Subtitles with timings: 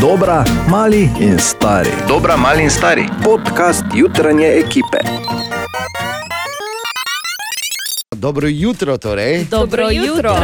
[0.00, 1.90] Dobra, mali in stari.
[2.08, 3.08] Dobra, mali in stari.
[3.24, 4.98] Podcast jutranje ekipe.
[8.16, 9.44] Dobro jutro, torej.
[9.50, 10.36] Dobro jutro.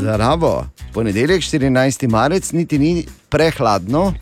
[0.00, 0.66] Zdravo.
[0.92, 2.08] Ponedeljek, 14.
[2.08, 4.12] marec, niti ni prehladno,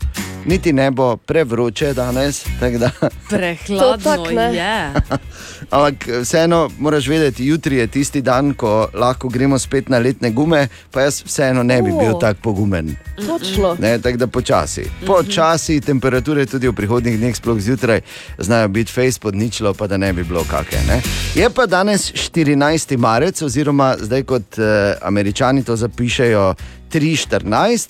[0.45, 2.45] niti ne bo prevroče danes.
[2.79, 2.89] Da,
[3.29, 4.19] Prehladno tak
[4.53, 4.93] je.
[5.71, 10.67] ampak vseeno moraš vedeti, jutri je tisti dan, ko lahko gremo spet na letne gume,
[10.91, 12.95] pa jaz vseeno ne bi bil tako pogumen.
[13.27, 13.75] Točno.
[13.79, 14.85] Ne, tako da počasi.
[15.07, 18.01] Počasi temperature tudi v prihodnih dneh, sploh zjutraj,
[18.37, 20.79] znajo biti face pod ničlo, pa da ne bi bilo kakšne.
[20.87, 21.01] ne.
[21.35, 22.97] Je pa danes 14.
[22.97, 26.55] marec, oziroma zdaj kot eh, američani to zapišejo
[26.91, 27.89] 3.14,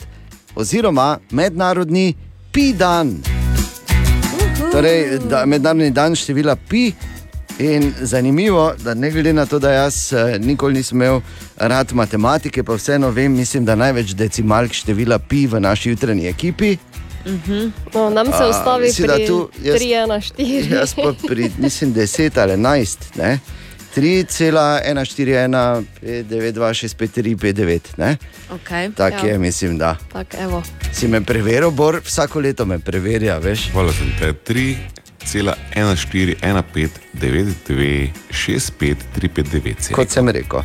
[0.56, 2.14] oziroma mednarodni
[2.52, 3.18] pi dan.
[4.72, 6.92] Torej, da, mednarodni dan števila pi.
[7.60, 11.20] In zanimivo, da ne glede na to, da jaz eh, nikoli nisem imel
[11.58, 16.78] rad matematike, pa vseeno vem, mislim, da največ decimalk števila pi v naši jutranji ekipi.
[17.94, 20.74] No, nam se A, ustavi misli, da pri tu jaz- 3, 1, 4.
[20.74, 22.98] Jaz pa pri, mislim, 10 ali 11.
[23.16, 23.40] Ne?
[23.92, 27.98] 3,141, 9265359.
[27.98, 28.18] ne?
[28.50, 28.94] Okay.
[28.94, 29.32] Tako Ja.
[29.32, 29.98] je, mislim, da.
[30.14, 30.64] Tak, evo.
[30.94, 33.70] Si me preveril, Bor, vsako leto me preverja, veš.
[33.72, 34.34] Hvala sem te
[38.54, 39.92] 3,1415926535.
[39.92, 40.60] Kot sem rekel.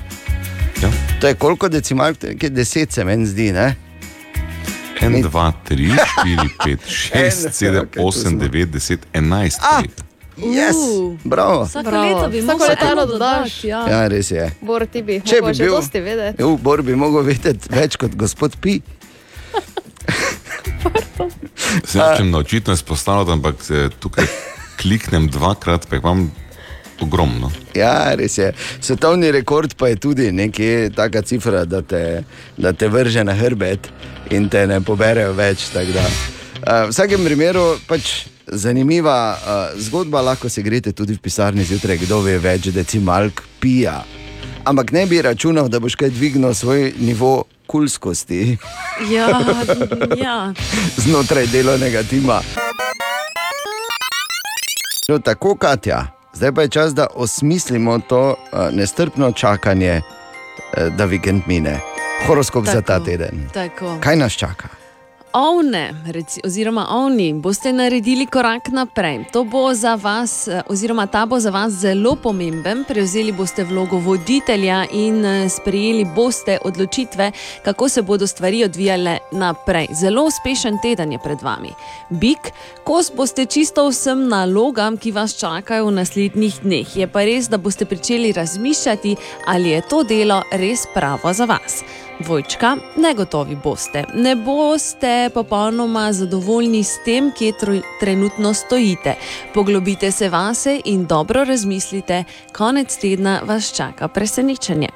[0.83, 0.90] Ja.
[1.20, 3.52] To je koliko decimalk, to je nekaj 10 se meni zdi.
[3.52, 3.74] Ne?
[5.00, 8.30] 1, 2, 3, 4, 5, 6, 7, Okej, tu 8, smo.
[8.40, 9.58] 9, 10, 11.
[10.37, 10.77] Yes,
[11.25, 11.65] bravo.
[11.65, 12.17] Vsako Bravo.
[12.19, 13.06] leto bi eno dodati.
[13.06, 13.65] dodaš.
[13.65, 13.89] Ja.
[13.89, 14.51] Ja, res je.
[14.61, 16.42] Bor, ti bi, Če bi bil- dosti vedeti.
[16.42, 18.81] V Bor bi mogel vedeti več kot gospod Pi.
[21.84, 24.25] Se hočem naučiti izpostavljati, ampak se tukaj
[24.83, 26.33] kliknem dvakrat, pa imam
[27.01, 27.51] ogromno.
[27.75, 28.53] Ja, res je.
[28.81, 32.23] Svetovni rekord pa je tudi nekje taka cifra, da te,
[32.57, 33.89] da te vrže na hrbet
[34.31, 35.59] in te ne poberejo več.
[35.77, 35.83] Uh,
[36.87, 42.20] v vsakem primeru pač zanimiva uh, zgodba, lahko se greste tudi v pisarni zjutraj, kdo
[42.20, 44.05] ve več decimalk pija.
[44.64, 48.57] Ampak ne bi računal, da boš kaj dvignil svoj nivo kulskosti
[49.11, 49.29] Ja,
[50.24, 50.52] ja.
[50.96, 52.40] znotraj delovnega tima.
[55.08, 61.05] No, tako, Katja, zdaj pa je čas, da osmislimo to uh, nestrpno čakanje, uh, da
[61.05, 61.80] vikend mine.
[62.27, 62.74] Horoskop tako.
[62.74, 63.48] za ta teden.
[63.55, 63.98] Tako.
[64.01, 64.76] Kaj nas čaka?
[65.36, 69.24] Ovne, reci, oziroma ovni, boste naredili korak naprej.
[69.33, 72.85] To bo za vas, eh, oziroma ta bo za vas zelo pomemben.
[72.89, 77.33] Prevzeli boste vlogo voditelja in eh, sprejeli boste odločitve,
[77.64, 79.86] kako se bodo stvari odvijale naprej.
[79.92, 81.70] Zelo uspešen teden je pred vami.
[82.11, 82.52] Bik,
[82.85, 86.96] kos boste čisto vsem nalogam, ki vas čakajo v naslednjih dneh.
[86.96, 91.85] Je pa res, da boste pričeli razmišljati, ali je to delo res pravo za vas.
[92.20, 94.04] Dvojčka, negotovi boste.
[94.14, 97.52] Ne boste popolnoma zadovoljni s tem, kje
[98.00, 99.14] trenutno stojite.
[99.54, 104.88] Poglobite se vase in dobro razmislite, konec tedna vas čaka presenečenje.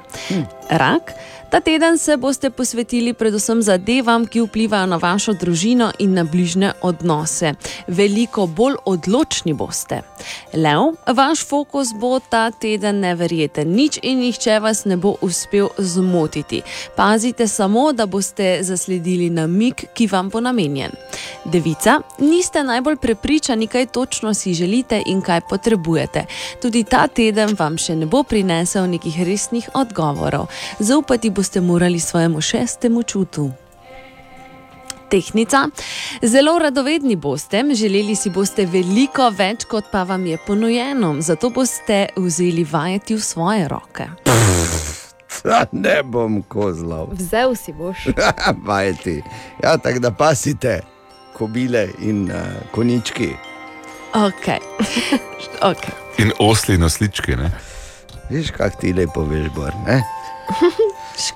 [0.69, 1.11] Rak.
[1.51, 6.71] Ta teden se boste posvetili predvsem zadevam, ki vplivajo na vašo družino in na bližnje
[6.81, 7.53] odnose.
[7.87, 9.99] Veliko bolj odločni boste.
[10.53, 16.61] Lev, vaš fokus bo ta teden neverjeten, nič in nihče vas ne bo uspel zmotiti.
[16.95, 20.95] Pazite samo, da boste zasledili namik, ki vam bo namenjen.
[21.45, 26.25] Devica, niste najbolj prepričani, kaj točno si želite in kaj potrebujete.
[26.61, 30.47] Tudi ta teden vam še ne bo prinesel nekih resnih odgovorov.
[30.79, 33.51] Zaupati boste morali svojemu šestemu čutu.
[35.09, 35.67] Tehnica.
[36.21, 42.05] Zelo radovedni boste, želeli si boste veliko več, kot pa vam je ponujeno, zato boste
[42.15, 44.07] vzeli vajeti v svoje roke.
[45.45, 48.07] Ja, ne bom kozlov, Vzel si boš.
[48.67, 49.21] vajeti.
[49.63, 50.81] Ja, tako da pasite,
[51.33, 52.37] kobile in uh,
[52.71, 53.33] konički.
[54.13, 54.59] Okay.
[55.61, 55.93] Okay.
[56.17, 57.35] In osli in oslički.
[57.35, 57.51] Ne?
[58.29, 59.73] Veš, kak ti lepo veš, Bor.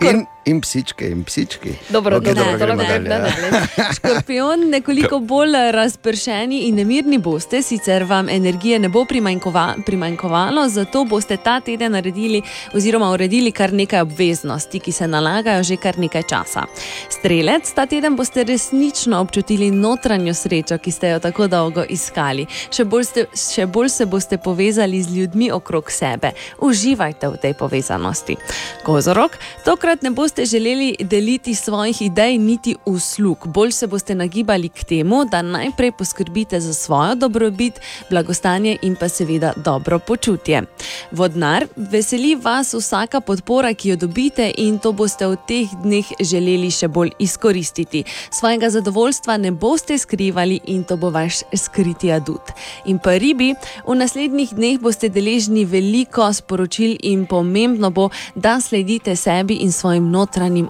[0.01, 0.09] Ne?
[0.09, 1.69] In, in psičke, in psički.
[1.89, 3.86] Dobro, Okej, dobro, dobro, gremo grem, dalje, ne, ne, ne.
[3.95, 11.03] Škorpion, nekoliko bolj razpršeni in nemirni boste, sicer vam energije ne bo primanjkova, primanjkovalo, zato
[11.03, 12.42] boste ta teden naredili
[12.74, 16.65] oziroma uredili kar nekaj obveznosti, ki se nalagajo že kar nekaj časa.
[17.09, 22.45] Strelec, ta teden boste resnično občutili notranjo srečo, ki ste jo tako dolgo iskali.
[22.71, 26.31] Še bolj, ste, še bolj se boste povezali z ljudmi okrog sebe.
[26.62, 28.38] Uživajte v tej povezanosti.
[28.86, 33.47] Kozorok, tokrat ne boste boste želeli deliti svojih idej, niti uslug.
[33.47, 37.73] Bolj se boste nagibali k temu, da najprej poskrbite za svojo dobrobit,
[38.09, 40.63] blagostanje in pa seveda dobro počutje.
[41.11, 46.71] Vodnar, veseli vas vsaka podpora, ki jo dobite, in to boste v teh dneh želeli
[46.71, 48.03] še bolj izkoristiti.
[48.31, 52.51] Svojega zadovoljstva ne boste skrivali in to bo vaš skriti adut.
[52.85, 53.53] In pa ribi,
[53.88, 60.11] v naslednjih dneh boste deležni veliko sporočil in pomembno bo, da sledite sebi in svojim
[60.11, 60.25] notranjim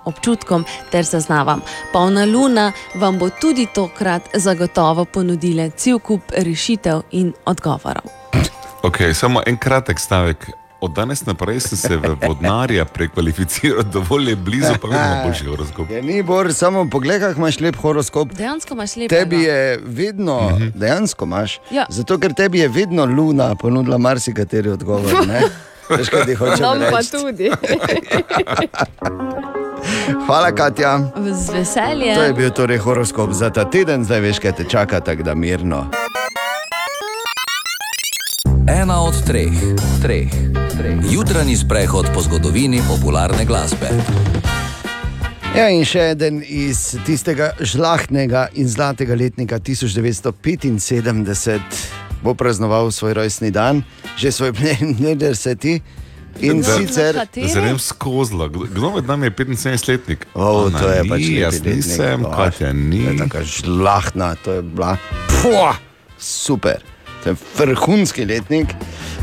[0.05, 1.61] občutkom ter zaznavam.
[1.93, 8.03] Polna luna vam bo tudi tokrat zagotovo ponudila cel kup rešitev in odgovorov.
[8.83, 10.49] Okay, samo en kratek stavek.
[10.81, 15.89] Od danes naprej sem se v vodnarja prekvalificiral, dovolj je blizu, pa imamo boljši horoskop.
[15.89, 18.27] Ja, ni bor, samo poglej, kako imaš lep horoskop.
[18.29, 19.09] Dejansko imaš lepo.
[19.09, 20.67] Tebi je vedno, Mhm.
[20.75, 21.59] dejansko imaš.
[21.71, 21.85] Ja.
[21.89, 25.11] Zato, ker tebi je vedno luna ponudila marsikateri odgovor.
[25.89, 27.11] Veš, kaj ti hočem Nam pa reči?
[27.11, 27.51] tudi.
[30.25, 30.99] Hvala, Katja.
[31.33, 32.15] Z veseljem.
[32.15, 35.35] To je bil torej horoskop za ta teden, zdaj veš, kaj te čaka, tako da
[35.35, 35.85] mirno.
[38.67, 39.53] Ena od treh,
[40.01, 40.29] treh,
[40.77, 40.97] treh.
[41.11, 43.87] Jutranji sprehod po zgodovini popularne glasbe.
[45.55, 53.51] Ja, in še eden iz tistega žlahtnega in zlatega letnika 1975 bo praznoval svoj rojstni
[53.51, 53.83] dan,
[54.15, 55.81] že svoj 40.
[56.37, 57.15] In Da- sicer
[57.55, 58.47] vem skozla.
[58.47, 60.27] Kdo med nami je 75-letnik?
[60.33, 63.17] O, Ona to je ni, pač lepi Jaz nisem, O, Katja To je ni.
[63.17, 64.97] tako žlahtna, to je bila.
[65.31, 65.75] Pua,
[66.19, 66.83] super,
[67.23, 68.67] to je vrhunski letnik.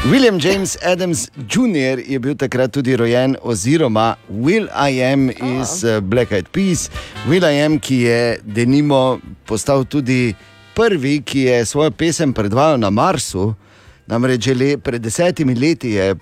[0.04, 2.00] William James Adams Jr.
[2.00, 6.88] je bil takrat tudi rojen, oziroma Will I Am iz uh, Black Eyed Peas.
[7.28, 10.34] Will I Am, ki je denimo postal tudi
[10.74, 13.54] prvi, ki je svojo pesem predvajal na Marsu.
[14.06, 16.14] Namreč že pred desetimi leti je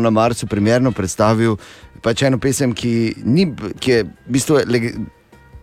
[0.00, 1.56] na Marsu primerno predstavil
[2.02, 3.46] pač eno pesem, ki, ni,
[3.80, 4.60] ki je v bistvu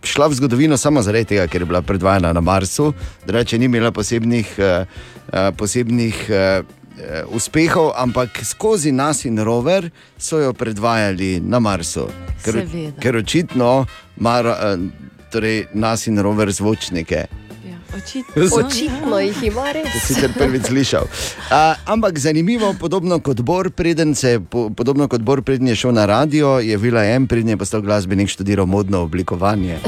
[0.04, 2.94] šla v zgodovino samo zaradi tega, ker je bila predvajana na Marsu,
[3.25, 4.86] drugače ni imela posebnih, uh,
[5.57, 6.66] posebnih uh,
[7.34, 12.07] uspehov, ampak skozi nas in rover so jo predvajali na Marsu.
[12.45, 13.01] Ker, Seveda.
[13.01, 13.86] ker očitno
[14.45, 14.56] uh,
[15.34, 17.25] torej nas in rover zvočnike.
[17.98, 18.44] Očitno.
[18.66, 19.88] Očitno jih ima res.
[20.06, 21.04] Sicer prvič slišal.
[21.04, 25.94] Uh, ampak zanimivo, podobno kot Bor, preden, se, po, podobno kot Bor, preden je šel
[25.98, 29.80] na radio, je Vila M, preden je postal glasbenik, študiral modno oblikovanje.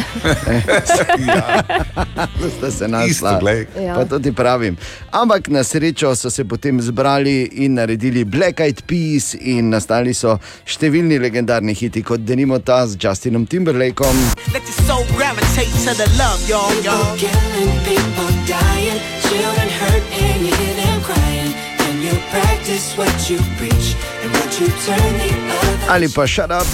[1.27, 1.63] ja.
[2.57, 3.39] Sta se našla.
[3.81, 3.95] Ja.
[3.95, 4.77] Pa to ti pravim.
[5.11, 10.39] Ampak na srečo so se potem zbrali in naredili Black Eyed Peas, in nastali so
[10.65, 14.17] številni legendarni hiti, kot denimo ta z Justinom Timberlakeom.
[14.53, 17.98] Let your soul gravitate to the love, y'all, y'all.
[17.99, 21.51] Killing people dying, children hurt, and you hear them crying.
[21.77, 25.91] Can you practice what you preach and would you turn the other?
[25.91, 26.65] Ali pa Shut Up.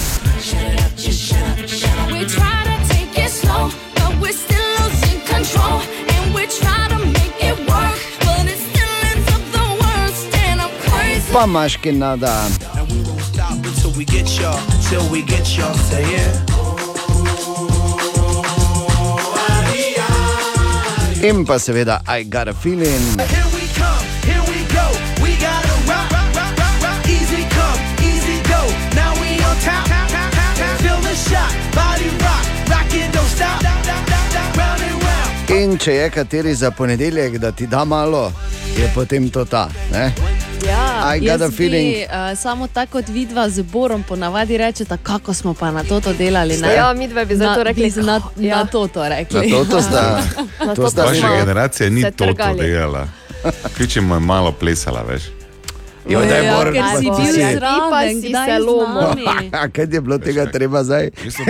[2.12, 5.80] We try to take it slow, but we're still losing control,
[6.14, 10.60] and we try to make it work, but it still ends up the worst, and
[10.60, 11.32] I'm crazy.
[11.32, 12.48] Pa Maški nada.
[12.78, 15.74] And we won't stop until we get y'all, till we get y'all.
[15.74, 16.55] Say yeah.
[32.70, 33.62] Rock it, don't stop.
[34.56, 35.50] Round and round.
[35.50, 38.32] In če je kateri za ponedeljek, da ti da malo,
[38.78, 39.68] je potem to ta.
[39.92, 40.35] Ne?
[40.64, 41.16] Ja.
[41.16, 41.92] I got a feeling.
[41.92, 46.00] Bi, uh, samo tako kot vidva z Borom ponavadi rečete, kako smo pa na to
[46.12, 46.56] delali.
[46.58, 46.74] Ne?
[46.74, 48.56] Ja, midva bi zato na, rekli, bi na, ja.
[48.56, 49.50] na to to rekli.
[49.50, 50.22] Na to, to sta,
[50.66, 52.60] Na to to sta Vaša generacija ni to trgali.
[52.60, 53.08] delala.
[53.76, 55.35] Kličemo je malo plesala, veš.
[56.08, 59.26] Jo, daj, ja, Bor, ker pa si ti bil zraven, si se z lomil.
[59.72, 61.10] kaj je bilo tega treba zdaj?
[61.24, 61.44] Mi smo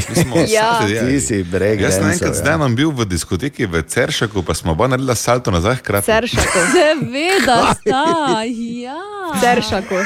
[0.00, 0.80] smo Ja.
[0.86, 1.12] delali.
[1.12, 2.34] Ti si breakdancev, Jaz sem enkrat ja.
[2.34, 6.06] z Denom bil v diskoteki v Ceršaku, pa smo oba naredila salto nazaj hkrati.
[6.06, 6.58] Ceršako.
[6.74, 8.04] Seveda sta,
[8.48, 8.96] ja.
[9.40, 9.96] Ceršako.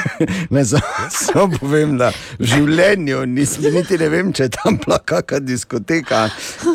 [0.49, 4.99] Ne, samo sam povem, da v življenju nisem, niti ne vem, če je tam bila
[4.99, 6.25] kakšna diskoteka.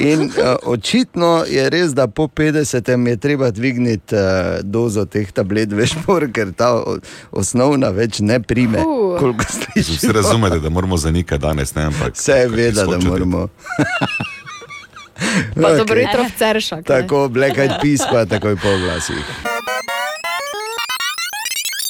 [0.00, 5.72] In uh, očitno je res, da po 50-em je treba dvigniti uh, dozo teh tablet,
[5.72, 5.96] veš,
[6.32, 6.82] ker ta
[7.32, 9.18] osnovna več ne prime, Uh.
[9.18, 10.10] koliko Vsi slišiš.
[10.12, 12.12] razumete, da moramo zanikati danes, ne, ampak.
[12.14, 13.48] Seveda, da moramo.
[15.54, 15.78] Pa Okej.
[15.78, 16.84] dobro jutro v Ceršak.
[16.84, 19.24] Tako, Black Eyed Peas pa takoj po glasih.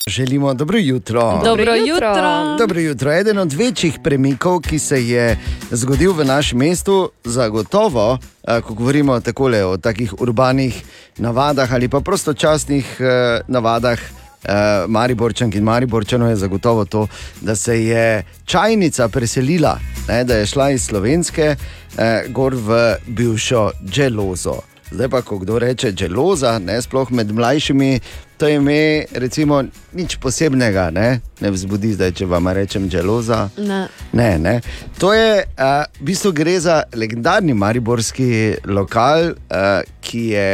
[0.07, 1.41] Želimo dobro jutro.
[1.45, 2.09] Dobro jutro.
[2.09, 2.57] jutro.
[2.59, 3.13] Dobro jutro.
[3.13, 5.39] Eden od večjih premikov, ki se je
[5.71, 10.85] zgodil v našem mestu, zagotovo, eh, ko govorimo takole, o takih urbanih
[11.19, 13.07] navadah ali pa prostočasnih eh,
[13.49, 13.99] navadah.
[14.45, 17.07] Uh, Mariborčank in Mariborčanov je zagotovo to,
[17.41, 21.57] da se je čajnica preselila ne, da je šla iz slovenske
[21.99, 24.61] eh, gor v bivšo Dželozo.
[24.91, 28.01] Zdaj pa, ko kdo reče Dželoza, ne, sploh med mlajšimi,
[28.37, 33.49] to ime recimo nič posebnega, ne, ne vzbudi zdaj, če vam rečem Dželoza.
[33.59, 33.87] Ne.
[34.13, 34.61] Ne, ne.
[34.99, 40.51] To je, uh, v bistvu gre za legendarni mariborski lokal, uh, ki je.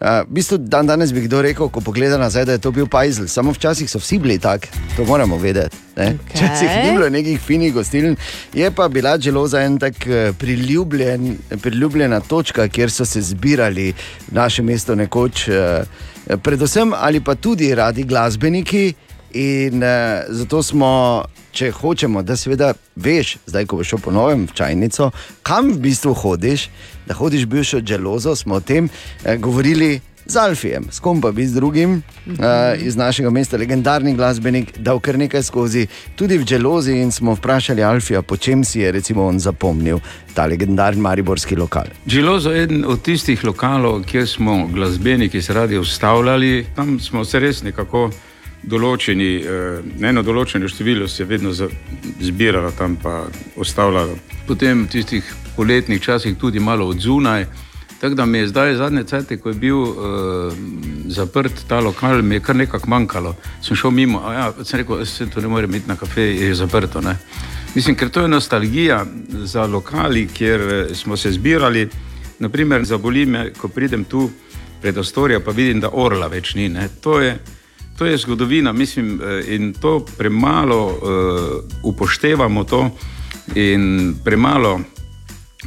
[0.00, 2.86] Uh, v bistvu dan danes bi kdo rekel, ko pogleda nazaj, da je to bil
[2.88, 3.26] Pajzel.
[3.28, 5.76] Samo včasih so vsi bili tako, to moramo vedeti.
[5.96, 6.16] Okay.
[6.32, 8.16] Včasih ni bilo nekih finih gostiln,
[8.54, 14.32] je pa bila Dželoza en tak eh, priljubljen, priljubljena točka, kjer so se zbirali v
[14.32, 15.84] našem mestu nekoč, uh,
[16.42, 18.94] predvsem ali pa tudi radi glasbeniki.
[19.32, 24.48] In uh, zato smo, če hočemo, da seveda veš, zdaj ko boš šel po novem
[24.48, 25.10] v čajnico,
[25.42, 26.70] kam v bistvu hodiš,
[27.10, 31.46] da hodiš bivšo Dželozo, smo o tem uh, govorili z Alfijem, s kom pa bi
[31.46, 32.34] z drugim uh,
[32.78, 37.82] iz našega mesta, legendarni glasbenik, dal kar nekaj skozi, tudi v Dželozi in smo vprašali
[37.82, 39.98] Alfija, po čem si je recimo on zapomnil
[40.34, 41.90] ta legendarni mariborski lokal.
[42.06, 46.66] Džilozo je eden od tistih lokalov, kjer smo glasbeniki se radi ustavljali.
[46.76, 48.10] Tam smo se res nekako
[48.62, 51.52] določeni, eh, eno določeno število se je vedno
[52.20, 53.24] zbiralo tam, pa
[53.56, 54.18] ustavljalo.
[54.46, 57.46] Potem v tistih poletnih časih tudi malo od zunaj.
[58.00, 60.52] Tako da mi je zdaj zadnje cajt, ko je bil uh,
[61.12, 63.34] zaprt ta lokal, mi je kar nekako manjkalo.
[63.62, 66.54] Sem šel mimo, a ja, sem rekel, se to ne more biti na kafe, je
[66.54, 67.00] zaprto.
[67.04, 67.18] Ne?
[67.74, 69.04] Mislim, ker to je nostalgija
[69.44, 71.88] za lokali, kjer eh, smo se zbirali.
[72.38, 74.30] Naprimer, zaboli me, ko pridem tu
[74.80, 76.68] pred Ostorijo, pa vidim, da orla več ni.
[76.72, 76.88] Ne?
[77.04, 77.36] To je,
[78.00, 80.94] to je zgodovina, mislim, eh, in to premalo uh,
[81.82, 82.90] upoštevamo to
[83.54, 84.80] in premalo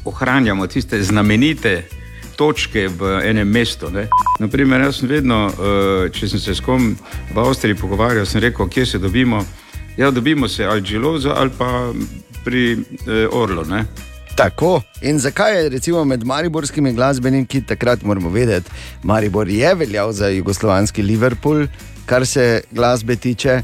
[0.06, 1.84] ohranjamo tiste znamenite
[2.36, 3.92] točke v enem mestu.
[3.92, 4.08] Ne.
[4.40, 6.96] Naprimer, jaz sem vedno, eh, če sem se s kom
[7.36, 9.46] v Avstriji pogovarjal, sem rekel, kje se dobimo.
[9.98, 11.94] Ja, dobimo se ali Džilozo ali pa
[12.44, 13.66] pri eh, Orlu.
[13.66, 13.86] Ne.
[14.36, 14.82] Tako.
[15.02, 18.72] In zakaj je recimo med mariborskimi glasbeniki takrat moramo vedeti,
[19.04, 21.68] Maribor je veljal za jugoslovanski Liverpool,
[22.06, 23.62] kar se glasbe tiče.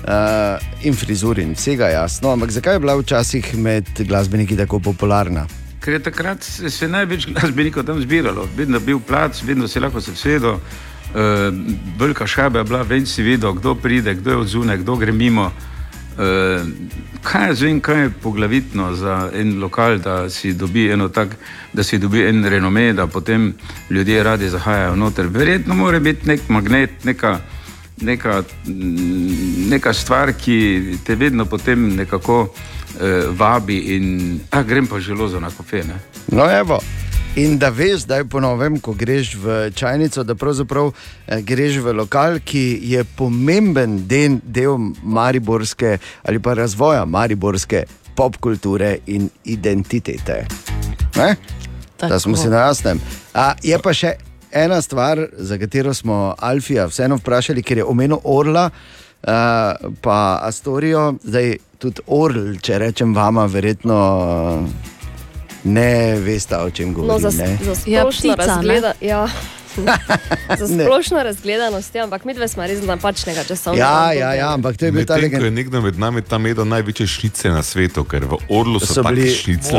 [0.00, 5.44] Uh, in frizur in vsega jasno, ampak zakaj je bila včasih med glasbeniki tako popularna?
[5.80, 9.80] Ker je takrat se, se največ glasbenikov tam zbiralo, vedno je bil plac, vedno si
[9.80, 10.56] lahko se vsedel.
[10.56, 11.52] Uh,
[11.98, 15.12] velika šaba je bila, ven si videl, kdo pride, kdo je od zunaj, kdo gre
[15.12, 15.50] mimo.
[16.16, 16.64] Uh,
[17.22, 21.36] kaj jaz vem, kaj je poglavitno za en lokal, da si dobi eno tak,
[21.72, 23.52] da si dobi en renome, da potem
[23.90, 25.26] ljudje radi zahajajo noter.
[25.26, 27.40] Verjetno mora biti nek magnet, neka,
[28.00, 28.42] neka,
[29.70, 32.48] neka stvar, ki te vedno potem nekako
[33.00, 35.84] eh, vabi in ah, grem pa želo za na kafe.
[35.84, 36.00] Ne?
[36.32, 36.80] No, evo.
[37.36, 40.90] In da veš, da je ponovem, ko greš v čajnico, da pravzaprav
[41.26, 47.84] eh, greš v lokal, ki je pomemben del, del mariborske ali pa razvoja mariborske
[48.16, 50.46] popkulture in identitete.
[51.16, 51.36] Ne?
[52.08, 53.00] Da smo si na jasnem.
[53.34, 54.16] A, je pa še
[54.52, 59.28] ena stvar, za katero smo Alfija vseeno vprašali, ker je omenil Orla, uh,
[60.00, 63.98] pa Astorijo, zdaj tudi Orl, če rečem vama, verjetno.
[64.60, 64.68] Uh,
[65.64, 67.20] Ne veste, o čem No, govorim.
[67.20, 67.58] za, ne?
[67.62, 68.46] za Ja, splošno ptica, ne?
[68.46, 69.26] razgleda, ja.
[70.58, 73.84] za splošno razgledanost, ja, ampak mi dve smo res napačnega časovnega.
[73.84, 76.46] Ja, ja, ja, ampak to je bil ta Medtem ko je nekdo med nami tam
[76.46, 79.76] jedel največje šnice na svetu, ker v Orlu so, So bili- šnice.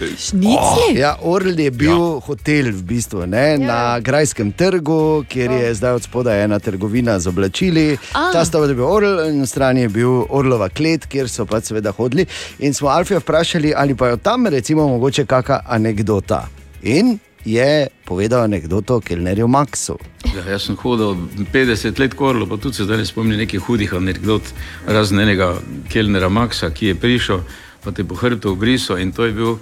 [0.00, 0.96] Šnicli?
[0.96, 2.20] Ja, Orl je bil ja.
[2.24, 3.58] hotel v bistvu, ne, ja.
[3.58, 7.98] na Grajskem trgu, kjer je zdaj od spodaj ena trgovina z oblačili.
[8.12, 8.30] A.
[8.32, 11.68] Ta stavba je bil Orl, in na strani je bil Orlova klet, kjer so pač
[11.70, 12.26] seveda hodili.
[12.58, 16.46] In smo Alfija vprašali, ali pa je tam recimo mogoče kakšna anekdota.
[16.82, 19.96] In je povedal anekdoto o Kelnerju Maxu.
[20.34, 21.16] Ja, jaz sem hodil
[21.52, 24.42] 50 let korlo, pa tudi se zdaj ne spomnim nekih hudih anekdot,
[24.86, 25.54] razen enega
[25.88, 27.40] kelnera Maxa, ki je prišel,
[27.84, 29.56] pa te po hrbtu obrisal in to je bil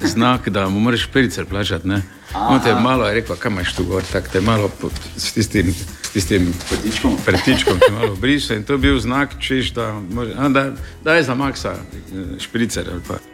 [0.00, 1.88] znak, da mu moraš pericer plačati.
[1.88, 2.02] ne.
[2.34, 4.90] On te je malo je rekel, kam imaš tu gor, tako te je malo po,
[5.16, 5.74] s tistim,
[6.12, 10.48] tistim prtičkom, prtičkom je malo obrisal in to je bil znak, češ, da, more, a,
[10.48, 10.72] da
[11.04, 13.14] daj za Maxa eh, špricer ali pa.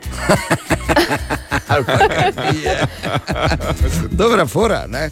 [4.10, 5.10] Dobra fora, ne?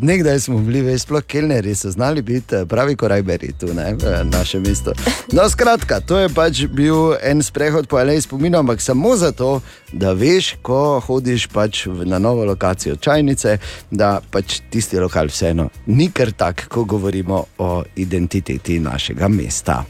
[0.00, 4.24] Nekdaj smo bili, veš, sploh kelneri, so znali biti eh, pravi korajberi tu, ne, v
[4.24, 4.92] našem mestu.
[5.32, 9.60] No, skratka, to je pač bil en sprehod po Aleji spominov, ampak samo zato,
[9.92, 13.58] da veš, ko hodiš pač na novo lokacijo čajnice,
[13.90, 19.84] da pač tisti lokal vseeno ni kar tak, ko govorimo o identiteti našega mesta.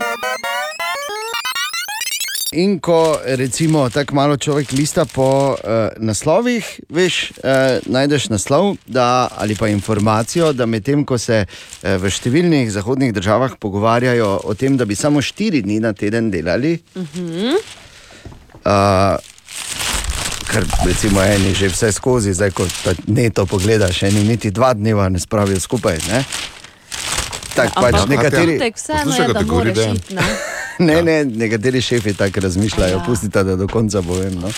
[2.54, 9.28] In ko recimo tako malo človek lista po uh, naslovih, veš, uh, najdeš naslov da,
[9.36, 14.78] ali pa informacijo, da medtem ko se uh, v številnih zahodnih državah pogovarjajo o tem,
[14.78, 16.78] da bi samo štiri dni na teden delali,
[18.64, 19.20] Uh,
[20.48, 25.08] Ker recimo eni že vse skozi, zdaj ko ta neto pogledaš, eni niti dva dneva
[25.08, 25.98] ne spravijo skupaj.
[26.08, 26.24] Ne?
[27.54, 28.52] Tako pač Ampak nekateri.
[28.52, 30.14] občutek vseeno je, da moraš iti.
[30.14, 30.22] Ne?
[30.78, 33.02] Ne, ne, nekateri šefi tako razmišljajo, Ja.
[33.06, 34.34] pustite, da do konca povem.
[34.34, 34.50] No.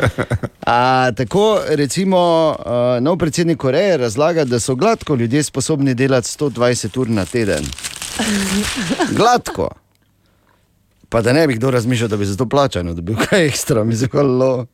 [0.66, 0.76] A,
[1.12, 2.18] tako, recimo,
[2.50, 2.64] uh,
[3.00, 7.64] nov predsednik Koreje razlaga, da so gladko ljudje sposobni delati 120 ur na teden.
[9.18, 9.68] Gladko.
[11.08, 14.10] Pa da ne bi kdo razmišljal, da bi za to plačano dobil kaj ekstra, mislim,
[14.12, 14.66] halo.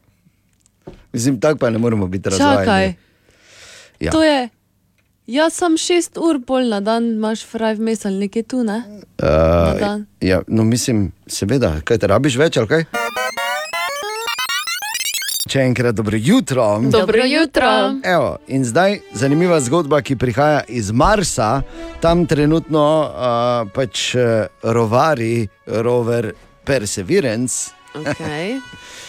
[1.12, 2.64] Mislim, tako pa ne moremo biti razvajeni.
[2.64, 2.94] Čakaj,
[4.00, 4.10] Ja.
[4.10, 4.48] to je.
[5.30, 8.80] Jaz sem šest ur pol na dan, imaš fraj vmes ali nekaj tu, ne?
[9.22, 12.82] Uh, ja, no, mislim, seveda, kaj te rabiš več ali kaj?
[15.50, 16.64] Če enkrat dobro jutro.
[16.90, 17.68] Dobro jutro.
[18.02, 21.62] Evo, in zdaj zanimiva zgodba, ki prihaja iz Marsa,
[22.02, 26.32] tam trenutno uh, pač uh, rovari rover
[26.66, 28.60] Perseverance, Okay.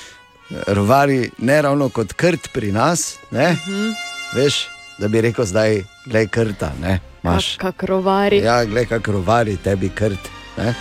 [0.78, 3.51] rovari ne ravno kot krt pri nas, ne?
[4.34, 4.63] veš,
[5.01, 7.55] da bi rekel zdaj, gledaj krta, ne, imaš.
[7.58, 8.38] Kak rovari.
[8.38, 10.29] Ja, gledaj, kako rovari tebi krt.
[10.58, 10.74] Ne?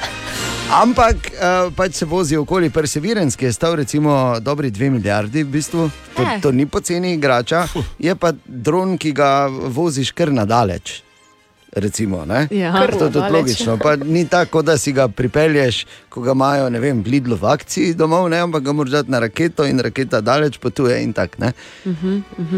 [0.70, 5.50] Ampak uh, pač se vozi okoli Perseverance, ki je stal recimo dobri 2 milijardi, v
[5.50, 5.90] bistvu.
[6.16, 7.64] To, to ni poceni igrača,
[7.98, 11.00] je pa dron, ki ga voziš kar nadaleč.
[11.72, 12.26] Recimo?
[12.50, 12.72] Ja.
[12.72, 13.76] Kar to je tudi logično.
[13.78, 17.46] Pa ni tako, da si ga pripelješ, ko ga imajo, ne vem, v Lidlu v
[17.46, 18.40] akciji domov, ne?
[18.42, 21.36] ampak ga moraš dati na raketo in raketa daleč potuje in tako.
[21.38, 21.52] ne.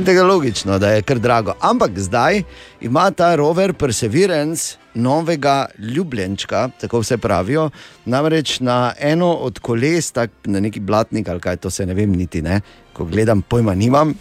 [0.04, 1.54] Tega je logično, da je kar drago.
[1.60, 2.42] Ampak zdaj
[2.80, 7.70] ima ta rover Perseverance novega ljubljenčka, tako vse pravijo.
[8.04, 12.12] Namreč na eno od koles, tak, na neki blatnik ali kaj to se ne vem
[12.12, 12.60] niti ne,
[12.92, 14.14] ko gledam, pojma nimam,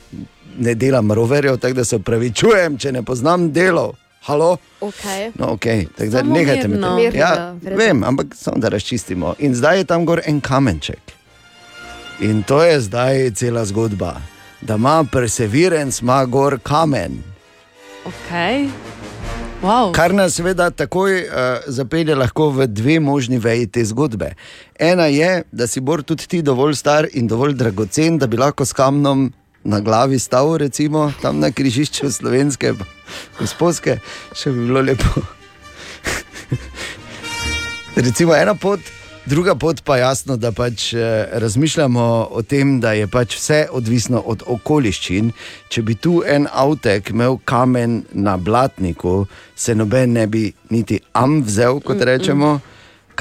[0.57, 4.00] ne delam roverjev, tako da se upravičujem, če ne poznam delov.
[4.21, 4.57] Halo?
[4.81, 5.31] Okay.
[5.39, 5.87] No, okay.
[5.97, 6.99] tako da Samo nehajte me tam.
[7.13, 9.35] Ja, vem, ampak samo da razčistimo.
[9.39, 10.99] In zdaj je tam gor en kamenček.
[12.19, 14.21] In to je zdaj cela zgodba.
[14.61, 17.23] Da ima Perseverance, ima gor kamen.
[18.05, 18.69] Okay.
[19.61, 19.91] Wow.
[19.93, 21.27] Kar nas seveda takoj uh,
[21.67, 24.33] zapelje lahko v dve možni veji te zgodbe.
[24.79, 28.65] Ena je, da si bor tudi ti dovolj star in dovolj dragocen, da bi lahko
[28.65, 32.73] s kamnom na glavi stal, recimo tam na križišču slovenske,
[33.39, 34.00] gospodske,
[34.34, 35.21] še bi bilo lepo.
[37.95, 38.80] recimo ena pot.
[39.26, 43.67] Druga pot pa je jasno, da pač eh, razmišljamo o tem, da je pač vse
[43.71, 45.30] odvisno od okoliščin.
[45.69, 51.43] Če bi tu en avtek imel kamen na blatniku, se noben ne bi niti am
[51.45, 52.58] vzel, kot rečemo.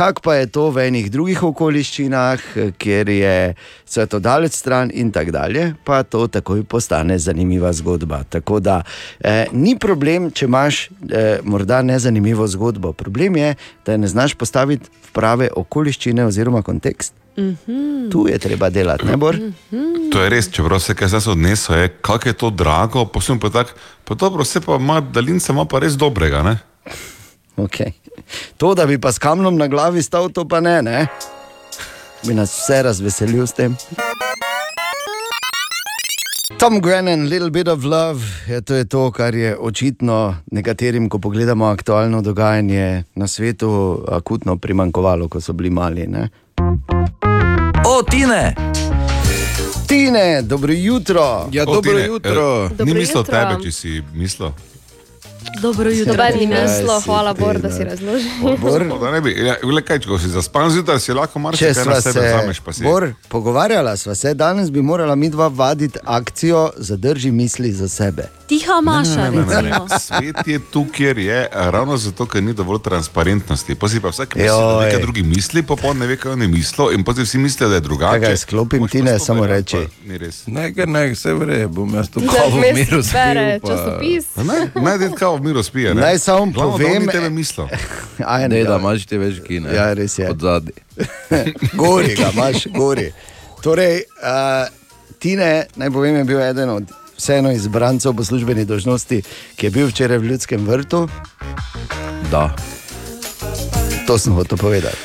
[0.01, 2.45] Kak pa je to v enih drugih okoliščinah,
[2.81, 3.35] kjer je
[3.85, 8.23] vse to daleč stran in tako dalje, pa to takoj postane zanimiva zgodba.
[8.25, 8.79] Tako da
[9.21, 12.95] eh, ni problem, če imaš eh, morda nezanimivo zgodbo.
[12.97, 13.53] Problem je,
[13.85, 17.13] da je ne znaš postaviti v prave okoliščine oziroma kontekst.
[17.37, 18.11] Mm -hmm.
[18.11, 19.37] Tu je treba delati, ne bor?
[20.13, 23.51] To je res, čeprav se kaj zdaj odneslo, je, kako je to drago, posebno pa
[23.51, 26.59] tako, pa dobro, vse pa ima, daljinca ima pa res dobrega, ne?
[27.57, 27.93] Okay.
[28.57, 31.07] To, da bi pa s kamnom na glavi stal, to pa ne, ne?
[32.23, 33.77] Bi nas vse razveselil s tem.
[36.59, 41.19] Tom Grennan, Little Bit of Love, je to, je to, kar je očitno nekaterim, ko
[41.19, 43.71] pogledamo aktualno dogajanje na svetu,
[44.07, 46.07] akutno primankovalo, ko so bili mali.
[46.07, 46.29] Ne?
[47.87, 48.55] O, Tine!
[49.87, 51.49] Tine, dobro jutro.
[51.53, 52.65] Ja, O, dobro Tine, jutro.
[52.65, 53.33] eh, Ni Dobro mislil jutro.
[53.35, 54.51] tebe, če si mislil.
[55.63, 56.13] Dobro jutro.
[56.13, 56.57] Dobar Tina.
[56.57, 58.29] meslo, si hvala ti, Bor, da si razloži.
[58.59, 62.01] Bor, Da ne bi, ja, le kaj, če si zaspan zjutraj, si lahko marsikaj na
[62.01, 62.83] sebe se vzameš, pa si.
[62.83, 68.29] Bor, pogovarjala sva se, danes bi morala mi dva vaditi akcijo Zadrži misli za sebe.
[68.47, 69.99] Tiha Maša, Ne, ne, ne, ne.
[70.01, 73.75] Svet je tu, kjer je, ravno zato, ker ni dovolj transparentnosti.
[73.75, 74.85] Pa si pa vsak misli, da Joj.
[74.85, 77.75] nekaj drugi misli, pa pa ne ve, kaj je mislil, in potem vsi mislijo, da
[77.75, 78.21] je drugače.
[78.21, 79.77] Čakaj, sklopim Tine, pa samo stopen, reči.
[80.45, 80.51] pa.
[80.51, 83.61] Ne, ker ne, vse vre, bom jaz tu Da kavo v miru bere spil.
[83.61, 83.69] Pa...
[83.69, 84.25] časopis.
[84.35, 84.99] Pa Ne, naj
[85.31, 85.95] kao v miru spije.
[85.95, 86.01] ne.
[86.01, 87.67] Naj samo Glavno, da povem- ni tebe mislil.
[88.27, 88.79] Aj, Ne, da ja.
[88.79, 89.71] imaš ti več kine.
[89.71, 90.27] Ja, res je.
[90.27, 90.73] Od zadnji.
[91.81, 93.13] Gori ga, imaš gori.
[93.61, 94.67] Torej, uh,
[95.19, 99.23] Tine, naj povem, je bil eden od vseeno izbrancev po službeni dožnosti,
[99.57, 101.09] ki je bil včeraj v Ljudskem vrtu.
[102.31, 102.57] Da,
[104.07, 104.97] To sem hotel povedati.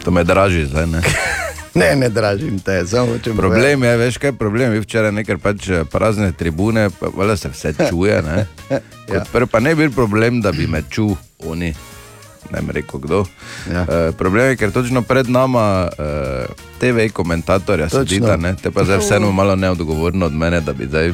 [0.00, 0.86] to me draži zdaj.
[0.86, 1.02] Ne?
[1.74, 5.68] Ne, ne dražim te, samo hočem Problem je, veš kaj problem, je včeraj nekaj pač
[5.68, 8.22] eh, prazne tribune, pa se vse čuje.
[8.22, 8.46] Ne?
[9.04, 9.20] Ja.
[9.20, 11.10] Kot prvo pa ne bi bil problem, da bi me čul
[11.44, 11.74] oni.
[12.50, 13.18] Ne vem, rekel kdo.
[13.68, 13.82] Ja.
[13.82, 16.48] Uh, problem je, ker točno pred nama uh,
[16.80, 18.00] TV komentatorja Točno.
[18.00, 18.54] sedita, ne?
[18.56, 21.12] te pa zdaj vseeno malo neodgovorno od mene, da bi zdaj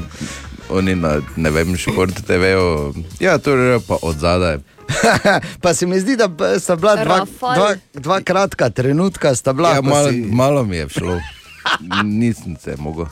[0.70, 4.59] oni na ne vem, šport TV-ju, ja, to je pa od zadaj.
[5.62, 7.18] pa se mi zdi, da sta bila dva,
[7.55, 9.70] dva, dva kratka trenutka, sta bila.
[9.70, 11.20] Ja, malo, si- malo mi je šlo,
[12.05, 13.07] nisem se mogel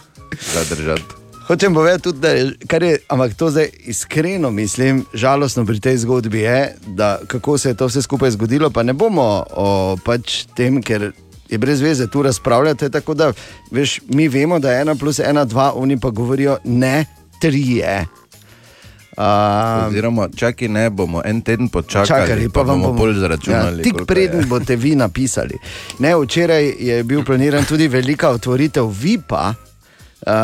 [0.55, 1.03] zadržati.
[1.47, 5.97] Hočem povedati tudi, da je, kar je, ampak to zdaj iskreno mislim, žalostno pri tej
[5.97, 10.45] zgodbi je, da kako se je to vse skupaj zgodilo, pa ne bomo o pač
[10.47, 11.13] tem, ker
[11.49, 12.91] je brez veze tu razpravljati.
[12.91, 13.33] Tako da,
[13.71, 17.07] veš, mi vemo, da je ena plus ena, dva, oni pa govorijo ne,
[17.41, 18.07] tri je.
[19.19, 23.79] Um, Oziroma, čakaj, ne bomo en teden počakali, Čakali, pa, pa bomo bolj zračunali.
[23.79, 24.47] Ja, tik preden je.
[24.47, 25.59] boste vi napisali.
[25.99, 29.55] Ne, včeraj je bil planiran tudi velika otvoritev VIP-a.
[30.29, 30.35] Uh,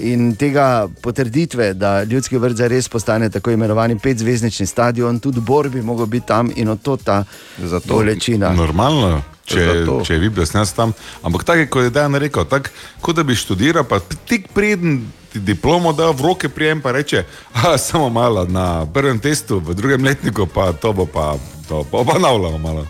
[0.00, 5.82] in tega potrditve, da ljudski vrt res postane tako imenovani petzvezdnični stadion, tudi Bor bi
[5.82, 7.24] lahko bil tam in od to ta
[7.60, 8.54] Zato- bolečina.
[8.56, 10.00] Normalno, če, Zato.
[10.04, 10.92] če je videl, da sem tam.
[11.22, 15.02] Ampak tako je, kot je Dejan rekel, tako kot da bi študiral, pa tik preden
[15.32, 19.74] ti diplomo da v roke prijem, pa reče, "A, samo malo na prvem testu, v
[19.74, 21.36] drugem letniku pa to bo pa,
[21.68, 22.86] to pa obnavljamo malo.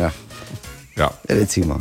[0.00, 0.08] Ja,
[1.02, 1.78] Ja, recimo,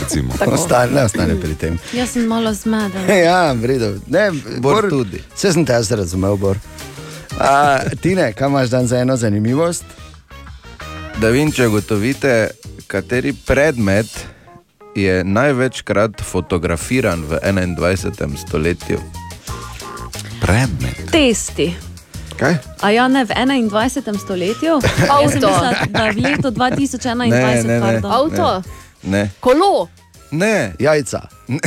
[0.00, 0.34] recimo.
[0.46, 1.78] ostane, ne ostane pri tem.
[1.96, 3.08] Jaz sem malo zmeden.
[3.24, 4.00] Ja, v redu.
[4.06, 4.28] Ne,
[4.60, 5.22] Bor tudi.
[5.32, 6.58] Vse sem te jaz razumel, Bor.
[7.40, 9.84] A, Tine, kaj imaš dan za eno zanimivost?
[11.20, 12.50] Da vem, če ugotovite,
[12.86, 14.10] kateri predmet
[14.94, 18.36] je največkrat fotografiran v 21.
[18.36, 19.00] stoletju.
[20.44, 21.08] Predmet.
[21.08, 21.72] Testi.
[22.42, 22.58] Kaj?
[22.80, 24.02] A ja, ne v 21.
[24.18, 24.82] stoletju?
[25.14, 27.30] Mislila, da v letu 2021.
[27.30, 28.02] Ne, ne, ne.
[28.02, 28.62] Avto,
[29.04, 29.88] Ne, kolo.
[30.30, 31.20] ne, Jajca.
[31.46, 31.58] ne,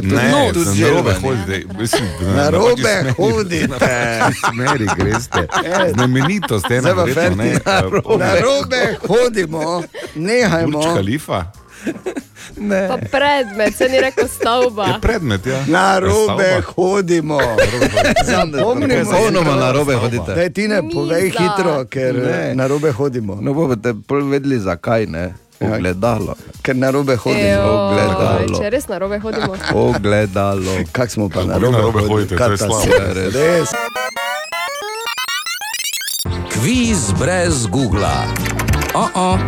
[0.00, 1.18] tudi, Ne, tudi na robe ne.
[1.20, 1.64] hodite.
[1.74, 4.20] Mislim, na robe hodite.
[4.44, 5.48] Smeri greste.
[5.92, 6.94] Znamenitost je ne.
[6.94, 7.30] na eh,
[8.18, 9.82] Na robe hodimo,
[10.14, 10.78] nehajmo.
[10.78, 11.44] Burj Khalifa.
[12.88, 14.84] Pa predmet, se ni rekel stavba.
[14.86, 15.64] Je predmet, ja.
[15.66, 17.38] Na robe hodimo.
[18.24, 19.04] Zapomnimo.
[19.04, 20.34] Popolnoma na robe hodite.
[20.34, 21.38] Daj ti ne povej za.
[21.38, 22.54] hitro, ker Ne.
[22.54, 23.38] na robe hodimo.
[23.40, 25.34] No, boste bolj vedeli, zakaj ne.
[25.60, 25.74] Ja.
[25.74, 26.34] Ogledalo.
[26.62, 27.42] Ker na robe hodimo.
[27.42, 28.58] Ejo, ogledalo.
[28.58, 29.56] Če res na robe hodimo.
[29.74, 30.72] Ogledalo.
[30.92, 32.82] Kak smo pa na robe, na robe hodite, to je slabo.
[33.14, 33.34] Res.
[33.34, 33.68] Res.
[36.52, 38.06] Kviz brez Google.
[38.94, 39.38] Oh -oh.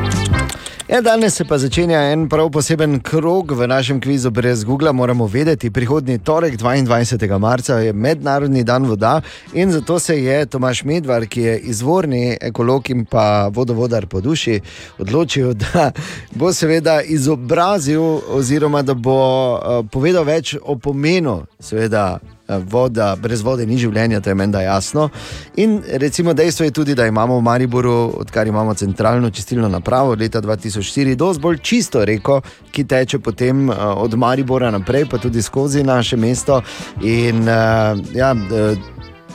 [0.89, 4.93] Ja, danes se pa začenja en prav poseben krog v našem kvizu brez Google.
[4.93, 7.39] Moramo vedeti, prihodnji torek, 22.
[7.39, 9.21] marca, je Mednarodni dan voda
[9.53, 14.61] in zato se je Tomaš Medvar, ki je izvorni ekolog in pa vodovodar po duši,
[14.99, 15.91] odločil, da
[16.35, 19.19] bo seveda izobrazil oziroma da bo
[19.55, 24.61] uh, povedal več o pomenu seveda, eh, Voda, brez vode ni življenja, to je menda
[24.61, 25.09] jasno.
[25.57, 30.21] In recimo dejstvo je tudi, da imamo v Mariboru, odkar imamo centralno čistilno napravo od
[30.21, 35.43] leta 2004, dosti bolj čisto reko, ki teče potem uh, od Maribora naprej, pa tudi
[35.43, 36.61] skozi naše mesto.
[37.03, 38.35] In uh, ja,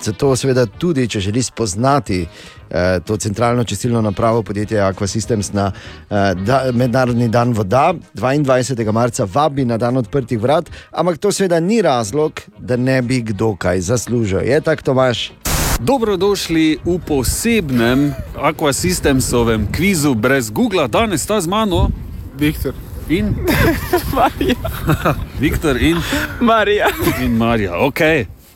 [0.03, 2.27] zato seveda tudi, če želi spoznati
[2.69, 8.91] eh, to centralno čistilno napravo podjetja Aquasystems na eh, da, Mednarodni dan voda, 22.
[8.91, 13.55] marca vabi na dan odprtih vrat, ampak to seveda ni razlog, da ne bi kdo
[13.55, 14.39] kaj zaslužil.
[14.39, 15.31] Je tako, Tomaš?
[15.79, 20.87] Dobrodošli v posebnem Aquasystemsovem kvizu brez Google.
[20.87, 21.89] Danes sta z mano
[22.35, 22.73] Viktor.
[23.09, 23.35] in
[24.15, 24.55] Marija.
[25.41, 25.97] Viktor in
[26.39, 26.87] Marija.
[27.21, 27.99] In Marija, ok.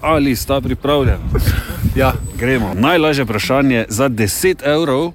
[0.04, 1.24] Ali sta pripravljeni?
[1.96, 2.14] Ja.
[2.38, 2.74] Gremo.
[2.74, 5.12] Najlažje vprašanje za 10 evrov.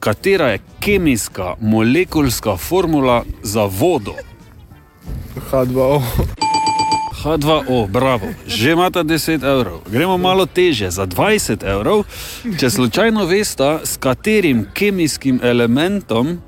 [0.00, 4.14] Katera je kemijska, molekulska formula za vodo?
[5.50, 6.02] H2O.
[7.22, 9.80] H2O, bravo, že imate 10 evrov.
[9.90, 12.04] Gremo malo teže, za 20 evrov.
[12.58, 16.38] Če slučajno veste, s katerim kemijskim elementom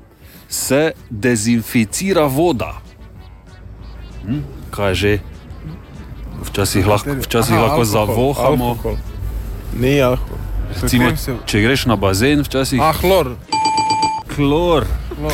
[0.49, 2.81] se dezinficira voda.
[4.23, 4.39] Hm?
[4.71, 5.19] Kaj že?
[6.43, 8.65] Včasih lahko, včasih Aha, lahko alkohol, zavohamo.
[8.69, 8.97] alkohol.
[9.79, 10.37] Ni alkohol.
[10.81, 11.11] Recimo,
[11.45, 12.81] če greš na bazen, včasih.
[12.81, 13.35] A, hlor.
[14.35, 14.85] Klor,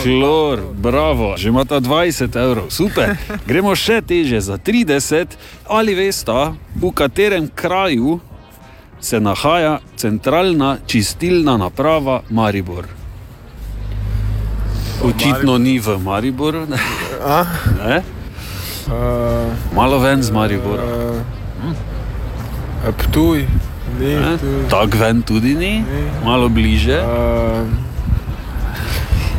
[0.03, 3.17] klor, bravo, že imata 20 evrov, super.
[3.49, 5.35] Gremo še teže za 30.
[5.67, 8.21] Ali veste, v katerem kraju
[9.03, 12.87] se nahaja centralna čistilna naprava Maribor?
[15.03, 16.79] Očitno ni v Mariboru, ne?
[18.85, 18.93] Uh,
[19.75, 20.83] malo ven z Maribora.
[20.83, 21.21] uh,
[22.97, 23.47] Ptuj.
[23.99, 24.37] Ni, Ne?
[24.37, 24.67] Ptuj.
[24.69, 25.83] Tako ven tudi ni,
[26.25, 26.99] malo bliže.
[26.99, 27.67] Uh,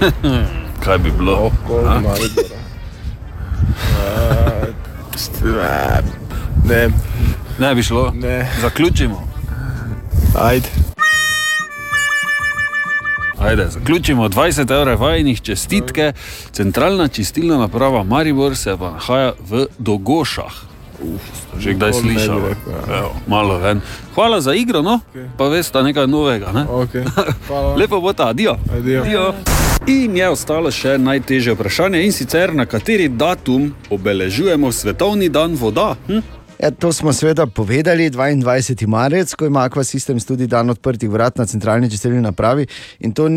[0.84, 1.46] Kaj bi bilo?
[1.46, 2.00] okoli A?
[2.00, 2.58] Maribora.
[5.44, 6.04] Uh,
[6.64, 6.88] ne,
[7.58, 8.10] Ne bi šlo.
[8.14, 8.48] ne.
[8.60, 9.22] Zaključimo.
[10.34, 10.68] Ajde.
[13.44, 16.12] Ajde, zaključimo 20 evrov vajnih čestitke.
[16.52, 20.52] Centralna čistilna naprava Maribor se pa nahaja v Dogošah.
[21.58, 22.38] Že kdaj slišal?
[22.88, 23.08] ja.
[23.26, 23.80] Malo ven.
[24.14, 25.00] Hvala za igro, no?
[25.36, 26.52] pa veste nekaj novega.
[26.52, 26.64] Ne?
[26.64, 27.04] Okay.
[27.78, 28.56] Lepo bo ta, adijo.
[28.72, 29.34] Adijo.
[29.86, 35.94] In je ostalo še najtežje vprašanje, in sicer na kateri datum obeležujemo Svetovni dan voda?
[36.06, 36.43] Hm?
[36.58, 38.86] Ja, to smo seveda povedali, 22.
[38.86, 42.66] marec, ko ima Aqua Systems tudi dan odprtih vrat na centralni čistilni napravi.
[43.00, 43.28] In to,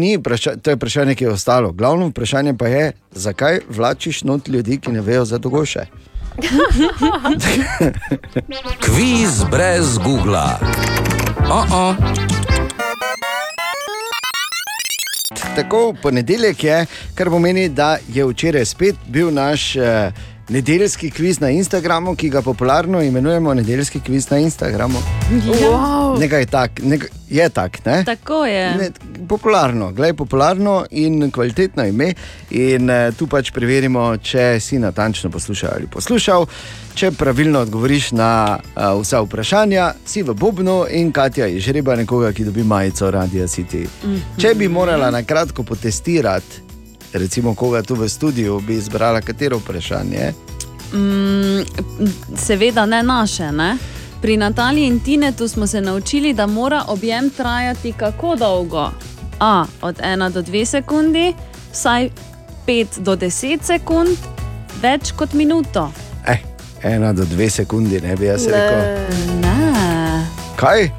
[0.62, 1.72] to je vprašanje, ki je ostalo.
[1.72, 5.80] Glavno vprašanje pa je, zakaj vlačiš not ljudi, ki ne vejo za dogoše.
[8.86, 10.50] Kviz brez Google.
[11.50, 11.96] Oh -oh.
[15.56, 20.12] Tako ponedeljek je, kar pomeni, da je včeraj spet bil naš eh,
[20.50, 24.98] nedeljski kviz na Instagramu, ki ga popularno imenujemo nedeljski kviz na Instagramu.
[25.32, 26.20] Wow.
[26.20, 28.04] Nekaj tak, nek, je tak, ne?
[28.06, 28.76] Tako je.
[28.78, 28.90] Ne,
[29.28, 32.14] popularno, gledaj, popularno in kvalitetno ime.
[32.50, 36.46] In uh, tu pač preverimo, če si natančno poslušal ali poslušal.
[36.96, 42.32] Če pravilno odgovoriš na uh, vsa vprašanja, si v Bobnu in Katja je žreba nekoga,
[42.32, 43.84] ki dobi majico Radio City.
[44.04, 44.40] Mhm.
[44.40, 46.67] Če bi morala na kratko potestirati,
[47.14, 50.34] recimo koga tu v studiu, bi izbrala katero vprašanje.
[50.94, 51.62] Mm,
[52.38, 53.52] seveda ne naše.
[53.52, 53.78] Ne?
[54.22, 58.90] Pri Nataliji in Tinetu smo se naučili, da mora objem trajati kako dolgo.
[59.40, 61.34] A od 1 do 2 sekundi,
[61.72, 62.10] vsaj
[62.68, 64.18] 5 do 10 sekund,
[64.82, 65.92] več kot minuto.
[66.28, 66.38] Eh,
[66.84, 68.52] ena do dve sekundi, ne bi jaz Ne.
[68.52, 68.80] rekel.
[69.42, 70.26] Ne.
[70.56, 70.90] Kaj?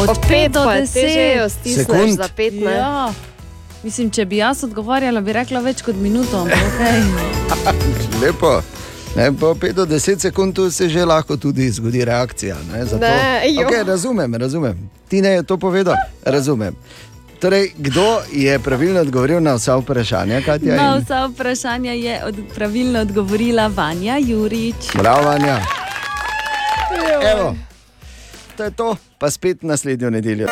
[0.00, 2.16] Od Pa 5 pet do pa je 10 težje jo stisneš Sekund?
[2.16, 2.72] za pet, ne?
[2.72, 3.12] Ja.
[3.84, 6.38] Mislim, če bi jaz odgovarjala, bi rekla več kot minuto.
[6.38, 7.02] ampak okej.
[8.22, 8.60] Lepo.
[9.14, 12.56] Ne, po 5 do 10 sekund se že lahko tudi zgodi reakcija.
[12.72, 14.78] Ne, zato- Ne, okay, razumem, razumem.
[15.08, 15.94] Ti ne je to povedal,
[16.24, 16.74] razumem.
[17.38, 20.76] Torej, kdo je pravilno odgovoril na vsa vprašanja, Katja?
[20.76, 21.04] Na In...
[21.04, 24.90] vsa vprašanja je od, pravilno odgovorila Vanja Jurič.
[24.94, 25.60] Bravo, Vanja.
[27.28, 27.54] Evo,
[28.56, 30.48] to je to, pa spet naslednjo nedeljo.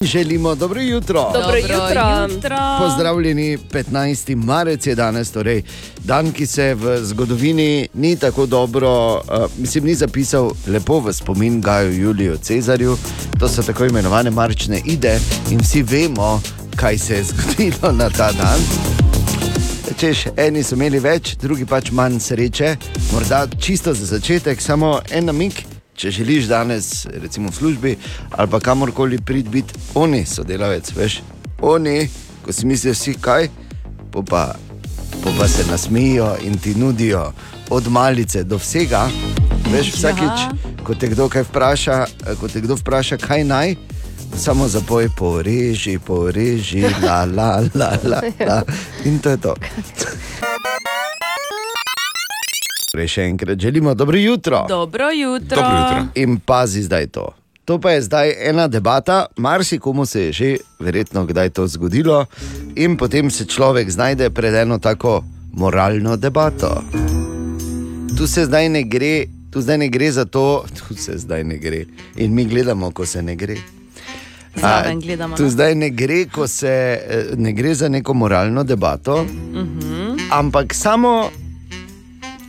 [0.00, 1.30] Želimo dobro jutro.
[1.34, 2.26] Dobro jutro.
[2.28, 2.56] jutro.
[2.78, 4.36] Pozdravljeni, 15.
[4.36, 5.62] marec je danes, torej
[6.04, 9.20] dan, ki se v zgodovini ni tako dobro, uh,
[9.58, 12.96] mislim, ni zapisal lepo v spomin Gaju Juliju Cezarju.
[13.40, 15.18] To so tako imenovane marčne ide
[15.50, 16.40] in vsi vemo,
[16.76, 18.60] kaj se je zgodilo na ta dan.
[19.98, 22.76] Češ, eni so imeli več, drugi pač manj sreče.
[23.12, 25.75] Morda čisto za začetek, samo en namik.
[25.96, 27.96] Če želiš danes, recimo v službi
[28.30, 31.20] ali pa kamorkoli prid biti, oni sodelavec, veš,
[31.62, 32.08] oni,
[32.44, 33.48] ko si misliš, vsi kaj,
[34.12, 34.54] pa,
[35.22, 37.32] po pa se nasmejijo in ti nudijo
[37.70, 39.08] od malice do vsega.
[39.72, 40.44] Veš, vsakič,
[40.84, 43.74] ko te kdo kaj vpraša, eh, ko te kdo vpraša, kaj naj,
[44.36, 48.62] samo zapoj, poreži, poreži, la, la, la, la, la.
[49.08, 49.54] In to je to.
[52.96, 54.64] Torej, še enkrat želimo dobro jutro.
[54.68, 55.60] Dobro jutro.
[56.14, 57.28] In pazi zdaj to.
[57.64, 60.48] To pa je zdaj ena debata, marsikomu se je že
[60.80, 62.24] verjetno kdaj to zgodilo,
[62.74, 65.20] in potem se človek znajde pred eno tako
[65.52, 66.80] moralno debato.
[68.16, 71.58] Tu se zdaj ne gre, tu zdaj ne gre za to, tu se zdaj ne
[71.58, 71.84] gre.
[72.16, 73.56] In mi gledamo, ko se ne gre.
[74.96, 75.50] Gledamo, Tu no.
[75.50, 80.32] zdaj ne gre, ko se, eh, ne gre za neko moralno debato, Mhm.
[80.32, 81.28] ampak samo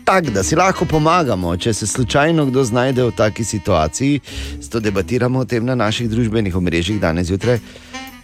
[0.07, 4.19] tako, da si lahko pomagamo, če se slučajno kdo znajde v taki situaciji,
[4.61, 7.59] zato debatiramo o tem na naših družbenih omrežjih danes zjutraj.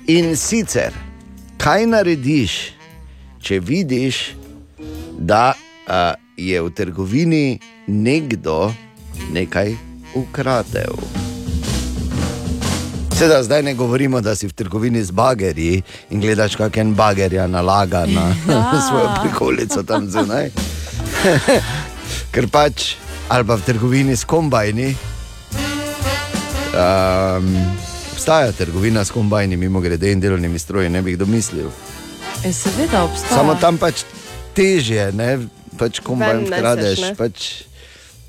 [0.08, 0.96] In sicer,
[1.60, 2.54] kaj narediš,
[3.44, 4.22] če vidiš,
[5.20, 5.54] da
[5.88, 8.72] a, je v trgovini nekdo
[9.36, 9.76] nekaj
[10.16, 10.96] ukradel?
[13.12, 15.82] Seveda, zdaj ne govorimo, da si v trgovini z bagerji
[16.16, 18.32] in gledaš, kako en bagerja nalaga na
[18.88, 20.50] svojo prikolico tam zunaj.
[22.34, 22.96] Ker pač,
[23.30, 24.94] ali pa v trgovini s kombajni.
[26.74, 27.50] Um,
[28.14, 31.70] obstaja trgovina s kombajni, mimo grede in delovnimi stroji, ne bi jih domislil.
[32.46, 33.36] E, seveda obstaja.
[33.36, 34.04] Samo tam pač
[34.56, 35.38] teže, ne
[35.78, 37.02] pač kombajn Ven neseš, kradeš.
[37.02, 37.16] ne?
[37.16, 37.50] Pač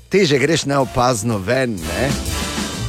[0.09, 1.77] teže greš neopazno ven.
[1.79, 2.09] Ne?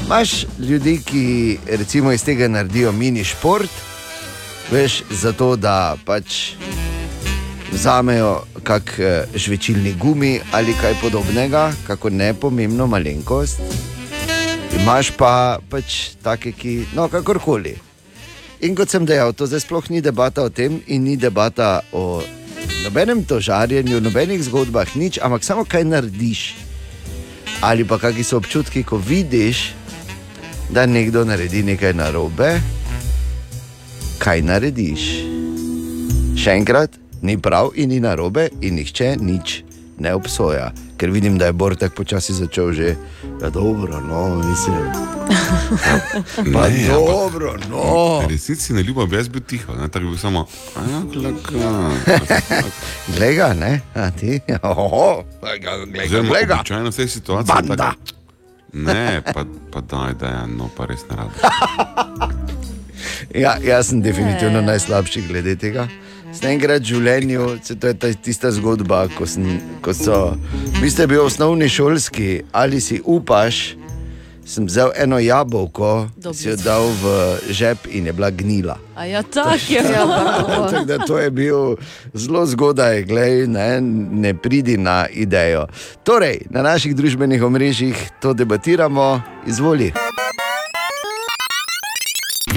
[0.07, 1.25] Imaš ljudi, ki
[1.67, 3.71] recimo iz tega naredijo mini šport,
[4.71, 6.55] veš, zato da pač
[7.73, 13.63] vzamejo kak eh, žvečilni gumi ali kaj podobnega, kako nepomembno malenkost.
[14.83, 17.77] Imaš pa pač take, ki, no, kakorkoli.
[18.67, 22.25] In kot sem dejal, to zdaj sploh ni debata o tem in ni debata o
[22.83, 26.57] nobenem tožarjenju, nobenih zgodbah, nič, ampak samo kaj narediš.
[27.63, 29.73] Ali pa kakšni so občutki, ko vidiš,
[30.71, 32.57] da nekdo naredi nekaj narobe,
[34.19, 35.03] kaj narediš.
[36.37, 39.63] Še enkrat, ni prav in ni narobe, in nihče nič
[39.99, 40.71] ne obsoja.
[40.97, 42.95] ker vidim, da je Bor tako počasi začel že.
[43.43, 44.87] Ja, dobro, no, mislim.
[46.55, 48.21] Pa Ne, dobro, no.
[48.21, 50.47] V resnici ne ljubim, bi jaz bil tiho, ne, tako bi bil samo.
[50.73, 51.91] "A ja, glaka."
[53.15, 56.55] Glej ga, ne, a ti, oho, glej ga, glej ga, Oziroma, glej ga.
[56.55, 57.57] Običajno v teh situacijah.
[57.57, 57.77] Banda.
[57.77, 58.15] tako-
[58.73, 61.33] Ne, pa, pa daj, da je, no pa res ne rado.
[63.33, 65.89] Ja, jaz sem definitivno najslabši glede tega.
[66.37, 67.49] Sem enkrat v življenju,
[67.81, 70.21] to je ta, tista zgodba, ko, sem, ko so,
[70.83, 73.77] vi ste bili osnovni šolski, ali si upaš,
[74.47, 77.15] sem vzel eno jabolko, si jo dal v
[77.51, 78.77] žep in je bila gnila.
[78.95, 79.83] A ja, tako je.
[80.71, 81.81] Tako da to je bil
[82.15, 83.81] zelo zgodaj, glej, ne,
[84.27, 85.67] ne pridi na idejo.
[86.05, 89.91] Torej, na naših družbenih omrežjih to debatiramo, izvoli.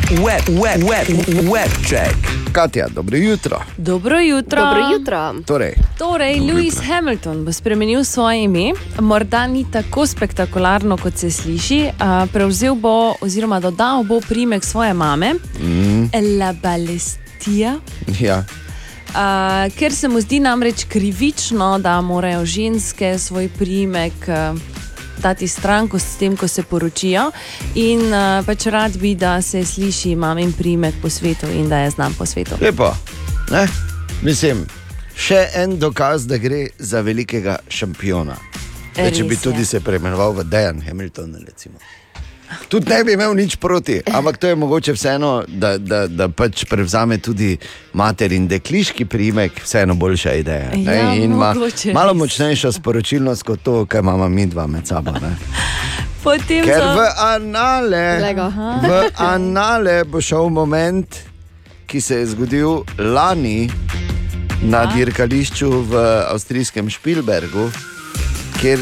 [0.10, 1.08] Web, web, web,
[1.52, 2.16] web check.
[2.52, 3.62] Katja, dobro jutro.
[3.78, 4.62] Dobro jutro.
[4.62, 5.34] Dobro jutro.
[5.46, 11.90] Torej, Torej, Lewis Hamilton bo spremenil svoje ime, morda ni tako spektakularno, kot se sliši.
[12.00, 17.76] a, Prevzel bo, oziroma dodal bo primek svoje mame, mm, La Balestia.
[18.20, 18.44] ja.
[19.10, 24.60] Uh, ker se mu zdi namreč krivično, da morajo ženske svoj primek uh,
[25.22, 27.30] dati stran, ko s tem, ko se poročijo,
[27.76, 31.96] in uh, pač rad bi, da se sliši mamin primek po svetu in da je
[31.96, 32.58] znan po svetu.
[32.62, 32.94] Lepo.
[33.52, 33.68] Ne?
[34.22, 34.66] Mislim,
[35.16, 38.38] še en dokaz, da gre za velikega šampiona.
[38.94, 39.66] Zdaj, če bi tudi je.
[39.66, 41.80] se preimenoval v Dejan Hamilton, recimo.
[42.68, 46.66] Tudi ne bi imel nič proti, ampak to je mogoče vseeno, da, da, da pač
[46.66, 47.58] prevzame tudi
[47.94, 50.70] mater in dekliški primek, vseeno boljša ideja.
[50.72, 51.54] ne, Ja, in ima
[51.94, 55.12] malo močnejšo sporočilnost kot to, kar imamo mi dva med sabo.
[55.14, 55.36] Ne.
[56.24, 58.48] Potem Ker so- v anale, Glej ga.
[58.82, 61.16] v anale bo šel moment,
[61.86, 63.70] ki se je zgodil lani
[64.62, 64.96] na Aha.
[64.96, 65.96] dirkališču v
[66.28, 67.72] avstrijskem Špilbergu,
[68.60, 68.80] kjer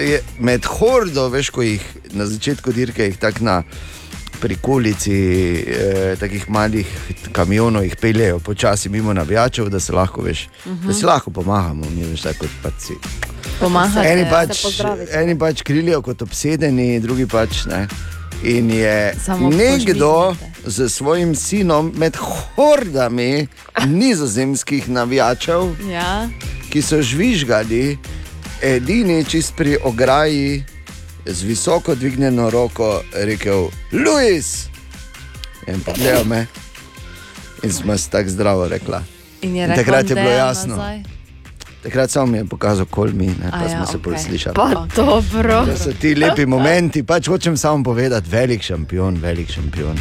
[0.00, 3.62] je med hordo, veš, ko jih na začetku dirke jih tako na
[4.40, 5.12] prikolici,
[5.68, 6.86] eh, takih malih
[7.32, 10.86] kamionov jih peljejo počasi mimo navijačev, da se lahko, veš, uh -huh.
[10.86, 12.92] da si lahko pomagamo, mi veš, tako kot pač si.
[13.60, 14.64] Pomahate, Eni pač,
[15.12, 17.86] eni pač krilijo kot obsedeni, drugi pač ne.
[18.42, 20.36] In je Samo nekdo
[20.66, 23.46] z svojim sinom med hordami
[23.86, 26.28] nizozemskih navijačev, Ja.
[26.70, 27.98] ki so žvižgali,
[28.62, 30.64] edini čist pri ograji,
[31.26, 34.66] z visoko dvignjeno roko, rekel: Luis!
[35.66, 36.46] In pogledal me
[37.62, 39.02] in smo se tako zdravo rekla.
[39.42, 40.76] In je In rekel, takrat je bilo "Dejan jasno.
[40.76, 41.02] nazaj."
[41.82, 44.24] Takrat samo mi je pokazal, kol mi, ne, pa A smo ja, se bolj okej.
[44.24, 44.54] slišali.
[44.54, 45.66] Pa dobro.
[45.66, 49.96] To so ti lepi momenti, pač hočem samo povedati, velik šampion, velik šampion.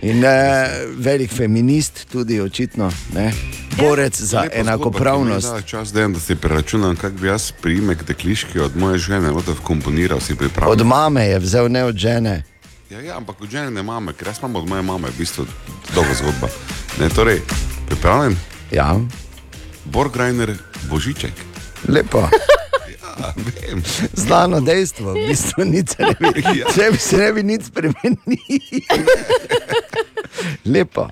[0.00, 3.32] In eh, velik feminist, tudi očitno, ne?
[3.72, 5.46] borec za Lepa enakopravnost.
[5.46, 9.54] zgodba, Čas, da, da si preračunam, kako bi jaz priimek dekliški od moje žene lahko
[9.62, 10.72] komponiral, si pripravil.
[10.72, 12.42] Od mame je vzel, ne od žene.
[12.90, 15.46] Ja, ja, ampak od žene ne mame, ker jaz imam od moje mame, v bistvu
[15.94, 16.48] dolga zgodba.
[16.98, 17.40] Ne, torej,
[17.86, 18.36] pripravljen?
[18.70, 18.96] Ja.
[19.84, 21.32] Borgrajner Božiček.
[21.88, 22.24] Lepo.
[23.20, 23.82] Ja, vem.
[24.12, 26.72] Znano dejstvo, v bistvu nič ne bi, Ja.
[26.72, 28.16] če bi se ne bi nič spremenil.
[30.74, 31.08] Lepo.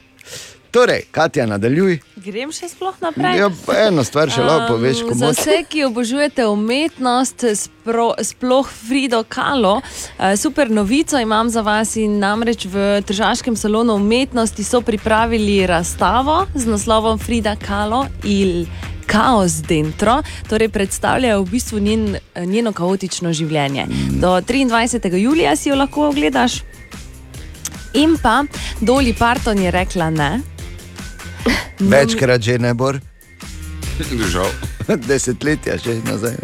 [0.70, 1.96] Torej, Katja, nadaljuj.
[2.20, 3.38] Grem še sploh naprej.
[3.40, 3.46] Ja,
[3.86, 9.80] eno stvar še lahko poveš, Um, Za vse, ki obožujete umetnost, spro, sploh Frido Kalo,
[9.80, 16.46] eh, super novico imam za vas in namreč v Tržaškem salonu umetnosti so pripravili razstavo
[16.54, 18.66] z naslovom Frida Kalo il
[19.08, 23.86] Kaos dentro, torej predstavljajo v bistvu njen, njeno kaotično življenje.
[24.20, 25.16] Do 23.
[25.16, 26.60] julija si jo lahko ogledaš.
[27.92, 28.44] In pa
[28.80, 30.40] Doli Parton je rekla ne.
[31.80, 33.00] Večkrat že ne bor.
[34.30, 34.50] Žal.
[35.08, 36.36] Desetletja že nazaj.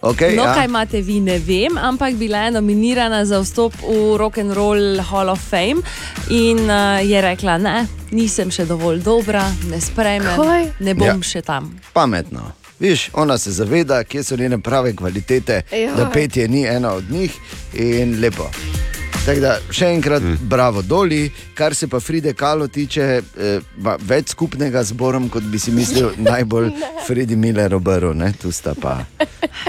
[0.00, 0.54] Okay, no, ja.
[0.54, 5.00] kaj imate vi, ne vem, ampak bila je nominirana za vstop v Rock and Roll
[5.00, 5.84] Hall of Fame
[6.30, 10.72] in uh, je rekla: Ne, nisem še dovolj dobra, ne sprejmem, Kaj?
[10.80, 11.14] ne bom Ja.
[11.14, 11.22] ja.
[11.22, 11.76] še tam.
[11.92, 12.52] Pametno.
[12.80, 15.92] Viš, ona se zaveda, kje so njene prave kvalitete, Joj.
[15.96, 17.36] da petje ni ena od njih
[17.76, 18.48] in lepo.
[19.24, 20.36] Tako da še enkrat, mm.
[20.48, 25.44] bravo doli, kar se pa Fride Kalo tiče, eh, ba, več skupnega z Borom, kot
[25.44, 26.72] bi si mislil, najbolj
[27.06, 29.00] Fredi Miller obrl, ne, tu sta pa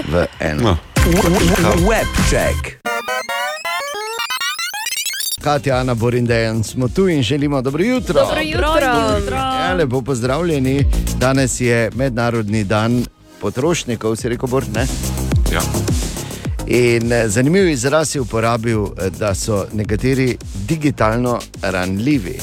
[0.08, 0.72] v eno.
[0.72, 0.78] No.
[1.84, 2.78] Web check.
[5.42, 8.20] Katja, Ana, Bor in Dejan smo tu in želimo dobro jutro.
[8.20, 9.36] Dobro jutro.
[9.36, 10.84] Ja, lepo pozdravljeni.
[11.18, 13.04] Danes je mednarodni dan
[13.40, 14.86] potrošnikov, si rekel, Bor, ne?
[15.52, 15.60] Ja.
[16.66, 22.38] In eh, zanimiv izraz je uporabil, eh, da so nekateri digitalno ranljivi.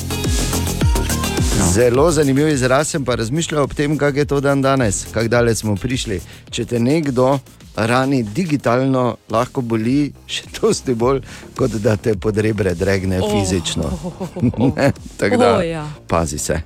[1.65, 5.57] Zelo zanimiv izraz sem pa razmišljal o tem, kako je to dan danes, kako daleč
[5.57, 6.21] smo prišli.
[6.49, 7.39] Če te nekdo
[7.75, 11.21] rani digitalno lahko boli še dosti bolj,
[11.55, 13.31] kot da te pod rebre dregne Oh.
[13.31, 13.83] fizično.
[14.75, 15.87] Ne, Tako da, O, ja.
[16.07, 16.61] pazi se.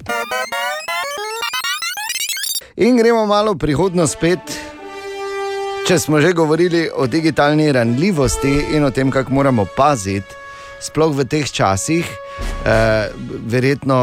[2.76, 4.73] In gremo malo v prihodnost spet.
[5.84, 10.32] Če smo že govorili o digitalni ranljivosti in o tem, kako moramo paziti,
[10.80, 13.12] sploh v teh časih, eh,
[13.52, 13.98] verjetno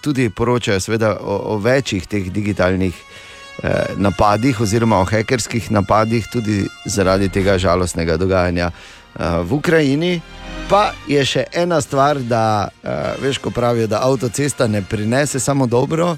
[0.00, 6.64] tudi poročajo seveda, o, o večjih teh digitalnih eh, napadih, oziroma o hekerskih napadih, tudi
[6.86, 10.14] zaradi tega žalostnega dogajanja eh, v Ukrajini.
[10.70, 15.66] Pa je še ena stvar, da eh, veš, ko pravijo, da avtocesta ne prinese samo
[15.66, 16.16] dobro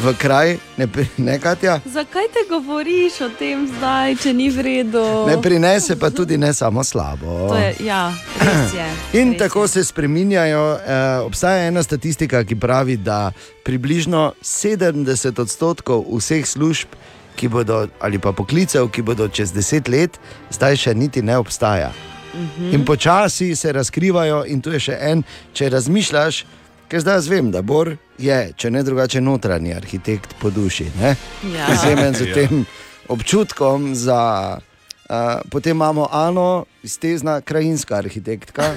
[0.00, 1.80] v kraj, ne, pri- ne Katja.
[1.84, 5.26] Zakaj te govoriš o tem zdaj, če ni v redu?
[5.26, 7.48] Ne prinese pa tudi ne samo slabo.
[7.48, 8.86] To je, ja, res je.
[9.20, 10.78] In tako se spreminjajo.
[10.86, 13.32] Eh, obstaja ena statistika, ki pravi, da
[13.64, 16.88] približno 70 odstotkov vseh služb,
[17.36, 20.18] ki bodo, ali pa poklicev, ki bodo čez 10 let,
[20.50, 21.92] zdaj še niti ne obstaja.
[22.34, 22.74] Mhm.
[22.74, 25.22] In počasi se razkrivajo, in tu je še en,
[25.52, 26.44] če razmišljaš,
[26.92, 27.88] ker zdaj jaz vem, da Bor
[28.20, 30.90] je, če ne drugače, notranji arhitekt po duši.
[31.00, 31.16] ne?
[31.48, 31.72] Ja.
[31.72, 32.34] Izjemen z Ja.
[32.34, 32.66] tem
[33.08, 34.58] občutkom za.
[35.02, 35.16] Uh,
[35.50, 38.76] potem imamo Ano, iztezna krajinska arhitektka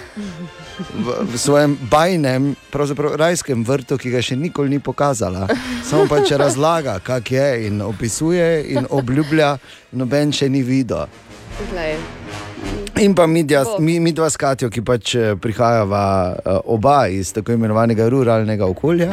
[0.95, 5.47] v, v svojem bajnem, pravzaprav rajskem vrtu, ki ga še nikoli ni pokazala.
[5.81, 9.57] Samo pač razlaga, kak je in opisuje in obljublja,
[9.91, 11.07] noben še ni videl.
[11.71, 11.95] Glej.
[12.97, 17.07] In pa mi, dja, mi, mi dva s Katijo, ki pač eh, prihajava eh, oba
[17.07, 19.11] iz tako imenovanega ruralnega okolja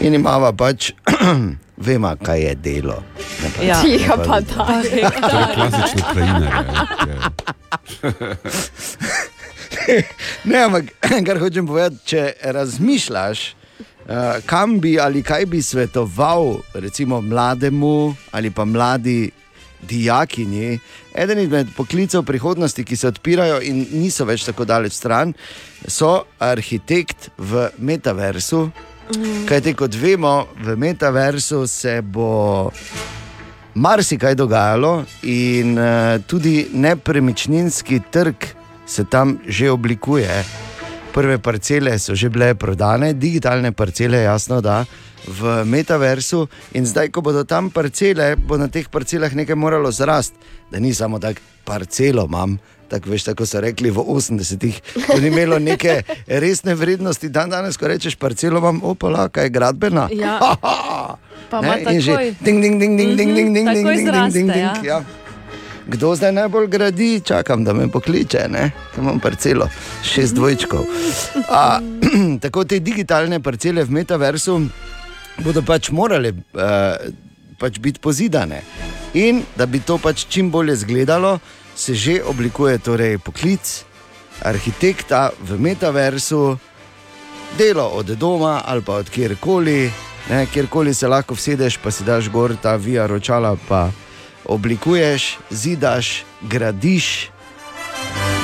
[0.00, 0.90] in imava pač,
[1.86, 2.98] vemo, kaj je delo.
[2.98, 3.78] Pa- Ja.
[3.80, 4.82] Tiha pa daj.
[5.22, 6.50] To je klasično krajinarje.
[10.44, 10.84] Ne, ampak
[11.26, 14.14] kar hočem povedati, če razmišljaš, uh,
[14.44, 17.92] kam bi ali kaj bi svetoval, recimo mlademu
[18.32, 19.30] ali pa mladi
[19.82, 20.78] dijakinji,
[21.14, 25.34] eden izmed poklicev prihodnosti, ki se odpirajo in niso več tako daleč stran,
[25.86, 28.68] so arhitekt v metaversu.
[29.46, 32.70] Kajti, kot vemo, v metaversu se bo
[33.74, 38.48] marsikaj dogajalo, in uh, tudi nepremičninski trg
[38.86, 40.44] se tam že oblikuje.
[41.16, 44.84] Prve parcele so že bile prodane, digitalne parcele, jasno, da
[45.24, 46.44] v metaversu.
[46.72, 50.36] In zdaj, ko bodo tam parcele, bo na teh parcelah nekaj moralo zrasti,
[50.68, 52.58] da ni samo tako parcelo imam.
[52.86, 54.76] Tako veš, tako so rekli v 80-ih,
[55.08, 56.04] to ni imelo neke
[56.38, 57.26] resne vrednosti.
[57.28, 60.06] Dan danes, ko rečeš parcelo, imam opala, kaj je gradbena.
[60.12, 60.36] Ja.
[61.50, 62.28] Pa Ne, ima in že takoj.
[62.40, 64.72] ding, ding, ding, ding, ding, ding, ding, Mhm, ding, takoj ding, ding, zraste, ding, ja.
[64.74, 64.98] ding, ja.
[65.86, 68.70] Kdo zdaj najbolj gradi, čakam, da me pokliče, ne?
[68.94, 69.68] Ker imam parcelo,
[70.02, 70.84] šest dvojčkov.
[71.48, 71.80] A,
[72.44, 74.60] tako te digitalne parcele v metaversu
[75.44, 76.96] bodo pač morale uh,
[77.58, 78.62] pač biti pozidane.
[79.14, 81.38] In da bi to pač čim bolje izgledalo,
[81.76, 83.84] se že oblikuje torej poklic
[84.42, 86.58] arhitekta v metaversu,
[87.58, 89.90] delo od doma ali pa od kjerkoli,
[90.30, 93.90] ne, kjerkoli se lahko vsedeš, pa si daš gor ta vija ročala, pa
[94.48, 97.30] oblikuješ, zidaš, gradiš.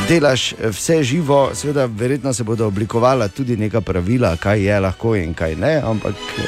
[0.09, 5.35] Delaš vse živo, seveda, verjetno se bodo oblikovala tudi neka pravila, kaj je lahko in
[5.35, 6.43] kaj ne, ampak eh,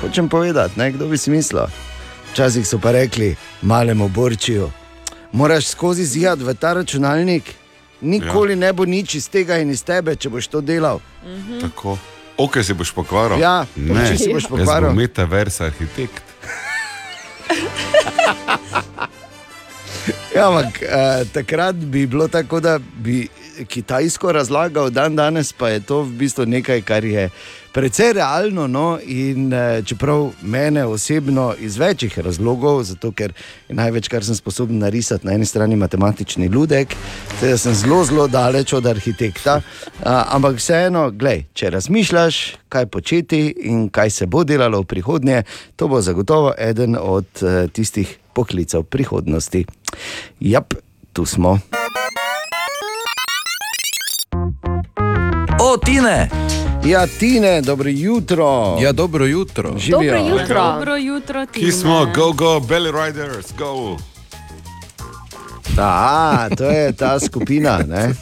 [0.00, 1.66] hočem povedati, ne, kdo bi si mislil.
[2.32, 4.70] Včasih so pa rekli, malemu borčiju,
[5.32, 7.54] moraš skozi zid v ta računalnik,
[8.00, 8.56] nikoli ja.
[8.56, 11.00] ne bo nič iz tega in iz tebe, če boš to delal.
[11.60, 11.98] Tako.
[12.36, 13.38] Ok, si boš pokvaril.
[13.42, 14.88] Ja, ne, oči si boš Jaz pokvaril.
[14.88, 16.22] bom metaverse arhitekt.
[20.34, 23.28] Ja, ampak eh, takrat bi bilo tako, da bi
[23.68, 27.30] Kitajsko razlagal, dan danes pa je to v bistvu nekaj, kar je
[27.72, 28.66] precej realno.
[28.66, 28.98] No?
[29.02, 33.32] In eh, čeprav mene osebno iz večjih razlogov, zato ker
[33.68, 36.94] je največ, kar sem sposoben narisati, na eni strani matematični ludek,
[37.40, 39.60] da sem zelo, zelo daleč od arhitekta.
[40.04, 45.42] Ampak vseeno, glej, če razmišljaš, kaj početi in kaj se bo delalo v prihodnje,
[45.76, 49.66] to bo zagotovo eden od eh, tistih poklicev prihodnosti.
[50.40, 50.74] Jap,
[51.12, 51.58] tu smo.
[55.66, 56.28] O, Tine!
[56.84, 58.76] Ja, Tine, dobro jutro.
[58.80, 59.78] Ja, dobro jutro.
[59.78, 60.38] Živijo.
[60.48, 61.60] Dobro jutro, ti.
[61.60, 63.96] Ki smo, go, go, belly riders, go.
[65.78, 67.78] A, to je ta skupina.
[67.78, 68.14] Ne?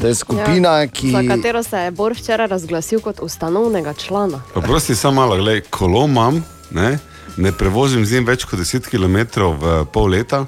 [0.00, 1.10] To je skupina, ki.
[1.10, 4.42] Za katero se je Bor včeraj razglasil kot ustanovnega člana.
[4.54, 6.98] Pa prosti, samo malo, gledaj, kolo imam, ne,
[7.36, 10.46] ne prevozim z njim več kot 10 km v pol leta.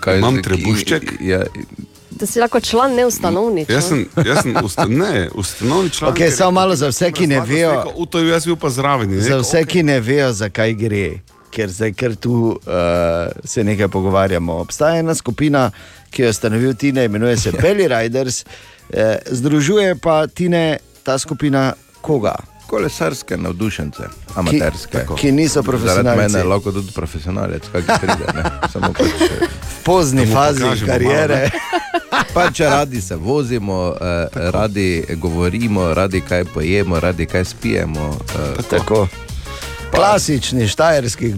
[0.00, 1.12] kaj imam trebušček.
[1.20, 1.42] Ja,
[2.14, 3.66] Da si lahko član neustanovni.
[3.68, 6.12] Jaz sem, jaz sem usta, ne, ustanovni član.
[6.12, 7.84] Okay, ker- samo malo za vse, ki ne vejo.
[8.06, 9.10] To jaz bil pa zraven.
[9.20, 11.06] Za vse, ki ne vejo, zakaj gre.
[11.50, 12.56] ker zdaj ker tu uh,
[13.44, 14.52] se nekaj pogovarjamo.
[14.56, 15.70] Obstaja ena skupina,
[16.10, 18.44] ki jo je ustanovil Tine, imenuje se Belly Riders,
[18.90, 22.34] eh, združuje pa Tine ta skupina koga?
[22.66, 24.02] Kolesarske navdušence,
[24.34, 25.06] amaterske.
[25.06, 26.02] Ki- ki niso profesionalci.
[26.04, 28.26] Zaradi mene je lahko tudi profesionalec, kaj pride.
[28.34, 28.42] Ne?
[28.72, 31.50] Samo pač, eh, V pozni fazi kariere.
[32.34, 38.18] Pač radi se vozimo, eh, radi govorimo, radi kaj pojemo, radi kaj spijemo.
[38.34, 39.08] Eh, Tako.
[39.94, 41.34] Klasični štajerski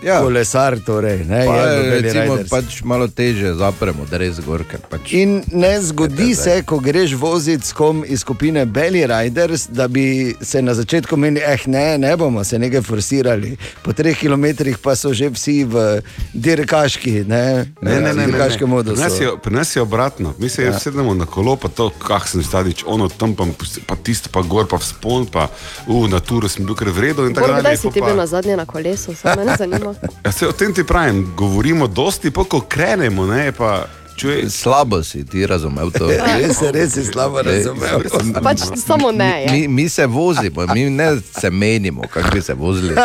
[0.00, 0.20] ja.
[0.20, 2.48] kolesar, torej, ne, Pa, je v Belly recimo, Riders.
[2.48, 4.78] pač malo teže zapremo, da res gorke.
[4.80, 5.12] Pač.
[5.12, 10.06] In ne zgodi se, ko greš voziti s kom iz skupine Belly Riders, da bi
[10.40, 13.52] se na začetku menili, eh, ne, ne bomo se nekaj forsirali.
[13.82, 16.00] Po treh kilometrih pa so že vsi v
[16.32, 17.44] dirkaški, ne,
[17.80, 18.74] Ne, ne, ne, ne, dirkaškem ne.
[18.74, 18.94] modusu.
[18.94, 20.34] Pri nas je- Pri nas je obratno.
[20.38, 20.68] Mi se Ja.
[20.68, 20.78] ja.
[20.78, 23.44] sedemo na kolo, pa to, kak sem stadič, ono tam, pa,
[23.86, 25.48] pa tisto, pa gor, pa v spon, pa
[25.86, 27.22] v naturo sem bil kar vredno.
[27.24, 29.87] Kdaj si ti pa- bil na zadnje na kolesu, samo me zanima.
[30.24, 33.86] Ja, se o tem ti pravim, govorimo dosti, pa ko krenemo, ne, pa
[34.18, 34.50] čuje.
[34.52, 36.08] Slabo si ti razumel to.
[36.36, 38.02] Res, res si slabo razumel.
[38.42, 39.44] Pač samo ne.
[39.44, 39.52] Ja.
[39.52, 42.94] Mi, mi se vozimo, mi ne se menimo, kako bi se vozili.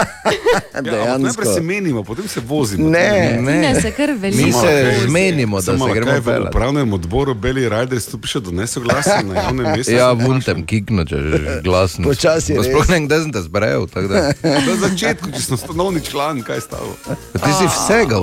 [0.75, 2.89] Ja, ampak najprej se menimo, potem se vozimo.
[2.89, 4.37] Ne, Ne, se kar veliko.
[4.39, 8.51] Mi se zmenimo, da Samo se gremo v upravnem odboru Beli Riders tu piše do
[8.51, 9.93] nesoglasja na javnem mestu.
[9.93, 12.03] Ja, vuntem kikno, če že glasno.
[12.03, 12.53] Počasi.
[12.55, 13.85] Sploh ne vem, kdaj sem te zbrejal.
[13.85, 16.93] da- Na začetku, če sem stanovni član, kaj je stalo?
[17.33, 18.17] Ti si vsega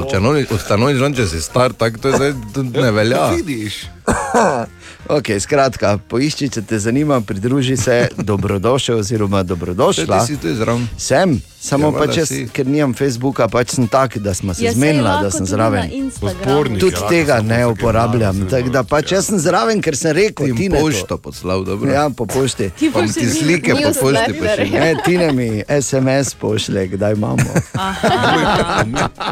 [0.50, 3.16] ustanovi član, če si star, tako to zdaj tudi ne velja.
[3.16, 3.82] Ja, vidiš.
[5.10, 10.20] Okay, skratka, poišči, če te zanima, pridruži se, dobrodošel oziroma dobrodošla.
[10.42, 10.84] Zraven.
[10.98, 12.48] Sem, samo Ja, ja, pač jaz, si.
[12.48, 15.90] ker nimam Facebooka, pač sem tak, da smo se Ja, zmenili, da sem zraven.
[16.20, 18.48] Podpornik, Tudi ja, tega ne uporabljam.
[18.48, 20.80] Tako da pač jaz sem zraven, ker sem rekel, Ti ne.
[20.80, 21.90] pošto poslal, dobro.
[21.90, 22.70] Ja, po pošti.
[22.72, 24.80] Ti Pa ti slike po pošti pošilja.
[24.80, 25.48] Ne, ti ne mi
[25.82, 27.44] SMS pošle, kdaj imamo.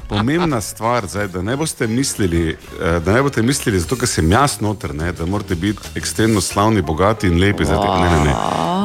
[0.08, 2.50] Pomembna stvar, zdaj, da ne boste mislili,
[2.82, 6.40] eh, da ne boste mislili, zato ker sem jaz noter, ne, da morate biti ekstremno
[6.40, 7.64] slavni, bogati in lepi.
[7.64, 8.34] Zdaj, ne, ne, ne.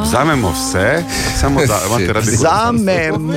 [0.04, 1.04] Vzamemo vse,
[1.40, 3.33] samo da imate radi Vzamemo,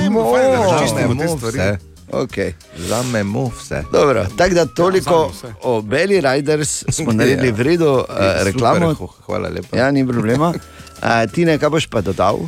[0.79, 1.57] Čistimo te stvari.
[1.57, 1.77] vse.
[2.09, 2.51] Okay.
[2.77, 3.83] Zamemo vse.
[3.91, 5.53] Dobro, tako da toliko vse.
[5.63, 8.05] o Belly Riders smo naredili v redu uh,
[8.43, 8.95] reklamo.
[8.95, 9.77] Super, hvala lepa.
[9.77, 10.53] Ja, ni problema.
[10.97, 12.39] Uh, ti ne, kaj boš pa dodal?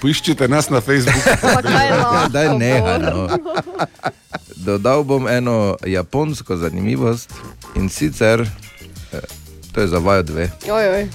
[0.00, 1.20] Poiščite nas na Facebooku.
[2.34, 2.98] Daj nehaj.
[2.98, 3.28] No.
[4.56, 7.30] Dodal bom eno japonsko zanimivost
[7.76, 8.42] in sicer,
[9.12, 9.18] eh,
[9.72, 11.06] to je za vaju dve, Oj, oj.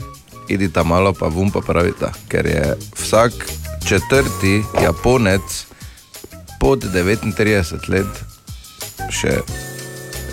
[0.50, 2.64] idita malo pa vum pa pravita, ker je
[2.96, 3.34] vsak
[3.86, 5.66] četrti japonec
[6.60, 8.08] pod 39 let
[9.12, 9.40] še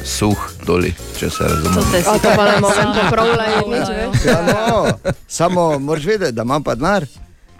[0.05, 2.03] suh doli, če se To razume.
[2.03, 3.03] to pa ne morem Ja.
[3.03, 4.25] popravljati nič več.
[4.25, 4.87] Ja, no,
[5.29, 7.07] samo moraš vedeti, da imam pa denar.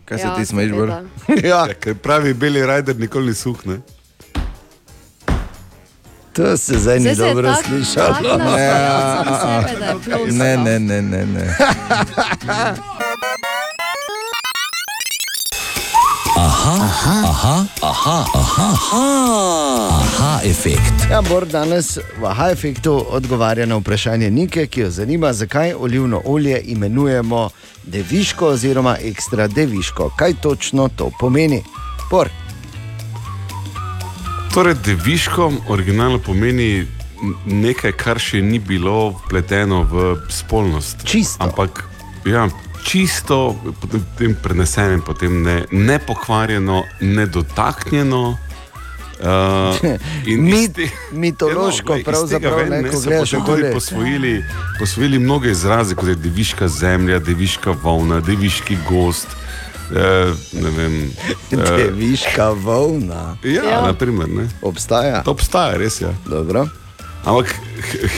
[0.05, 0.69] Kaj se Ja, ti bolj?
[0.69, 1.03] seveda.
[1.49, 3.67] Ja, Ja, ker pravi Beli Rider nikoli ni suh.
[3.67, 3.79] Ne?
[6.33, 8.15] to se zdaj ni se dobro slišalo.
[10.01, 11.25] plus, Ne, ne, ne, ne.
[11.27, 11.57] ne.
[16.37, 19.09] Aha, aha, aha, aha, aha,
[20.01, 21.11] aha, efekt.
[21.11, 26.23] Ja, Bor danes v aha efektu odgovarja na vprašanje Nike, ki jo zanima, zakaj olivno
[26.25, 27.51] olje imenujemo
[27.85, 30.11] deviško oziroma ekstra deviško.
[30.17, 31.63] Kaj točno to pomeni?
[32.11, 32.29] Bor,
[34.55, 36.87] Torej, deviško originalno pomeni
[37.47, 41.05] nekaj, kar še ni bilo vpleteno v spolnost.
[41.05, 41.45] Čisto.
[41.45, 41.85] Ampak
[42.29, 42.49] ja,
[42.85, 48.39] čisto, potem tem prenesenem, potem ne, nepokvarjeno, nedotaknjeno.
[49.23, 49.77] Uh,
[50.27, 53.63] in iz Mit, te- mitološko, Ja, no, glej, iz pravzaprav, ven, ne, ko gledaš tudi
[53.73, 54.45] posvojili,
[54.79, 59.27] posvojili mnoge izraze, kot je deviška zemlja, deviška volna, deviški gost.
[60.53, 61.11] Ne vem.
[61.53, 63.63] Uh, deviška volna ja, Ja.
[63.65, 63.87] ja.
[63.87, 64.29] naprimer.
[64.29, 64.49] Ne.
[64.63, 65.23] obstaja.
[65.23, 66.07] To obstaja, res je.
[66.07, 66.15] Ja.
[66.27, 66.67] Dobro.
[67.25, 67.55] Ampak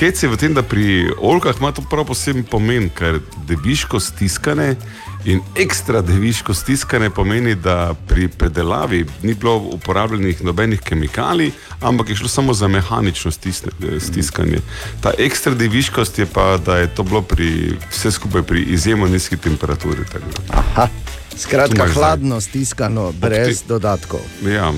[0.00, 4.76] hec je v tem, da pri oljkah ima to prav poseben pomen, ker deviško stiskane
[5.24, 12.16] in ekstra deviško stiskane pomeni, da pri predelavi ni bilo uporabljenih nobenih kemikalij, ampak je
[12.16, 14.60] šlo samo za mehanično eh, stiskanje.
[15.00, 19.36] Ta ekstra deviškost je pa, da je to bilo pri, vse skupaj pri izjemno nizki
[19.36, 20.04] temperaturi.
[20.12, 20.26] tako.
[20.48, 20.88] Aha.
[21.36, 24.20] Skratka, hladno stiskano, brez ti- dodatkov.
[24.42, 24.72] Ja,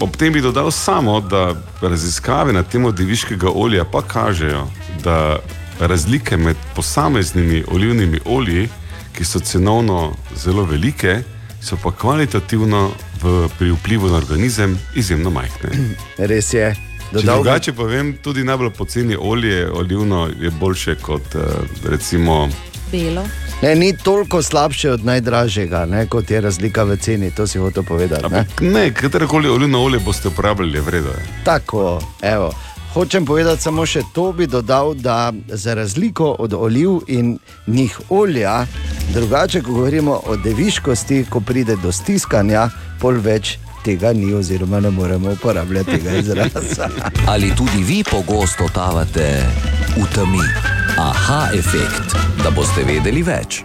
[0.00, 4.66] ob tem bi dodal samo, da raziskave na temo deviškega olja pa kažejo,
[5.04, 5.38] da
[5.80, 8.68] razlike med posameznimi olivnimi olji,
[9.12, 11.22] ki so cenovno zelo velike,
[11.60, 12.90] so pa kvalitativno
[13.22, 15.70] v, pri vplivu na organizem izjemno majhne.
[16.30, 16.74] Res je.
[17.12, 21.40] Dodal drugače povem, tudi najbolj poceni olje olivno je boljše kot eh,
[21.84, 22.48] recimo
[22.92, 23.26] uspelo.
[23.62, 27.82] Ne, ni toliko slabše od najdražjega, ne, kot je razlika v ceni, to si hotel
[27.82, 28.34] povedati.
[28.34, 28.46] Ne?
[28.60, 31.10] Ne, katerokoli olivno olje boste uporabljali, je vredno.
[31.10, 31.26] je.
[31.44, 32.52] Tako, evo.
[32.92, 38.66] Hočem povedati samo še to, bi dodal, da za razliko od oliv in njih olja,
[39.14, 42.68] drugače, ko govorimo o deviškosti, ko pride do stiskanja,
[43.00, 46.88] pol več tega ni, oziroma ne moremo uporabljati tega izraza.
[47.32, 49.44] Ali tudi vi pogosto totavate
[49.96, 50.44] v temi?
[50.98, 53.64] Aha, efekt, da boste vedeli več.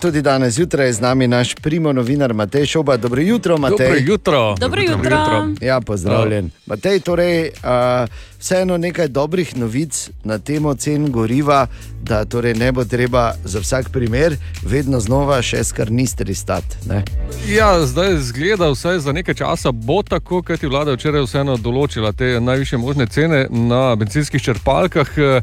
[0.00, 2.96] Tudi danes zjutraj je z nami naš primo novinar Matej Šoba.
[2.96, 3.76] Dobro jutro, Matej.
[3.78, 4.54] Dobro jutro.
[4.60, 5.48] Dobro jutro.
[5.60, 6.50] Ja, pozdravljen.
[6.66, 8.08] Matej, torej, uh,
[8.40, 11.66] vseeno nekaj dobrih novic na temo cen goriva,
[12.02, 16.76] da torej ne bo treba za vsak primer vedno znova še skarnistri stati.
[16.88, 17.04] ne?
[17.48, 22.12] Ja, zdaj zgleda, vsaj za nekaj časa bo tako, ker ti vlada včeraj vseeno določila
[22.12, 25.18] te najviše možne cene na benzinskih črpalkah.
[25.18, 25.40] eh,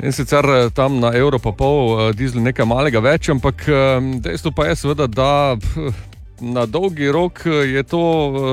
[0.00, 4.00] In sicer eh, tam na evro pa pol, eh, dizel nekaj malega več, ampak eh,
[4.24, 5.32] dejstvo pa je seveda, da
[6.40, 8.02] na dolgi rok je to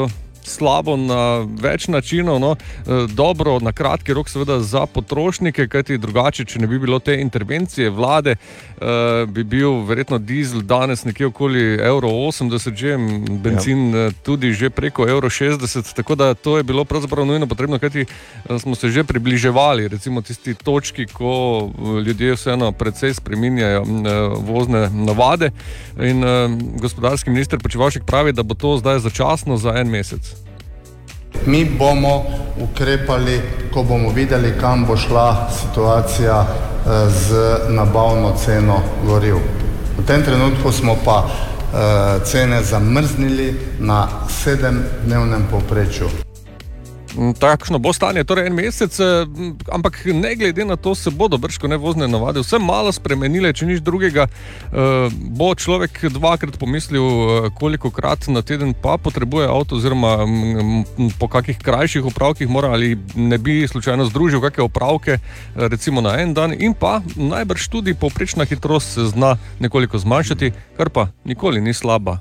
[0.06, 0.12] eh,
[0.48, 2.40] slabo na več načinov.
[2.40, 2.56] No.
[2.56, 7.18] Eh, Dobro, na kratki rok, seveda za potrošnike, kajti drugače, če ne bi bilo te
[7.22, 12.98] intervencije vlade, eh, bi bil verjetno dizel danes nekje okoli evro 80, že
[13.44, 14.12] benzin ja.
[14.24, 15.94] tudi že preko evro 60.
[15.94, 18.06] Tako da to je bilo pravzaprav nujno potrebno, kajti
[18.60, 21.70] smo se že približevali recimo tisti točki, ko
[22.06, 23.84] ljudje vseeno precej spreminjajo
[24.46, 25.52] vozne navade.
[26.00, 26.24] In
[26.80, 30.37] gospodarski minister Počevalšek pravi, da bo to zdaj začasno za en mesec.
[31.46, 32.24] Mi bomo
[32.60, 33.42] ukrepali,
[33.74, 39.36] ko bomo videli, kam bo šla situacija eh, z nabavno ceno goriv.
[39.98, 46.27] V tem trenutku smo pa eh, cene zamrznili na sedemdnevnem povprečju.
[47.18, 49.26] Takšno bo stanje, torej en mesec, eh,
[49.74, 53.82] ampak ne glede na to, se bodo brško nevozne navade vse malo spremenile, če nič
[53.82, 54.28] drugega.
[54.28, 60.18] eh, Bo človek dvakrat pomislil, eh, koliko krat na teden pa potrebuje avto, oziroma
[61.20, 65.18] po kakih krajših opravkih mora ali ne bi slučajno združil kakšne opravke,
[65.56, 70.90] recimo na en dan, in pa najbrž tudi povprečna hitrost se zna nekoliko zmanjšati, kar
[70.90, 72.20] pa nikoli ni slaba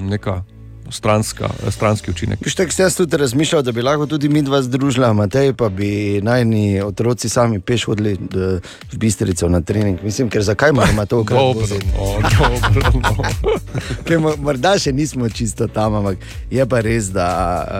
[0.00, 0.55] neka
[0.90, 2.38] stranska, stranski učinek.
[2.44, 6.20] Viš, tako sem tudi razmišljal, da bi lahko tudi mi dva združila, Matej, pa bi
[6.22, 8.60] najni otroci sami peš hodili v
[8.92, 9.98] Bistrico na trening.
[10.02, 11.78] Mislim, ker zakaj moramo to ukvarjati?
[11.98, 13.00] no, dobro,
[14.14, 14.36] no.
[14.46, 16.18] Morda še nismo čisto tam, ampak
[16.50, 17.28] je pa res, da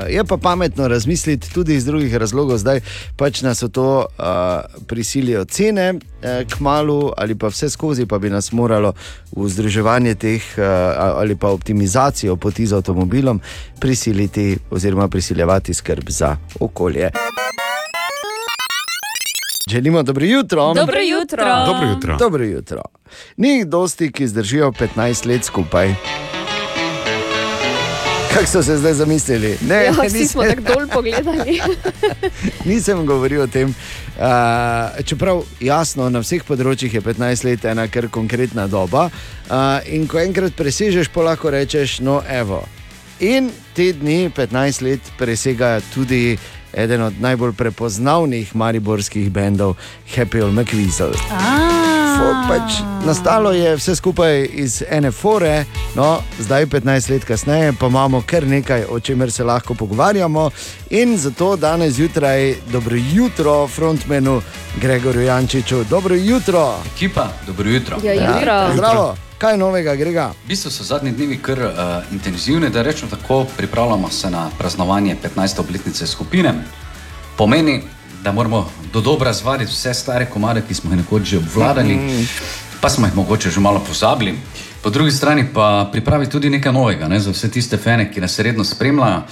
[0.06, 2.58] eh, je pa pametno razmisliti tudi iz drugih razlogov.
[2.58, 2.80] Zdaj
[3.16, 4.26] pač nas v to uh,
[4.86, 8.92] prisilijo cene uh, k malu ali pa vse skozi, pa bi nas moralo
[9.36, 10.64] v združevanje teh uh,
[11.20, 13.40] ali pa optimizacijo poti z avtomobilom
[13.80, 17.10] prisiliti oziroma prisiljevati skrb za okolje.
[19.70, 20.74] Želimo dobro jutro.
[20.74, 21.64] Dobro jutro.
[21.66, 22.16] Dobro jutro.
[22.16, 22.82] Dobro jutro.
[23.36, 25.94] Ni jih dosti, ki zdržijo 15 let skupaj.
[28.34, 29.58] Kako so se zdaj zamislili?
[29.68, 31.60] Ne, Ja, ne, vsi smo tako dol pogledali.
[32.64, 33.68] nisem govoril o tem.
[33.68, 39.08] Uh, čeprav jasno, na vseh področjih je 15 let ena kar konkretna doba.
[39.48, 42.60] Uh, in ko enkrat presežeš, pa lahko rečeš, no, evo.
[43.20, 46.36] In te dni, 15 let, presegajo tudi
[46.72, 49.74] eden od najbolj prepoznavnih mariborskih bendov,
[50.16, 51.12] Happy Old McWeasel.
[52.12, 52.72] Fo- Pač
[53.06, 55.64] nastalo je vse skupaj iz ene fore,
[55.94, 56.06] no,
[56.38, 60.50] zdaj 15 let kasneje pa imamo kar nekaj, o čemer se lahko pogovarjamo.
[60.90, 64.42] In zato danes zjutraj dobro jutro frontmenu
[64.76, 65.84] Gregorju Jančiču.
[65.84, 66.74] Dobro jutro.
[66.94, 67.96] Ekipa, dobro jutro.
[68.04, 68.72] Ja, jutro.
[68.74, 70.30] Zdravo, kaj novega, Grega?
[70.44, 71.72] V bistvu so zadnji dnevi kar uh,
[72.12, 75.60] intenzivni, da rečemo tako, pripravljamo se na praznovanje 15.
[75.60, 76.54] obletnice skupine.
[77.36, 77.82] Pomeni,
[78.22, 82.24] da moramo do dobra zvaditi vse stare komade, ki smo jih nekoč že obvladali, Mhm.
[82.80, 84.38] pa smo jih mogoče že malo pozabili.
[84.82, 88.38] Po drugi strani pa pripravi tudi nekaj novega ne, za vse tiste fene, ki nas
[88.38, 89.22] redno spremljajo,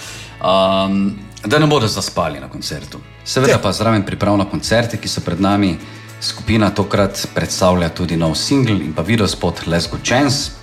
[0.41, 2.99] um, da ne bodo zaspali na koncertu.
[3.25, 5.79] Seveda pa zraven priprav na koncerte, ki so pred nami.
[6.25, 10.57] Skupina tokrat predstavlja tudi nov singl in pa video spot Let's Go Chance,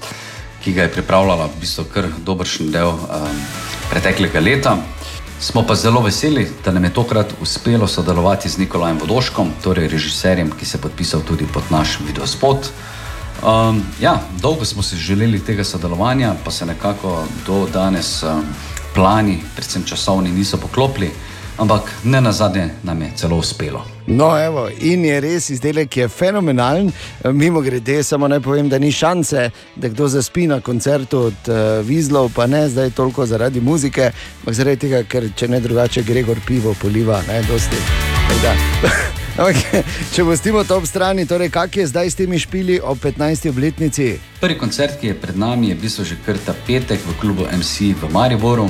[0.64, 3.44] ki ga je pripravljala v bistvu kar dobršen del um,
[3.92, 4.74] preteklega leta.
[5.40, 10.50] Smo pa zelo veseli, da nam je tokrat uspelo sodelovati z Nikolajem Vodoškom, torej režiserjem,
[10.50, 12.72] ki se je podpisal tudi pod naš videospot.
[13.46, 18.46] Um, ja, dolgo smo si želeli tega sodelovanja, pa se nekako do danes um,
[18.96, 21.12] plani, predvsem časovni, niso poklopili,
[21.58, 23.86] ampak ne na zadnje nam je celo uspelo.
[24.08, 26.92] No, evo, in je res izdelek, ki je fenomenalen.
[27.24, 31.86] Mimo grede, samo naj povem, da ni šanse, da kdo zaspi na koncertu od uh,
[31.88, 36.42] Vizlov, pa ne zdaj toliko zaradi muzike, ampak zaradi tega, ker če ne drugače, Gregor
[36.48, 37.78] pivo poliva, ne dosti.
[39.38, 39.84] Okay.
[40.14, 43.48] Če pustimo to ob strani, torej, kak je zdaj s temi špili ob 15.
[43.50, 44.14] obletnici?
[44.42, 47.48] Prvi koncert, ki je pred nami, je v bistvu že kar ta petek v klubu
[47.48, 48.68] MC v Mariboru.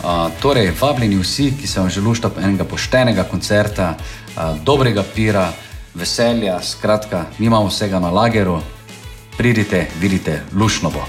[0.00, 5.52] Uh, torej, vabljeni vsi, ki se vam želijo enega poštenega koncerta, uh, dobrega pira,
[5.94, 8.60] veselja, skratka, mi imamo vsega na lageru,
[9.36, 11.04] pridite, vidite, lušno bo.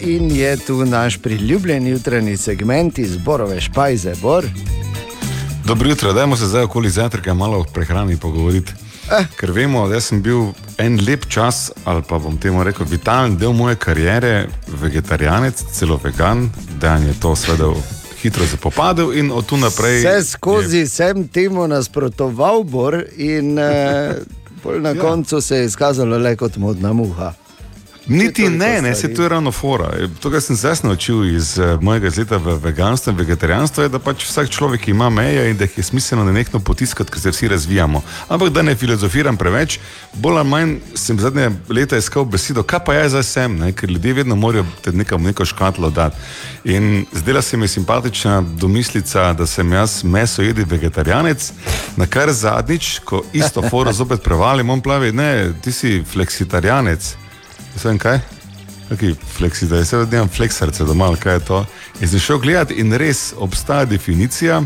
[0.00, 4.46] In je tu naš priljubljen jutranji segment iz Borove špajze, Bor.
[5.64, 8.72] Dobro jutro, dajmo se zdaj okoli zajtrka malo o prehrani pogovoriti.
[9.10, 9.26] Eh.
[9.38, 10.50] Ker vemo, da sem bil
[10.82, 14.48] en lep čas, ali pa bom temu rekel, vitalen del moje kariere,
[14.82, 16.48] vegetarijanec, celo vegan,
[16.80, 17.70] da je to seveda
[18.22, 20.00] hitro zapopadel in od tu naprej.
[20.02, 20.88] Vse skozi je...
[20.88, 24.14] sem temu nasprotoval, Bor, in eh,
[24.80, 25.00] na ja.
[25.00, 27.32] koncu se je izkazalo le kot modna muha.
[28.08, 29.90] Niti ne, ne, se to je ravno fora.
[30.20, 33.88] To, kar sem se jaz naučil iz uh, mojega leta v veganstvu in vegetarijanstvu, je,
[33.88, 37.30] da pač vsak človek ima meje in da jih je smiselno nenehno potiskati, ker se
[37.30, 38.02] vsi razvijamo.
[38.28, 39.78] Ampak da ne filozofiram preveč,
[40.14, 43.72] bolj ali manj sem zadnje leta iskal besedo, kaj pa jaz zdaj sem, ne?
[43.72, 46.16] ker ljudje vedno morajo te nekam neko škatlo dati.
[46.64, 51.52] In zdela se mi je simpatična domislica, da sem jaz meso jedi vegetarijanec,
[51.96, 57.25] na kar zadnjič, ko isto foro zopet prevalim, on pravi, ne, ti si fleksitarijanec.
[57.84, 58.18] Vem kaj?
[58.90, 61.64] Okay, fleksi, da je vse odnjem fleksarce doma, kaj je to.
[62.00, 64.62] In sem šel gledati in res obstaja definicija.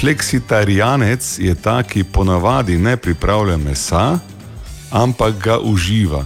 [0.00, 4.18] Fleksitarijanec je ta, ki ponavadi ne pripravlja mesa,
[4.90, 6.24] ampak ga uživa.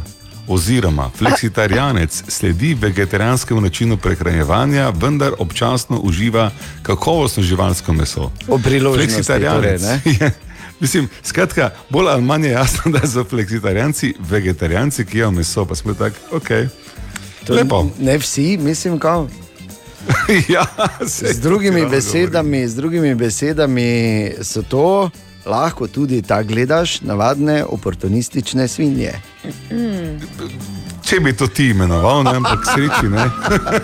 [0.48, 6.50] Oziroma, fleksitarijanec sledi vegetarijanskemu načinu prehranjevanja, vendar občasno uživa
[6.82, 8.30] kakovostno živalsko meso.
[8.94, 10.30] Fleksitarijanec torej, je.
[10.80, 15.74] Mislim, skratka, bolj ali manj je jasno, da so fleksitarijanci, vegetarijanci, ki jedo meso, pa
[15.74, 16.50] smo tako, ok.
[17.48, 17.86] Lepo.
[17.98, 19.28] Ne vsi, mislim, kao.
[20.54, 20.66] ja,
[21.06, 25.10] z, drugimi besedami, z drugimi besedami so to
[25.46, 29.12] lahko tudi tako gledaš, navadne oportunistične svinje.
[29.70, 30.20] Mm.
[31.04, 33.24] Če bi to ti imenoval, ne, ampak k sreči, ne.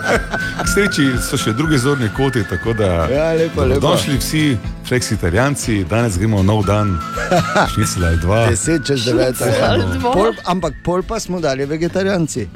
[0.63, 3.79] k sreči so še druge zorne koti, tako da ja, lepo, lepo.
[3.79, 4.45] došli vsi
[4.91, 6.99] fleksitarijanci, danes gremo nov dan,
[7.73, 8.39] šnicla je dva.
[8.49, 9.39] Deset čez devet,
[10.03, 12.47] pol, ampak pol pa smo dalje vegetarijanci.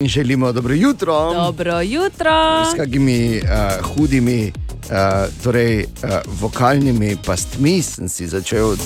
[0.00, 1.34] In želimo dobro jutro.
[1.34, 2.64] Dobro jutro.
[2.72, 4.52] S kakimi uh, hudimi
[4.84, 8.78] Uh, torej, uh, vokalnimi pastmi sem si začel uh,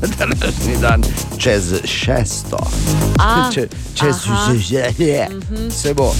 [0.18, 1.02] današnji dan
[1.38, 2.58] čez šesto.
[3.18, 4.16] A, Če, čez
[4.56, 5.28] želje,
[5.70, 6.14] se bo.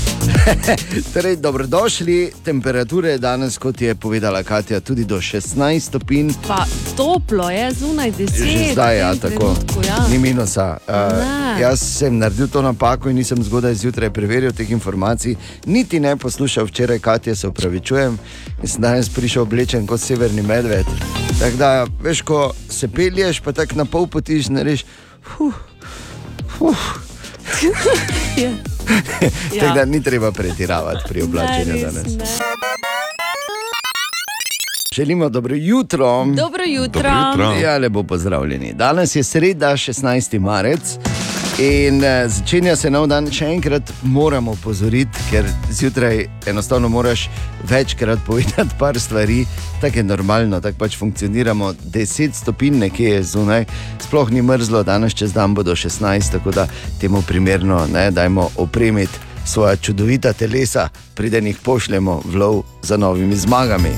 [1.15, 6.33] torej, dobrodošli, temperature danes, kot je povedala Katja, tudi do 16 stopinj.
[6.49, 6.67] Pa
[6.97, 8.37] toplo je zunaj 10.
[8.37, 10.09] Že zdaj je ja, tako, trenutku, ja.
[10.11, 10.77] ni minusa.
[10.89, 10.95] Uh,
[11.61, 16.65] jaz sem naredil to napako in nisem zgodaj zjutraj preveril teh informacij, niti ne poslušal
[16.65, 18.19] včeraj, Katja, se upravičujem.
[18.63, 20.87] In sem danes prišel oblečen kot severni medved.
[21.39, 24.83] Tako da, veš, ko se pelješ, pa tako na pol poti znaš.
[25.23, 25.55] Huh,
[26.59, 26.75] huh.
[28.37, 28.51] Ja.
[29.61, 32.13] Tako da ni treba pretiravati pri oblačenju Ne, res danes.
[32.13, 32.25] ne.
[34.95, 36.25] Želimo dobro jutro.
[36.27, 37.03] Dobro jutro.
[37.03, 37.61] Dobro jutro.
[37.61, 38.73] Ja, lepo pozdravljeni.
[38.73, 40.39] Danes je sreda, 16.
[40.39, 40.81] marec.
[41.59, 47.27] In eh, začenja se nov dan, še enkrat moramo opozoriti, ker zjutraj enostavno moraš
[47.69, 49.45] večkrat povedati par stvari,
[49.81, 51.75] tako je normalno, tako pač funkcioniramo.
[51.93, 53.67] 10 stopinj nekje je zunaj,
[54.01, 56.67] sploh ni mrzlo, danes čez dan bodo 16, tako da
[57.01, 63.37] temu primerno ne, dajmo opremiti svoja čudovita telesa, preden jih pošljemo v lov za novimi
[63.37, 63.93] zmagami.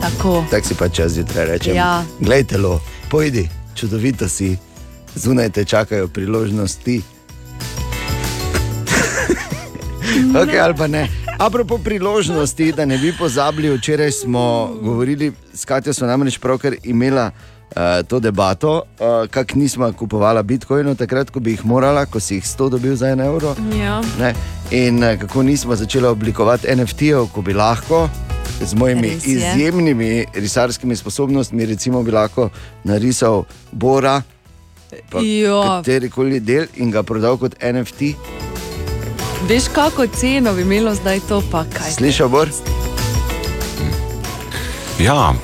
[0.00, 0.44] Tako.
[0.50, 1.76] Tako si pa čas zjutraj rečem.
[1.76, 2.02] Ja.
[2.20, 4.56] Glej, telo, pojdi, čudovito si,
[5.18, 7.02] zunaj te čakajo priložnosti.
[10.40, 11.08] okay, ali pa ne.
[11.38, 17.30] Apropo priložnosti, da ne bi pozabili, včeraj smo govorili, s Katjo smo namreč pravkar imela
[17.30, 22.34] uh, to debato, uh, kako nismo kupovala bitcoinov, takrat, ko bi jih morala, ko si
[22.34, 23.54] jih 100 dobil za 1 evro.
[23.78, 24.02] Ja.
[24.18, 24.34] Ne?
[24.70, 28.08] In eh, kako nismo začeli oblikovati NFT-jev, ko bi lahko
[28.60, 29.32] z mojimi Res je.
[29.32, 32.50] izjemnimi risarskimi sposobnostmi, recimo, bi lahko
[32.84, 34.22] narisal Bora.
[35.10, 38.14] Kateri koli del in ga prodal kot NFT.
[39.48, 41.92] Veš, kako ceno bi imelo zdaj to, pa kaj?
[41.96, 42.48] Slišal Bor?
[44.98, 45.34] Ja,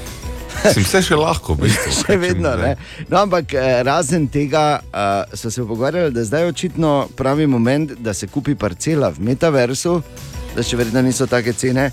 [0.73, 1.93] sem vse še lahko, v bistvu.
[2.01, 2.75] Še vedno ne.
[3.11, 7.95] No, ampak eh, razen tega uh, so se pogovarjali, da zdaj je očitno pravi moment,
[8.01, 10.01] da se kupi parcela v metaversu,
[10.57, 11.91] da še verjetno niso take cene.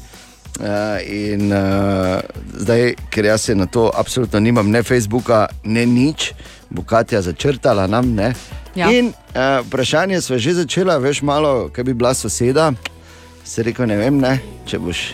[0.61, 2.19] Uh, in uh,
[2.59, 6.31] zdaj, ker jaz se na to absolutno nimam, ne Facebooka, ne nič,
[6.71, 8.15] bo Katja začrtala nam.
[8.15, 8.33] Ne?
[8.75, 8.91] Ja.
[8.91, 12.71] In uh, vprašanje smo že začela, veš malo, kaj bi bila soseda.
[13.43, 15.09] Se rekel, ne vem, ne, če boš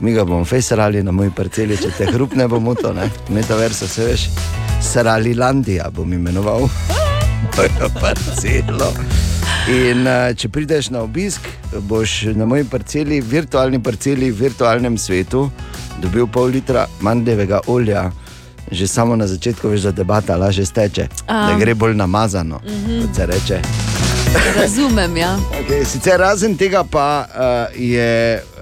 [0.00, 3.06] mi ga bomo fejsarali na moji parceli, če te hrup ne bo moto, ne?
[3.30, 4.26] metaverso se veš,
[4.82, 6.66] Saralilandija bom imenoval
[7.56, 8.90] mojo parcelo.
[9.70, 11.46] In uh, če prideš na obisk,
[11.88, 15.46] boš na moji parceli, virtualni parceli, v virtualnem svetu,
[16.02, 18.10] dobil pol litra mandevega olja.
[18.74, 21.46] Že samo na začetku veš, da debata lažje steče, A.
[21.46, 23.00] da gre bolj namazano, Mhm.
[23.00, 23.60] kot se reče.
[24.56, 25.36] Razumem, ja.
[25.54, 27.34] Okay, sicer razen tega pa uh,
[27.72, 28.58] je uh,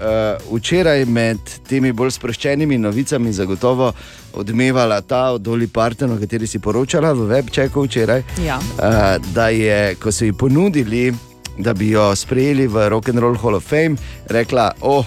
[0.51, 3.93] včeraj med temi bolj sproščenimi novicami zagotovo
[4.33, 8.23] odmevala ta od Doli Parton, o kateri si poročala v webčeku včeraj.
[8.39, 8.57] Ja.
[8.57, 8.93] Uh,
[9.33, 11.13] da je, ko so ji ponudili,
[11.57, 13.95] da bi jo sprejeli v Rock and Roll Hall of Fame,
[14.27, 15.05] rekla: Oh,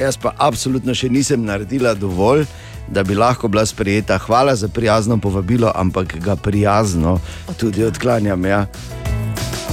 [0.00, 2.46] jaz pa absolutno še nisem naredila dovolj.
[2.88, 7.20] Da bi lahko bila sprejeta, hvala za prijazno povabilo, ampak ga prijazno
[7.56, 8.44] tudi odklanjam.
[8.44, 8.66] Ja.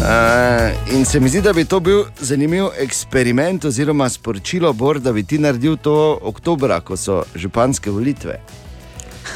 [0.02, 5.14] Uh, in se mi zdi, da bi to bil zanimiv eksperiment, oziroma sporočilo, Bor, da
[5.14, 8.40] bi ti naredil to oktobra, ko so županske volitve.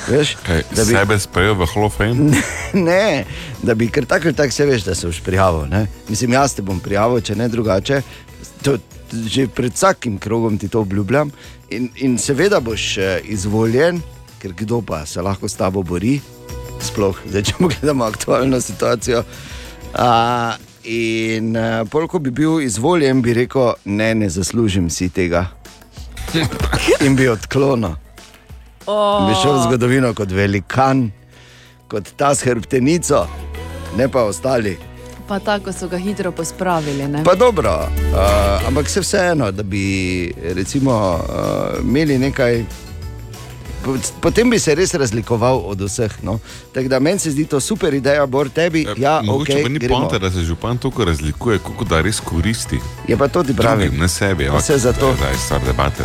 [0.09, 2.33] Veš, Kaj, da bi, Sebe sprejel v Hall of Fame?
[2.73, 3.25] ne,
[3.63, 5.67] da bi kar tako ali tako se veš, da se boš prijavil.
[5.69, 5.85] Ne?
[6.09, 8.01] Mislim, jaz te bom prijavil, če ne drugače.
[8.63, 8.77] To,
[9.27, 11.31] že pred vsakim krogom ti to obljubljam.
[11.69, 14.01] In, in seveda boš eh, izvoljen,
[14.41, 16.19] ker kdo pa se lahko s tabo bori,
[16.81, 19.23] sploh zdaj, če pogledamo aktualno situacijo.
[19.95, 25.47] A, in uh, polk bi bil izvoljen, bi rekel, ne, ne zaslužim si tega.
[27.05, 27.95] In bi odklonil.
[28.85, 29.25] Oh.
[29.25, 31.07] Bi šel v zgodovino kot velikan,
[31.89, 33.23] kot ta s hrbtenico,
[33.97, 34.75] ne pa ostali.
[35.27, 37.07] Pa tako so ga hitro pospravili.
[37.07, 37.23] Ne?
[37.23, 39.85] Pa dobro, uh, ampak se vseeno, da bi
[40.45, 41.35] recimo, uh,
[41.81, 42.65] imeli nekaj.
[43.85, 46.23] po- Potem bi se res razlikoval od vseh.
[46.23, 46.39] No.
[46.73, 48.85] Tako da meni se zdi to super ideja, Bor, tebi.
[48.97, 52.79] Ja, Mogoče okay, pa ni poanta, da se župan toliko razlikuje, kako da res koristi.
[53.07, 53.53] Je pa to ti.
[53.53, 54.47] Drugim, ne sebi.
[54.47, 55.13] Pa vse zato.
[55.13, 56.03] Da je stvar debate.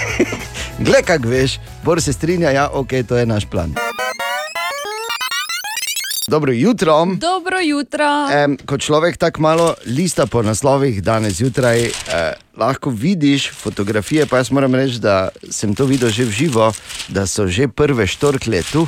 [0.86, 1.52] Glej, kaj veš,
[1.84, 3.74] Bor se strinja, ja, ok, to je naš plan.
[6.26, 7.06] Dobro jutro.
[7.06, 8.06] Dobro jutro.
[8.46, 11.92] Um, ko človek tako malo lista po naslovih danes zjutraj, eh,
[12.56, 14.26] lahko vidiš fotografije.
[14.26, 16.72] Pa jaz moram reči, da sem to videl že v živo,
[17.08, 18.86] da so že prve štorklje tu.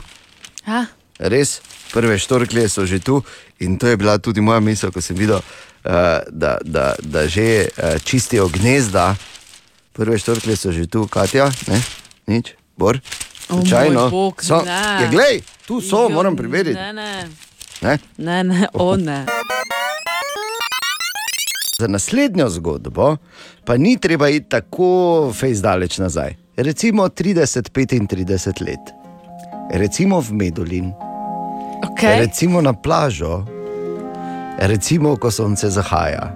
[0.65, 0.87] Ha?
[1.19, 1.61] Res,
[1.93, 3.23] prve štorklje so že tu.
[3.59, 7.67] In to je bila tudi moja misel, ko sem videl, uh, da, da, da že
[7.67, 9.17] uh, čistijo gnezda.
[9.93, 11.83] Prve štorklje so že tu, Katja, ne?
[12.27, 13.01] nič, bor.
[13.47, 14.11] Slučajno.
[14.11, 14.71] bog, so, ne.
[14.71, 16.75] ja, glej, tu so, Jo, moram preveriti.
[16.75, 17.29] Ne, ne,
[17.83, 17.99] Ne?
[18.19, 19.27] ne, ne, o ne.
[21.79, 23.17] Za naslednjo zgodbo
[23.65, 24.89] pa ni treba iti tako
[25.35, 26.35] fejs daleč nazaj.
[26.57, 28.25] Recimo 30-35
[28.63, 28.85] let,
[29.73, 30.93] recimo v Medulin,
[31.85, 32.19] Okay.
[32.19, 33.45] recimo na plažo,
[34.59, 36.33] recimo ko sonce zahaja,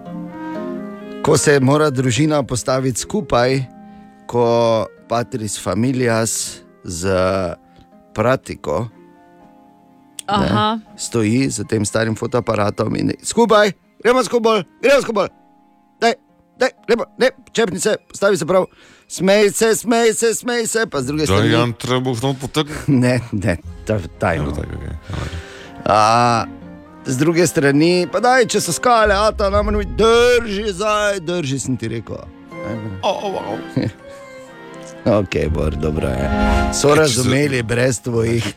[1.23, 3.63] ko se mora družina postaviti skupaj,
[4.27, 4.45] ko
[5.09, 7.11] patris familias z
[8.15, 8.89] pratiko
[10.27, 10.79] Aha.
[10.85, 13.73] ne, stoji z tem starim fotoaparatom in skupaj,
[14.03, 15.29] gremo skupaj, gremo skupaj.
[16.01, 16.15] Daj,
[16.59, 18.67] daj, lepo, ne, čepnice, stavi se prav,
[19.09, 21.53] smej se, smej se, smej se, pa z druge Da, strani.
[21.53, 22.93] Jan, treba znovu potegniti.
[23.03, 23.57] Ne, ne,
[23.87, 24.53] ta, tajno.
[25.85, 26.45] A,
[27.07, 31.59] z druge strani, pa daj, če so skale, a ta nam reče, drži zdaj, drži,
[31.59, 32.21] sem ti rekel.
[35.05, 36.31] Ok, bor, dobro je.
[36.75, 38.55] So razumeli brez tvojih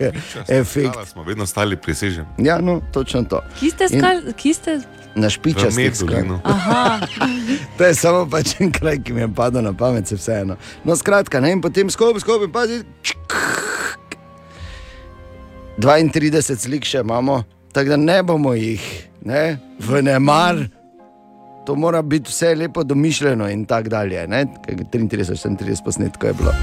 [0.47, 0.91] efektov.
[0.93, 2.25] Hvala, smo vedno stali prisežem.
[2.37, 3.41] Ja, no, točno to.
[3.59, 4.79] Kje ste, In skal, kje ste?
[5.15, 6.39] Na špičastih Medulinu.
[6.39, 6.51] skal.
[6.51, 6.99] Aha.
[7.77, 10.55] To je samo pač en kraj, ki mi je padel na pamet, se vseeno.
[10.83, 12.83] No, skratka, ne, in potem skupaj, skupaj, pazi.
[15.77, 18.83] 32 slik še imamo, tako da ne bomo jih,
[19.25, 20.67] ne, v nemar.
[21.65, 24.27] To mora biti vse lepo domišljeno in tako dalje.
[24.27, 26.53] ne, kaj 33, 34 posnetkov je bilo.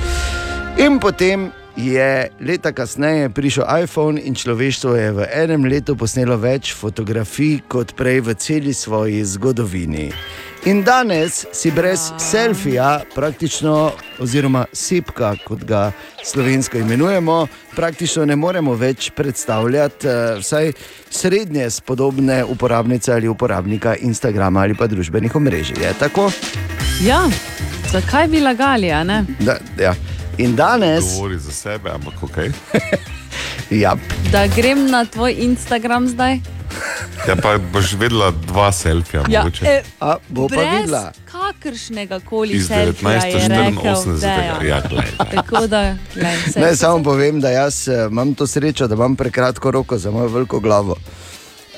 [0.79, 6.73] In potem je leta kasneje prišel iPhone in človeštvo je v enem letu posnelo več
[6.75, 10.11] fotografij kot prej v celi svoji zgodovini.
[10.67, 15.93] In danes si brez selfija, praktično, oziroma sepka, kot ga
[16.27, 20.73] slovensko imenujemo, praktično ne moremo več predstavljati eh, vsaj
[21.11, 25.79] srednje spodobne uporabnice ali uporabnika Instagrama ali pa družbenih omrežij.
[25.83, 26.31] Je tako?
[27.07, 27.23] Ja,
[27.93, 29.25] zakaj bi lagali, a ne?
[29.39, 29.95] Da, ja.
[30.39, 32.37] In danes, Govori za sebe, ampak ok.
[33.71, 33.97] ja,
[34.33, 36.41] Da grem na tvoj Instagram zdaj?
[37.29, 39.25] Ja, pa boš vedela dva selfija.
[39.29, 39.65] Ja, mogoče.
[39.67, 41.13] e, A, bo pa videla.
[41.33, 44.21] kakršnega koli Iz selfija je rekel, 1984.
[44.21, 44.67] Dejan.
[44.67, 45.07] Ja, glej.
[45.35, 49.71] Tako da, glej, Ne, samo povem, da jaz eh, imam to srečo, da imam prekratko
[49.71, 50.97] roko za mojo veliko glavo.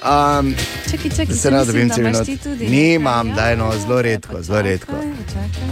[0.01, 0.55] Um,
[0.91, 2.19] Čakaj, čakaj, se ne mislim, dobim da civilno.
[2.19, 4.93] imaš tudi Nimam, daj no, zelo redko, zelo redko.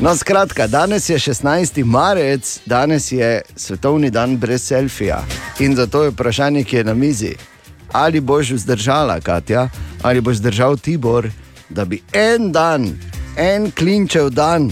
[0.00, 1.84] No, skratka, danes je 16.
[1.84, 5.24] marec, danes je svetovni dan brez selfija.
[5.58, 7.34] In zato je vprašanje, ki je na mizi.
[7.92, 9.68] Ali boš vzdržala, Katja,
[10.02, 11.30] ali boš zdržal Tibor,
[11.68, 12.98] da bi en dan,
[13.36, 14.70] en klinčev dan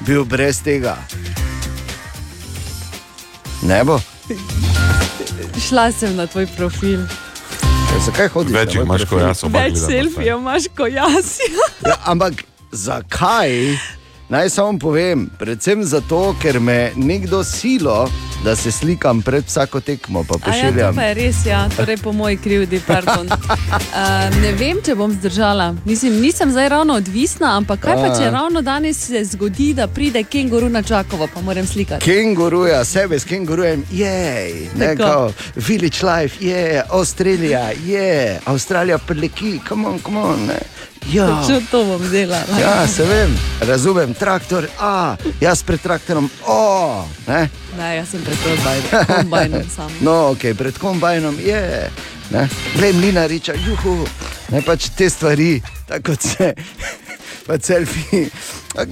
[0.00, 0.96] bil brez tega?
[3.62, 4.00] Ne bo?
[5.68, 7.00] Šla sem na tvoj profil.
[7.94, 8.54] Ja, zakaj hodiš?
[8.56, 11.36] Več imaš kot jaz, Več selfijev imaš kot jaz.
[11.86, 12.40] Ja, ampak
[12.74, 13.52] zakaj?
[14.32, 18.08] Naj samo povem, predvsem zato, ker me nekdo silo,
[18.44, 22.12] da se slikam pred vsako tekmo, pa ja, to pa je res, ja, torej po
[22.12, 23.28] moji krivdi, pardon.
[23.94, 25.68] Uh, ne vem, če bom zdržala.
[25.84, 30.24] Mislim, nisem zdaj ravno odvisna, ampak kaj pa, če ravno danes se zgodi, da pride
[30.26, 32.04] kenguru na Čakovo, pa moram slikati.
[32.04, 34.14] Kenguruja, sebe s kengurujem, je,
[34.74, 40.46] ne kao, village life, je, Avstralija, je, Avstralija preleki, come on, come on.
[40.48, 40.58] Ne.
[41.12, 41.26] Ja.
[41.26, 42.58] Točno to bom delala.
[42.60, 47.48] Ja, se vem, razumem, traktor, a, jaz pred traktorom, o, ne.
[47.78, 49.62] Ne, jaz sem pred kombajnom, kombajnom.
[50.00, 51.90] No, ok, pred kombajnom je,
[52.30, 54.06] ne, glej, mlinariča, juhu,
[54.52, 56.54] ne pač te stvari, tako kot se.
[57.44, 58.30] Pa selfie,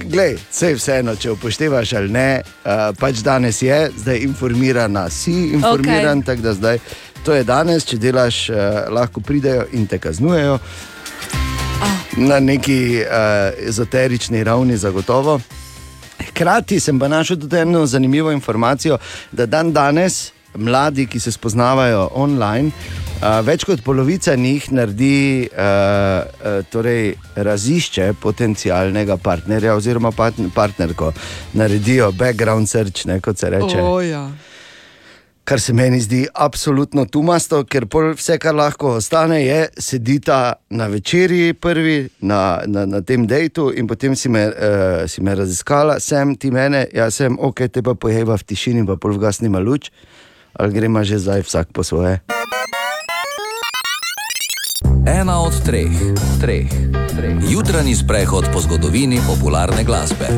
[0.05, 6.21] glej, vse vseeno, če upoštevaš ali ne, uh, pač danes je, zdaj informirana, si informiran,
[6.21, 6.27] okay.
[6.27, 6.79] tako da zdaj
[7.25, 8.57] to je danes, če delaš, uh,
[8.93, 10.59] lahko pridejo in te kaznujejo.
[12.17, 15.39] Na neki uh, ezoterični ravni, zagotovo.
[16.29, 18.97] Hkrati sem pa našel tudi eno zanimivo informacijo,
[19.31, 22.71] da dan danes mladi, ki se spoznavajo online,
[23.21, 25.57] uh, več kot polovica njih naredi, uh,
[26.21, 31.11] uh, torej razišče potencialnega partnerja oziroma partn partnerko,
[31.53, 33.81] naredijo background search, ne, kot se reče.
[33.81, 34.27] O, ja.
[35.43, 37.83] Kar se meni zdi absolutno tumasto, ker
[38.15, 43.87] vse, kar lahko ostane, je sedita na večerji, prvi na, na, na tem dejtu, in
[43.87, 47.91] potem si me, uh, si me raziskala, sem ti mene, jaz sem ok, te pa
[47.91, 49.91] pojeva v tišini, pa pol vgasnima luč,
[50.55, 52.23] ali gremo že zdaj vsak po svoje.
[55.03, 55.91] Ena od treh,
[56.39, 56.71] treh,
[57.19, 57.43] treh.
[57.51, 60.31] Jutranji sprehod po zgodovini popularne glasbe.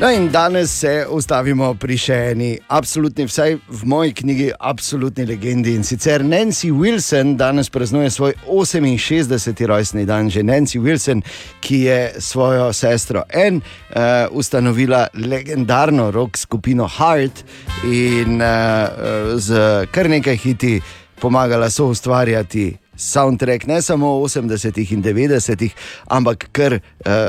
[0.00, 5.76] No in danes se ustavimo pri še eni absolutni, vsaj v moji knjigi, absolutni legendi.
[5.78, 9.66] In sicer Nancy Wilson danes praznuje svoj 68.
[9.70, 11.22] rojstni dan, že Nancy Wilson,
[11.60, 17.44] ki je svojo sestro Anne uh, ustanovila legendarno rock skupino Heart
[17.86, 20.80] in uh, z kar nekaj hiti
[21.22, 22.83] pomagala so ustvarjati.
[22.96, 25.74] Soundtrack ne samo 80-ih in 90-ih,
[26.06, 26.80] ampak kar uh,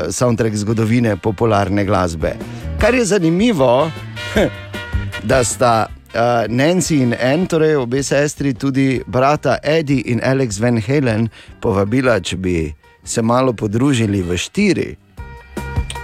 [0.10, 2.36] soundtrack zgodovine popularne glasbe.
[2.82, 3.92] Kar je zanimivo,
[5.30, 10.82] da sta uh, Nancy in Anne, torej obe sestri, tudi brata Eddie in Alex Van
[10.82, 11.30] Halen,
[11.62, 12.58] povabila, če bi
[13.06, 14.90] se malo podružili v štiri.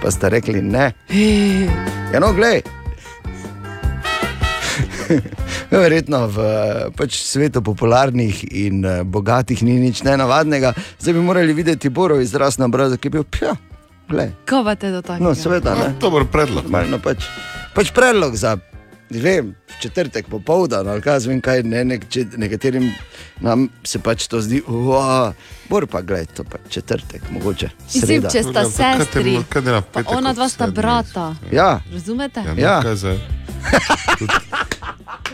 [0.02, 0.92] Pa sta rekli ne.
[2.12, 2.81] Ja, no, glej.
[5.70, 6.46] Verjetno v
[6.96, 10.74] pač, svetu popularnih in uh, bogatih ni nič nenavadnega.
[10.98, 13.56] Zdaj bi morali videti Borov izraz na obrazu, ki je bil pja.
[14.10, 14.34] Glej.
[14.48, 15.24] Ko pa te dotakne?
[15.24, 15.94] No, seveda, ne.
[16.02, 16.68] Dober predlog.
[16.68, 17.24] No, pač,
[17.72, 18.58] pač predlog za
[19.12, 22.88] ne vem, četrtek popoldan ali kaj, zvem, kaj ne, nek, če, nekaterim
[23.44, 25.32] nam se pač to zdi, wow,
[25.68, 27.68] bor pa gled, to pa četrtek, mogoče.
[27.84, 28.28] Mislim, Sreda.
[28.28, 31.34] če sta sestri, dela pa ona dva sta brata.
[31.52, 31.80] Ja.
[31.92, 32.44] Razumete?
[32.56, 33.18] Ja, no, kaj zdaj?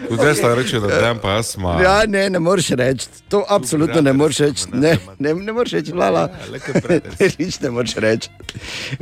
[0.09, 1.83] Tudi jaz tam rečem, da grem pa jaz ma.
[1.83, 4.67] Ja, ne, ne moreš reči, to absolutno ne moreš reči.
[4.73, 6.29] Ne, ne, ne moreš reči, lala.
[7.39, 8.31] Nič ne moreš reči.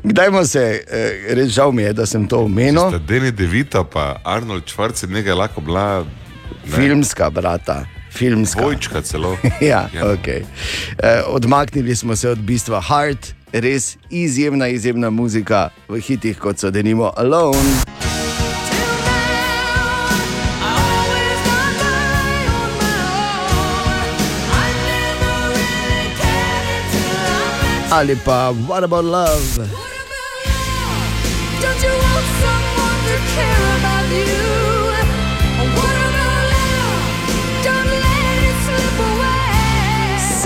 [0.02, 2.88] Kdaj smo se, eh, res žal mi je, da sem to omenil.
[2.90, 7.84] Sta Deni Devita pa Arnold Schwarzenegger lahko bila ne, Filmska, brata.
[8.18, 8.60] Filmska.
[8.60, 9.36] dvojčka celo.
[9.60, 10.42] ja, okay.
[10.98, 16.70] eh, odmaknili smo se od bistva Heart, res izjemna, izjemna muzika v hitih, kot so
[16.70, 17.96] denimo Alone.
[27.90, 29.56] Ali pa What About Love?
[31.62, 34.65] Don't you want someone to care about you?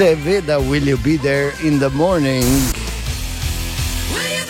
[0.01, 2.41] Seveda, will you be there in the morning?
[4.11, 4.41] Will you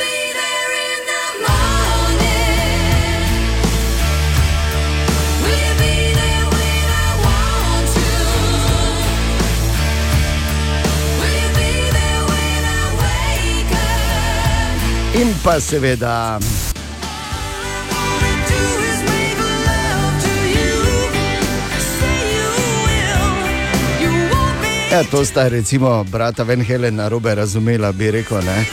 [24.93, 28.39] Ja, to sta recimo brata Van Helen na robe razumela, bi rekel.
[28.39, 28.65] Ne?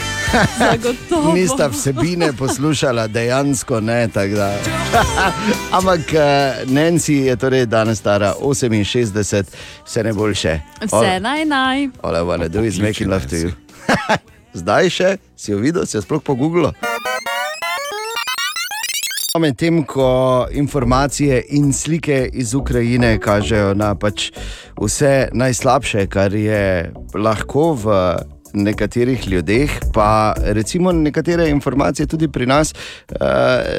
[0.58, 1.32] Zagotovo.
[1.36, 4.08] Nista vsebine poslušala, dejansko ne.
[4.08, 4.54] tako da.
[5.78, 9.44] Ampak eh, Nancy je torej danes stara 68,
[9.86, 10.60] vse ne boljše.
[10.82, 11.88] Vse naj naj.
[12.02, 13.50] All I wanna do is make love to you.
[14.60, 16.72] Zdaj še si jo videl, si jo sploh pogooglil.
[19.38, 24.30] Medtem ko informacije in slike iz Ukrajine kažejo na pač
[24.80, 27.94] vse najslabše, kar je lahko v
[28.52, 33.16] nekaterih ljudeh, pa recimo nekatere informacije tudi pri nas eh,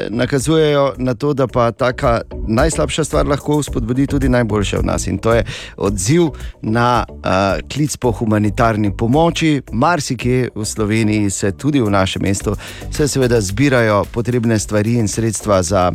[0.08, 5.06] nakazujejo na to, da pa taka najslabša stvar lahko spodbudi tudi najboljše v nas.
[5.06, 5.44] In to je
[5.76, 6.22] odziv
[6.62, 9.62] na eh, klic po humanitarni pomoči.
[9.72, 12.56] Marsikje v Sloveniji se tudi v našem mestu
[12.90, 15.92] se seveda zbirajo potrebne stvari in sredstva za.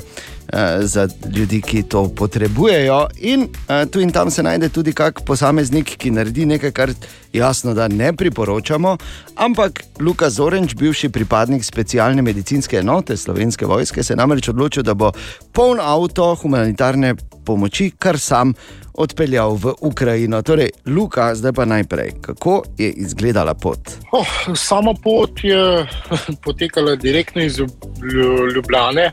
[0.53, 5.21] Eh, Za ljudi, ki to potrebujejo, in uh, tu in tam se najde tudi kak
[5.25, 6.93] posameznik, ki naredi nekaj, kar
[7.33, 8.97] jasno, da ne priporočamo.
[9.35, 14.93] Ampak Luka Zorenč, bivši pripadnik specialne medicinske enote slovenske vojske, se je namreč odločil, da
[14.93, 15.11] bo
[15.51, 17.15] poln avto humanitarne
[17.45, 18.53] pomoči kar sam
[18.97, 20.41] odpeljal v Ukrajino.
[20.41, 23.79] Torej, Luka, zdaj pa najprej, kako je izgledala pot?
[24.11, 25.87] Oh, sama pot je
[26.45, 29.11] potekala direktno iz Lju- Ljubljane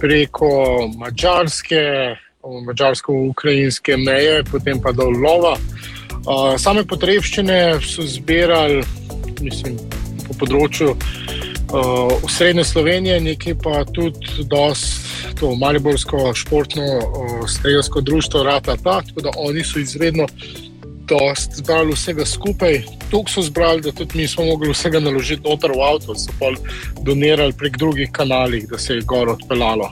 [0.00, 0.48] preko
[0.98, 1.82] Mačarske,
[2.66, 5.56] mačarsko-ukrajinske meje, potem pa do Lova.
[6.22, 8.82] Uh, same potrebščine so zbirali
[9.42, 9.78] mislim,
[10.28, 10.94] po področju
[11.72, 15.06] uh, srednje Slovenije, nekaj pa tudi dost,
[15.40, 20.26] to Mariborsko športno uh, strelsko društvo Ratata, tako da oni so izredno
[21.08, 22.82] dost zbrali vsega skupaj.
[23.10, 26.52] Tuk so zbrali, da tudi mi smo mogli vsega naložiti noter v avto, so pa
[27.02, 29.90] donirali prek drugih kanalih, da se je gor odpeljalo.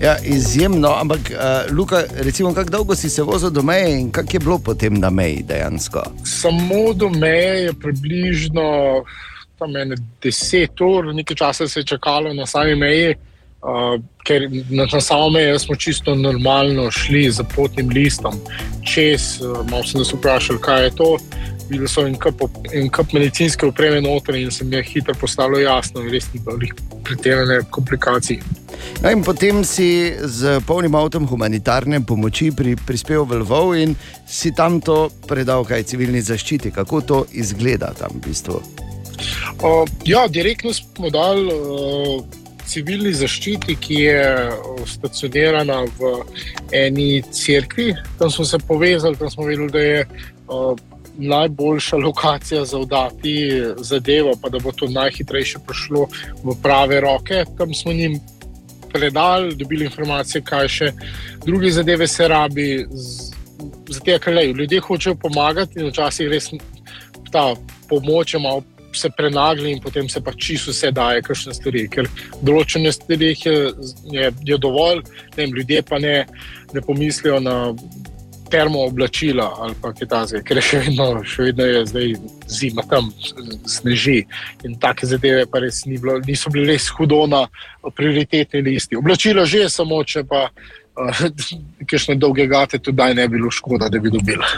[0.00, 4.28] Ja, izjemno, ampak uh, Luka, recimo, kako dolgo si se vozil do meje in kako
[4.32, 6.02] je bilo potem na meji dejansko?
[6.24, 8.62] Samo do meje je približno
[9.62, 13.14] tam ene 10 ur, nekaj časa se je čakalo na sami meji,
[13.62, 13.94] uh,
[14.26, 18.38] ker na, na samo mejo smo čisto normalno šli z potnim listom
[18.86, 19.38] čez.
[19.40, 21.10] Uh, malo sem se vprašal, kaj je to.
[21.70, 22.42] Videli so en kup,
[22.74, 26.58] en kup medicinske opreme noter in se mi je hitro postalo jasno, res ni bilo
[27.04, 28.42] pretirane komplikacije.
[29.02, 33.94] No, in potem si z polnim avtom humanitarne pomoči pri, prispel v Lvov in
[34.26, 36.74] si tam to predal, kaj civilni zaščiti.
[36.74, 38.60] Kako to izgleda tam v bistvu?
[39.62, 42.24] Uh, ja, direktno smo dali uh,
[42.66, 46.12] civilni zaščiti, ki je uh, stacionirana v
[46.72, 47.92] eni cerkvi.
[48.18, 50.78] Tam smo se povezali, tam smo videli, da je uh,
[51.18, 56.06] najboljša lokacija za oddati zadevo, pa da bo to najhitrejše prišlo
[56.44, 57.44] v prave roke.
[57.58, 58.20] Tam smo njim
[58.92, 60.92] predali, dobili informacije, kaj še
[61.44, 62.86] druge zadeve se rabi.
[63.92, 66.48] Zato, ker ljudje hočejo pomagati in včasih res
[67.32, 67.54] ta
[67.88, 68.62] pomoč je malo
[68.94, 71.88] se prenagli in potem se pa čisto vse daje, kakšne stvari.
[71.92, 72.08] Ker
[72.42, 73.56] določene stvari je,
[74.12, 75.02] je, je dovolj,
[75.36, 76.24] vem, ljudje pa ne,
[76.72, 77.74] ne pomislijo na
[78.52, 82.10] termo oblačila ali pa takega, ker je še vedno, še vedno je zdaj
[82.52, 83.08] zima tam,
[83.64, 84.18] sneži
[84.68, 87.46] in take zadeve pa res ni bilo, niso bile res hudo na
[87.96, 88.98] prioritetni listi.
[89.00, 91.24] Oblačila že, samo če pa uh,
[91.88, 94.52] kakšne dolge gate tudi ne bi bilo škoda, da bi dobila.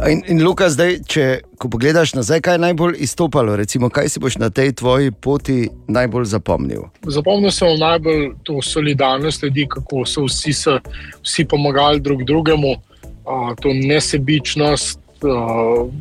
[0.00, 1.24] In, in Luka, zdaj, če
[1.60, 5.68] ko pogledaš nazaj, kaj je najbolj izstopalo, recimo, kaj si boš na tej tvoji poti
[5.92, 6.88] najbolj zapomnil?
[7.06, 10.78] Zapomnil sem najbolj to solidarnost ljudi, kako so vsi, se,
[11.22, 14.98] vsi pomagali drug drugemu, uh, to nesebičnost.
[15.22, 15.92] Uh,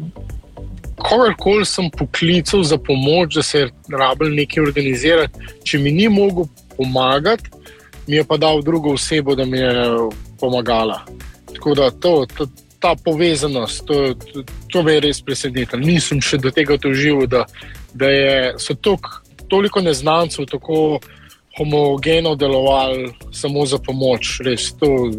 [1.02, 6.46] Kogarkoli sem poklical za pomoč, da se je rabil nekaj organizirati, če mi ni mogel
[6.78, 7.50] pomagati,
[8.08, 9.74] mi je pa dal drugo osebo, da mi je
[10.40, 11.02] pomagala.
[11.54, 12.46] Tako da to, to,
[12.82, 15.82] ta povezanost, to, to, to me je res presenetilo.
[15.82, 17.46] Nisem še do tega doživel, da,
[17.94, 19.22] da je, so tok,
[19.52, 21.00] toliko neznancev tako
[21.60, 24.40] homogeno delovali samo za pomoč.
[24.46, 25.12] Res, to,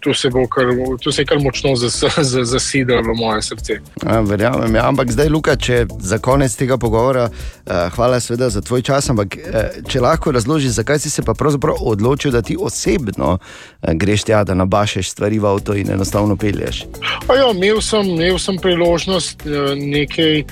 [0.00, 0.64] to, se kar,
[1.02, 3.80] to se je kar močno zas- zas- zasidalo v moje srce.
[4.06, 4.88] A, verjamem, ja.
[4.88, 9.36] ampak zdaj, Luka, če za konec tega pogovora, uh, hvala seveda za tvoj čas, ampak
[9.36, 14.24] uh, če lahko razložiš, zakaj si se pa pravzaprav odločil, da ti osebno uh, greš
[14.28, 16.84] tja, da nabašeš stvari v avto in enostavno pelješ.
[17.26, 20.44] Pa ja, imel, sem, imel sem priložnost eh, nekaj.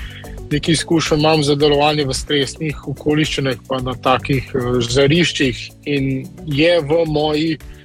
[0.47, 6.77] Nekaj izkušenj imam za delovanje v stresnih okoliščinah, pa na takih uh, žariščih, in je
[6.87, 7.76] v, moji, uh,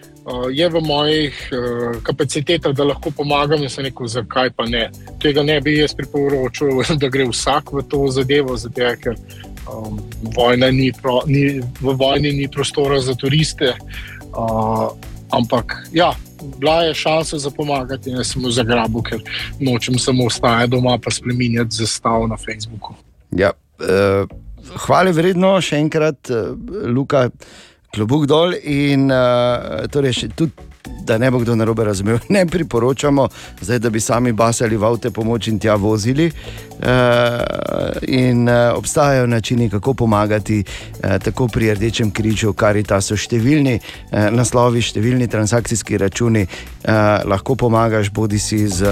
[0.49, 4.89] je v mojih uh, kapacitetah, da lahko pomagam, in sem rekel, zakaj pa ne.
[5.21, 9.17] Tega ne bi jaz priporočil, da gre vsak v to zadevo, zato ker
[9.65, 9.97] um,
[10.35, 13.73] vojna ni pro, ni, v vojni ni prostora za turiste.
[14.31, 14.93] Uh,
[15.31, 16.13] ampak ja,
[16.59, 19.19] bila je šansa za pomagati in jaz sem jo zagrabil, ker
[19.59, 22.93] nočem samo ostajati doma pa spremenjati zastav na Facebooku.
[23.31, 24.29] Ja, uh,
[24.85, 26.53] hvale vredno še enkrat, uh,
[26.93, 27.29] Luka,
[27.91, 28.55] klobuk dol.
[28.63, 30.69] In, uh, torej še, tudi,
[31.05, 33.27] da ne bo kdo narobe razumel, ne priporočamo,
[33.61, 36.31] zdaj, da bi sami basali v avte pomoč in tja vozili.
[36.81, 36.87] Uh,
[38.01, 43.13] in uh, obstajajo načini, kako pomagati, uh, tako pri Rdečem križu, kar je ta so
[43.13, 46.41] številni uh, naslovi, številni transakcijski računi.
[46.41, 48.89] Uh, lahko pomagaš, bodi si z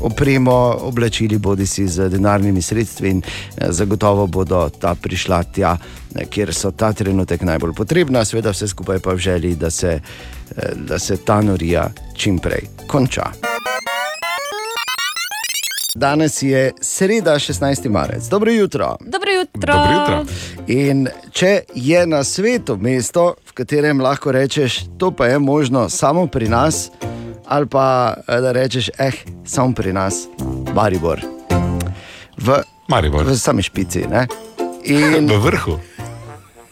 [0.00, 0.58] opremo,
[0.88, 5.76] oblačili, bodi si z denarnimi sredstvi, in uh, zagotovo bodo ta prišla tja,
[6.30, 10.00] kjer so ta trenutek najbolj potrebna, seveda vse skupaj pa v želji, da se,
[10.56, 13.30] eh, da se ta norija čim prej konča.
[15.94, 17.88] Danes je sreda, 16.
[17.90, 18.28] marec.
[18.28, 18.96] Dobro jutro.
[19.00, 19.74] Dobro jutro.
[19.74, 20.24] Dobro jutro.
[20.66, 26.26] In če je na svetu mesto, v katerem lahko rečeš, to pa je možno samo
[26.26, 26.90] pri nas,
[27.46, 29.12] ali pa eh, da rečeš, eh,
[29.44, 30.26] samo pri nas,
[30.74, 31.20] Maribor.
[32.36, 33.26] V, Maribor.
[33.26, 34.06] v sami špici.
[34.10, 34.26] Ne?
[34.84, 35.97] In, v vrhu.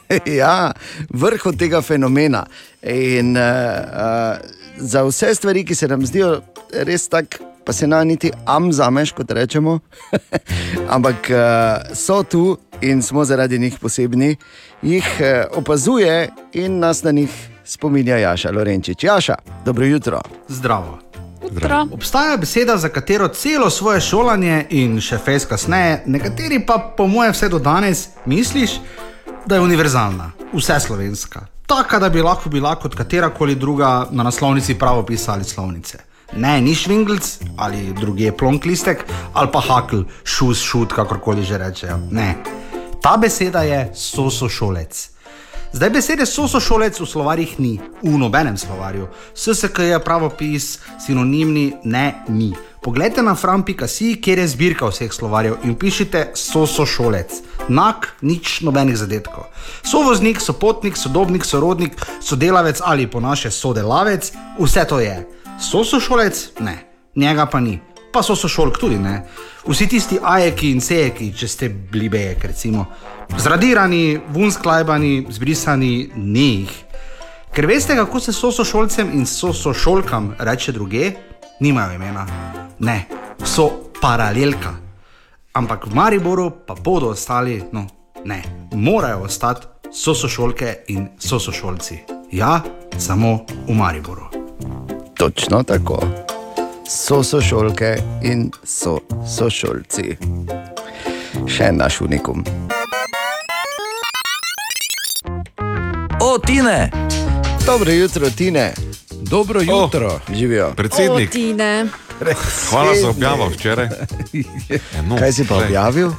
[0.40, 0.72] ja,
[1.10, 2.46] vrhu tega fenomena.
[2.82, 4.36] In uh, uh,
[4.76, 6.40] za vse stvari, ki se nam zdijo
[6.72, 9.78] res tako, pa se na niti am zameš, kot rečemo,
[10.94, 14.36] ampak uh, so tu in smo zaradi njih posebni,
[14.82, 17.30] jih uh, opazuje in nas na njih
[17.64, 19.04] spominja Jaša Lorenčič.
[19.04, 19.34] Jaša,
[19.64, 20.20] dobro jutro.
[20.48, 20.98] Zdravo.
[21.52, 21.86] Jutro.
[21.92, 27.32] Obstaja beseda, za katero celo svoje šolanje in še fejs kasneje, nekateri pa, po mojem,
[27.32, 28.80] vse do danes misliš,
[29.46, 31.46] da je univerzalna, vse slovenska.
[31.66, 35.98] Taka, da bi lahko bila kot katerakoli druga na naslovnici pravopisa ali slovnice.
[36.36, 41.98] Ne, ni švinglc ali drugi plonklistek ali pa hakl, šus, šut, kakorkoli že rečejo.
[42.10, 42.34] Ne.
[43.02, 45.10] Ta beseda je sosošolec.
[45.72, 49.08] Zdaj besede sosošolec v slovarjih ni, v nobenem slovarju.
[49.34, 52.54] SSK je pravopis, sinonimni, ne, ni.
[52.86, 57.32] Poglejte na fram.si, kjer je zbirka vseh slovarjev in pišite sosošolec.
[57.68, 59.48] Nak, nič nobenih zadetkov.
[59.82, 64.30] Sovoznik, sopotnik, sodobnik, sorodnik, sodelavec ali po naše sodelavec,
[64.62, 65.16] vse to je.
[65.58, 66.62] Sosošolec?
[66.62, 66.78] Ne,
[67.16, 67.80] njega pa ni.
[68.14, 69.26] Pa sosošolk tudi ne.
[69.66, 72.86] Vsi tisti ajeki in sejeki, če ste bili bejek, recimo.
[73.34, 76.82] Zradirani, vunsklajbani, zbrisani, ni jih.
[77.50, 81.16] Ker veste, kako se sosošolcem in sosošolkam reče druge,
[81.60, 82.26] nimajo imena.
[82.78, 83.04] Ne,
[83.44, 83.70] so
[84.00, 84.74] paralelka.
[85.52, 87.86] Ampak v Mariboru pa bodo ostali, no,
[88.24, 88.42] ne,
[88.72, 91.98] morajo ostati sosošolke in sosošolci.
[92.32, 92.60] Ja,
[92.98, 94.26] samo v Mariboru.
[95.14, 96.02] Točno tako.
[96.88, 98.98] So sošolke in so
[99.38, 100.16] sošolci.
[101.46, 102.44] Še naš unikum.
[106.20, 106.90] O, Tine!
[107.66, 108.85] Dobro jutro, Tine.
[109.30, 110.20] Dobro jutro.
[110.34, 110.72] Živijo.
[110.76, 111.86] Predsednik, Tine.
[112.70, 113.88] hvala za objavo včeraj.
[114.92, 116.10] Ja, no, Kaj si pa objavil?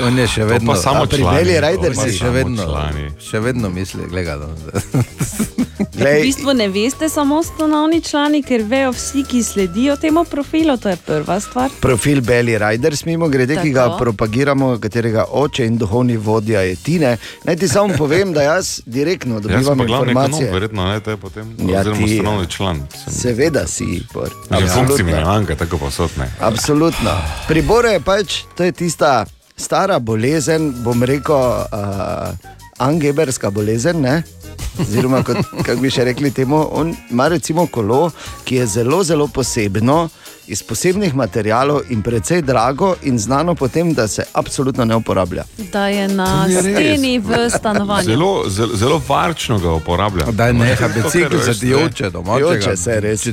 [0.00, 1.22] On je še vedno pa samo pri
[1.60, 3.10] Riders pa si še vedno, člani.
[3.20, 4.36] še vedno misli, gledaj.
[5.92, 10.76] V Glej, bistvu ne veste samo stanovni člani, ker vejo vsi, ki sledijo temu profilu,
[10.76, 11.70] to je prva stvar.
[11.80, 13.98] profil Belly Riders, mimo grede, ki ga Tako.
[13.98, 17.12] propagiramo, katerega oče in duhovni vodja je Tine.
[17.44, 20.50] Naj ti samo povem, da jaz direktno Jaz dobivam pa glavni ekonom, informacije.
[20.50, 22.76] verjetno ne, to je potem, Ja, oziroma ti- ustanovni član.
[22.96, 24.30] Sem- Seveda si, Bor.
[24.50, 25.20] Absolutno.
[25.22, 26.30] manjka, tako posod ne.
[26.40, 27.10] Absolutno.
[27.48, 29.24] Pri Boru je pač to je tista
[29.62, 32.32] stara bolezen, bom rekel, uh,
[32.82, 34.00] angeberska bolezen.
[34.02, 34.22] Ne?
[34.80, 35.22] Oziroma,
[35.66, 38.10] kako bi še rekli temu, on ima recimo kolo,
[38.44, 40.08] ki je zelo, zelo posebno,
[40.46, 45.44] iz posebnih materijalov in precej drago, in znano potem, da se absolutno ne uporablja.
[45.72, 46.58] Da je na res.
[46.60, 48.06] steni v stanovanju.
[48.06, 49.68] Zelo, zelo, zelo varčno ga
[50.52, 52.38] neha, Zato, ker, bicikl za ti ne, joče doma.
[52.38, 53.26] Joče se res.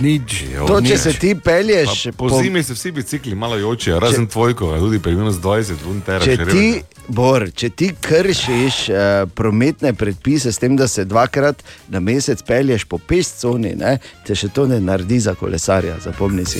[0.00, 0.44] Nič.
[0.66, 1.00] To, če nič.
[1.00, 5.14] se ti pelješ Pa Po zimi se vsi bicikli malo jočijo, razen tvojko, tudi pri
[5.14, 6.24] minus 20, vuntera.
[6.24, 8.96] Če ti, Bor, če ti kršiš uh,
[9.34, 14.52] prometne predpise s tem, da se dvakrat na mesec pelješ po pešconi, ne, te še
[14.54, 16.51] to ne naredi za kolesarja, zapomni si.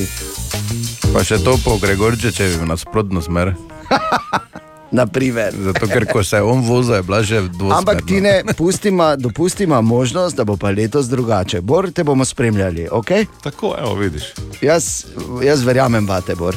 [1.13, 3.55] Pa še to po Gregorčičevi v nasprotno smer.
[4.93, 5.55] Naprimer.
[5.57, 7.79] Zato, ker ko se je on vozil, je bila že dvosmerna.
[7.79, 11.61] Ampak ti ne pustima, dopustima možnost, da bo pa letos drugače.
[11.61, 13.11] Bor, te bomo spremljali, ok?
[13.43, 14.33] Tako, evo, vidiš.
[14.61, 15.07] Jaz,
[15.43, 16.57] jaz verjamem, vate, Bor.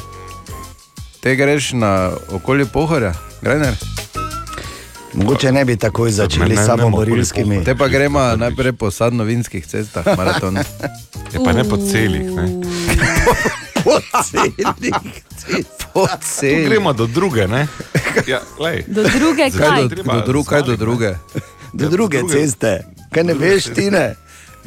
[1.20, 3.74] Te greš na okolje pohorja, Grener?
[5.16, 7.64] Mogoče ne bi takoj začeli s ne, samo ne, okoli borilskimi.
[7.64, 10.56] Te pa gremo najprej po sadnovinskih cestah, maraton.
[11.32, 12.30] Je pa ne po celih.
[12.36, 12.60] Ne.
[13.84, 14.94] po celih.
[15.92, 16.68] Po celih.
[16.68, 17.66] gremo do druge, ne?
[18.26, 18.84] Ja, lej.
[18.86, 19.82] Do druge Zdaj kaj?
[19.88, 21.14] Do, do, dru, kaj do druge?
[21.72, 24.14] Do druge ceste, kaj ne veš, ti ne.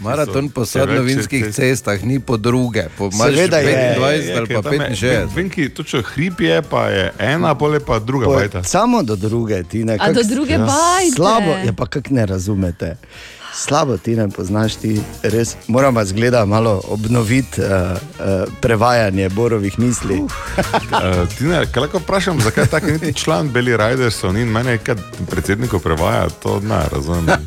[0.01, 3.95] Maraton po sadnovinskih cestah ni po druge, po Seveda je.
[3.99, 5.35] 25 ali pa 65.
[5.35, 8.63] Venki, točno hrib je, pa je ena, pole pa druga Po- bajta.
[8.63, 9.97] Samo do druge, ti ne.
[9.99, 11.15] A do druge bajte?
[11.15, 12.95] Slabo, ja pa kak ne razumete.
[13.53, 20.19] Slabo ti ne poznaš, ti res moramo zgleda malo obnoviti uh, uh, prevajanje borovih misli.
[20.19, 20.31] Uh.
[20.91, 24.95] Uh, Tina, kaj lahko vprašam, zakaj tako niti član Beli Ridersov ni in mene, kaj
[25.29, 27.45] predsedniku prevaja, to ne razumem.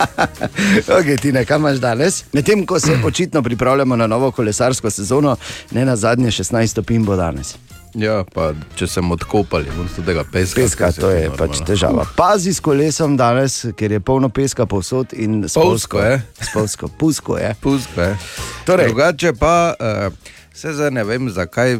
[0.98, 2.24] okay, Tine, kaj imaš danes?
[2.32, 5.36] Medtem ko se očitno pripravljamo na novo kolesarsko sezono,
[5.70, 7.54] ne na zadnje 16 stopinj bo danes.
[7.98, 10.62] Ja, pa če sem odkopali, bom tudi tega peska.
[10.62, 12.06] Peska, to je pač težava.
[12.16, 16.22] Pazi s kolesom danes, ker je polno peska povsod in Spolsko je.
[16.40, 17.52] Spolsko, pusko je.
[17.60, 18.14] Pusko je.
[18.64, 18.88] Torej.
[18.88, 21.76] Drugače pa, uh, vse zdaj ne vem, zakaj.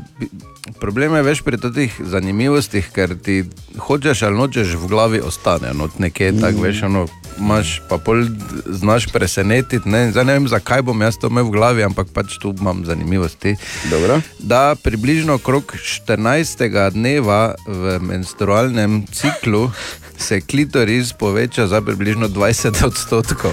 [0.81, 3.43] Problem je več pri teh zanimivostih, ker ti
[3.81, 5.73] hočeš ali nočeš v glavi ostane.
[5.73, 6.45] No, nekje mm.
[6.45, 7.07] tako veš, ono,
[7.39, 8.25] imaš pa pol
[8.67, 9.89] znaš presenetiti.
[9.89, 10.11] Ne?
[10.11, 13.57] Zdaj ne vem, zakaj bom jaz to imel v glavi, ampak pač tu imam zanimivosti.
[13.91, 14.21] Dobro.
[14.39, 16.91] Da približno okrog 14.
[16.93, 19.71] dneva v menstrualnem ciklu
[20.19, 23.53] se klitoris poveča za približno 20 odstotkov.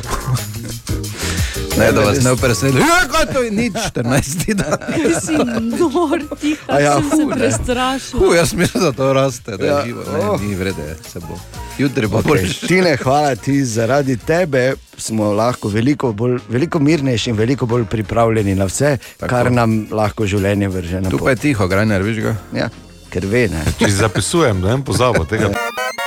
[1.79, 2.77] Ne, da vas ne preseneti.
[2.79, 4.77] Ja, kaj to je nič, 14 dan.
[4.79, 7.35] Kaj si nor, tiho, A ja, sem se hu, ne.
[7.35, 8.19] prestrašila.
[8.19, 10.03] Hu, jaz mislim, da to raste, da je Ja, živo.
[10.13, 10.41] Ne, oh.
[10.41, 11.39] ni vrede, se bo.
[11.77, 12.27] Jutri bo Okay.
[12.27, 12.67] boljše.
[12.67, 18.55] Tine, hvala ti, zaradi tebe smo lahko veliko, bolj, veliko mirnejši in veliko bolj pripravljeni
[18.55, 19.29] na vse, Tako.
[19.29, 22.35] kar nam lahko življenje vrže na Tu pa je tiho, grajner, veš ga?
[22.53, 22.69] Ja,
[23.09, 23.63] ker ve, ne.
[23.79, 25.49] Če zapisujem, ne pozabo tega.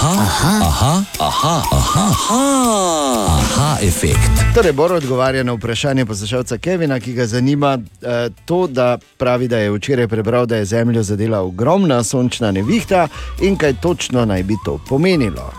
[0.00, 4.30] Aha, aha, aha, aha, aha, aha, aha efekt.
[4.54, 9.58] Torej, Bor odgovarja na vprašanje poslušalca Kevina, ki ga zanima eh, to, da pravi, da
[9.58, 13.08] je včeraj prebral, da je Zemljo zadela ogromna sončna nevihta
[13.42, 15.52] in kaj točno naj bi to pomenilo.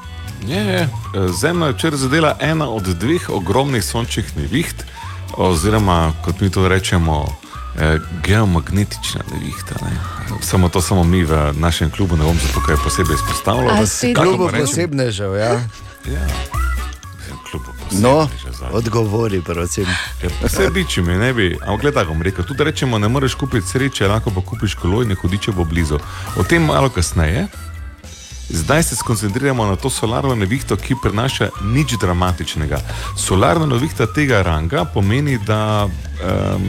[0.47, 0.89] Je, je.
[1.41, 4.85] Zemlja je včeraj zadela ena od dveh ogromnih sončnih neviht,
[5.37, 7.25] oziroma kot mi to rečemo,
[8.23, 9.75] geomagnetična nevihta.
[9.85, 9.91] Ne.
[10.41, 13.69] Samo to samo mi v našem klubu ne bom zato kaj posebej izpostavljal.
[13.69, 14.65] A Kako si pa klubu rečem?
[14.67, 15.51] posebnežev, ja.
[16.05, 16.27] Ja.
[17.51, 18.29] Klubu No,
[18.71, 19.85] odgovori, prosim.
[20.23, 23.67] Ja, Vse biči mi ne bi, ampak gledaj, bom rekel, tudi rečemo, ne moreš kupiti
[23.67, 25.99] sreče, lahko pa kupiš kolo in ne hudiče bo blizu.
[26.37, 27.47] O tem malo kasneje.
[28.49, 32.79] Zdaj se skoncentriramo na to solarno nevihto, ki prinaša nič dramatičnega.
[33.17, 36.63] Solarna nevihta tega ranga pomeni, da um,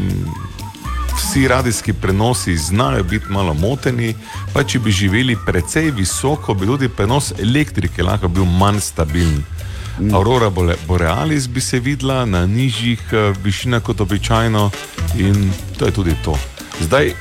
[1.23, 4.15] vsi radijski prenosi znajo biti malo moteni,
[4.53, 9.45] pa če bi živeli precej visoko, bi tudi prenos elektrike lahko bil manj stabilen.
[10.15, 10.51] Aurora
[10.89, 14.71] borealis bi se videla na nižjih eh, višinah kot običajno,
[15.17, 16.35] in to je tudi to.
[16.81, 17.15] Zdaj, eh,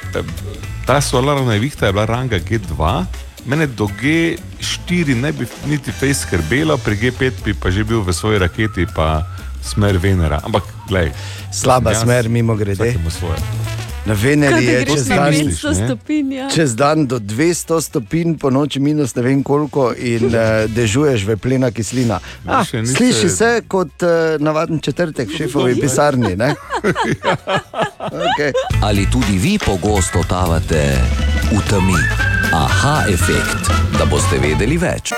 [0.85, 3.05] ta solarna nevihta je bila ranga G2,
[3.45, 8.13] mene do G4 ne bi niti fej skrbelo, pri G5 bi pa že bil v
[8.13, 9.27] svoji raketi, pa
[9.61, 10.41] smer Venera.
[10.43, 11.13] Ampak, gledaj,
[11.53, 12.95] Slaba smer, mimo grede.
[14.05, 16.33] Na Veneri je čez dan, 500 stopinj.
[16.33, 16.49] Ja.
[16.49, 21.37] čez dan do 200 stopinj, po noči minus ne vem koliko in uh, dežuješ v
[21.37, 22.17] plena kislina.
[22.47, 26.35] Ah, še niste- sliši se kot uh, navaden četrtek v šefovi pisarni.
[26.35, 26.55] ne?
[28.27, 28.51] okay.
[28.81, 30.97] Ali tudi vi pogosto totavate
[31.51, 32.01] v temi?
[32.51, 33.69] Aha efekt,
[33.99, 35.13] da boste vedeli več.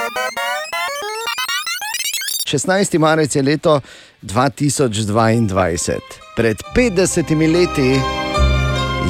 [2.46, 3.00] 16.
[3.00, 3.80] marec je leto
[4.22, 6.00] 2022.
[6.36, 8.23] Pred 50 leti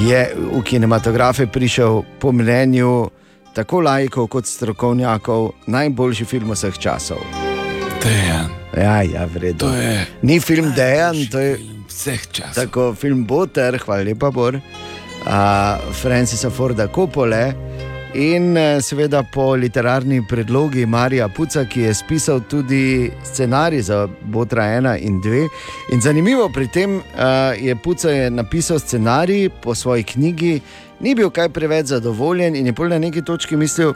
[0.01, 3.09] je v kinematografe prišel, po mnenju
[3.53, 7.21] tako laikov kot strokovnjakov, najboljši film vseh časov.
[8.03, 8.49] Dejan.
[8.77, 9.69] Ja, ja, vredno.
[9.75, 11.59] Je Ni film Dejan, to je
[11.89, 12.55] vseh časov.
[12.55, 14.57] tako film Boter, hvala lepa, Bor,
[15.25, 17.53] a, Francisa Forda Kopole.
[18.13, 24.63] In eh, seveda po literarni predlogi Marija Puca, ki je spisal tudi scenarij za Botra
[24.63, 25.47] 1 in 2.
[25.93, 27.01] In zanimivo pri tem uh,
[27.57, 30.61] je Puca je napisal scenarij po svoji knjigi,
[30.99, 33.93] ni bil kaj preveč zadovoljen in je pol na neki točki mislil,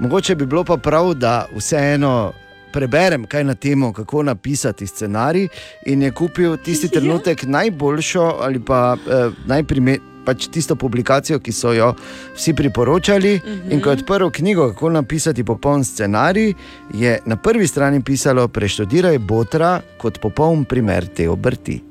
[0.00, 2.32] mogoče bi bilo pa prav, da vseeno.
[2.72, 5.48] Preberem kaj na temo, kako napisati scenarij,
[5.86, 9.98] in je kupil tisti trenutek najboljšo ali pa eh, najprimer.
[10.28, 11.94] Pač tisto publikacijo, ki so jo
[12.36, 13.34] vsi priporočali.
[13.36, 13.72] Uh -huh.
[13.72, 16.52] In ko je odprl knjigo, kako napisati popoln scenarij,
[16.94, 21.82] je na prvi strani pisalo: Preštudiraj Botra kot popoln primer te obrti.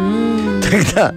[0.62, 1.12] Tako da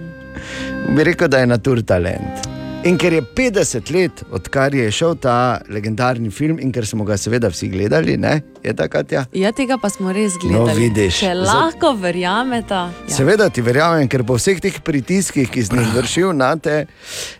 [0.94, 2.59] bi rekel, da je natur talent.
[2.80, 7.18] In ker je 50 let, odkar je šel ta legendarni film, in ker smo ga
[7.20, 8.38] seveda vsi gledali, ne?
[8.64, 9.26] je tako, Katja?
[9.36, 10.86] Ja, tega pa smo res gledali.
[10.86, 11.18] vidiš.
[11.20, 12.78] Če lahko verjamete.
[12.80, 13.12] Ja.
[13.12, 16.86] Seveda ti verjamem, ker po vseh teh pritiskih, ki sem jih vršil na te.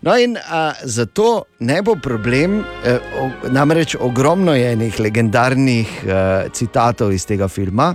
[0.05, 6.23] No, in a, zato ne bo problem, e, o, namreč ogromno je enih legendarnih e,
[6.53, 7.95] citatov iz tega filma.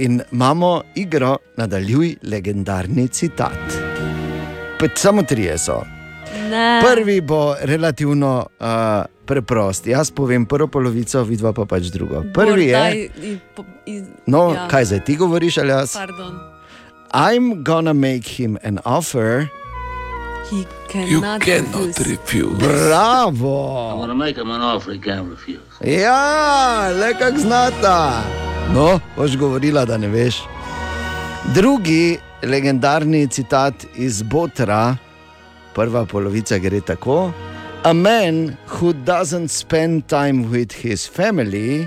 [0.00, 3.80] In imamo igro, nadaljuj legendarni citat.
[4.80, 5.82] Pet, samo trije so.
[6.50, 6.82] Ne.
[6.84, 8.66] Prvi bo relativno uh,
[9.26, 9.86] preprost.
[9.86, 12.22] Jaz povem prvo polovico, vidva pa pač drugo.
[12.34, 13.10] Prvi je.
[14.26, 14.68] No, ja.
[14.70, 15.94] kaj zdaj ti govoriš, ali jaz?
[15.94, 16.38] Pardon.
[17.12, 19.46] I'm gonna make him an offer.
[20.50, 21.98] He cannot refuse.
[21.98, 22.58] refuse.
[22.58, 23.90] Bravo!
[23.90, 25.60] I'm gonna make him an offer he can't refuse.
[25.80, 28.22] Ja, le kak znata.
[28.74, 30.42] No, boš govorila, da ne veš.
[31.54, 34.96] Drugi legendarni citat iz Botra,
[35.74, 37.32] prva polovica gre tako:
[37.84, 41.86] A man who doesn't spend time with his family.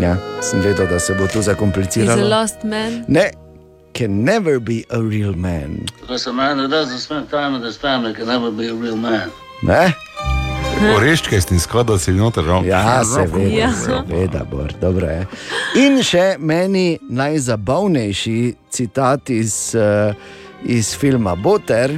[0.00, 2.28] Ja, sem vedel, da se bo to He's a zakompliciralo.
[2.28, 3.04] lost man.
[3.08, 3.30] Ne,
[3.94, 5.86] can never be a real man.
[6.00, 8.96] Because a man who doesn't spend time with his family can never be a real
[8.96, 9.30] man.
[9.62, 9.92] Ne?
[10.96, 12.64] Oreščke si skladal, si noter žal.
[12.66, 13.70] Ja, seveda, Ja.
[13.72, 15.26] seveda, bor, dobro je.
[15.76, 20.14] In še meni najzabavnejši citat iz, uh,
[20.64, 21.94] iz filma Boter,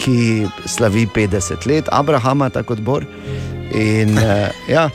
[0.00, 3.06] ki slavi 50 let, Abrahama, tako kot Bor.
[3.74, 4.88] In, uh, ja,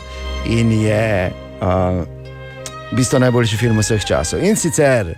[0.45, 1.31] in je
[1.61, 2.01] uh,
[2.91, 4.43] v bistvu najboljši film vseh časov.
[4.43, 5.13] In sicer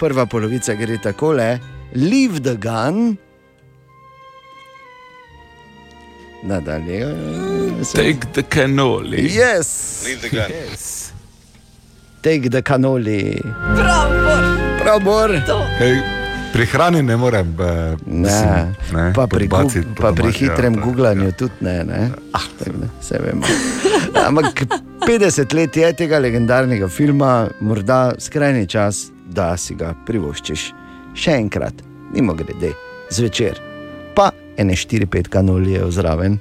[0.00, 1.58] prva polovica gre takole:
[1.94, 3.16] Leave the gun.
[6.42, 7.04] Nadalje.
[7.92, 9.28] Take the cannoli.
[9.28, 10.04] Yes.
[10.06, 10.48] Leave the gun.
[10.48, 11.12] Yes.
[12.22, 13.40] Take the cannoli.
[13.76, 14.08] Prav,
[14.80, 15.30] Prav, bor.
[15.78, 16.19] Hej,
[16.52, 17.54] pri hrani ne morem.
[17.60, 21.84] eh, Ne, mislim, ne, pa pri, gu- pa pri ja, hitrem tako, googlanju tudi ne,
[21.84, 22.08] ne?
[22.32, 23.42] Ah, tako da, se vemo.
[24.28, 24.64] Ampak
[25.00, 30.72] 50 let je tega legendarnega filma, morda skrajni čas, da si ga privoščiš.
[31.14, 31.74] Še enkrat,
[32.12, 32.72] mimo grede,
[33.10, 33.58] zvečer,
[34.14, 36.38] pa ene 4-5 kanolijev zraven.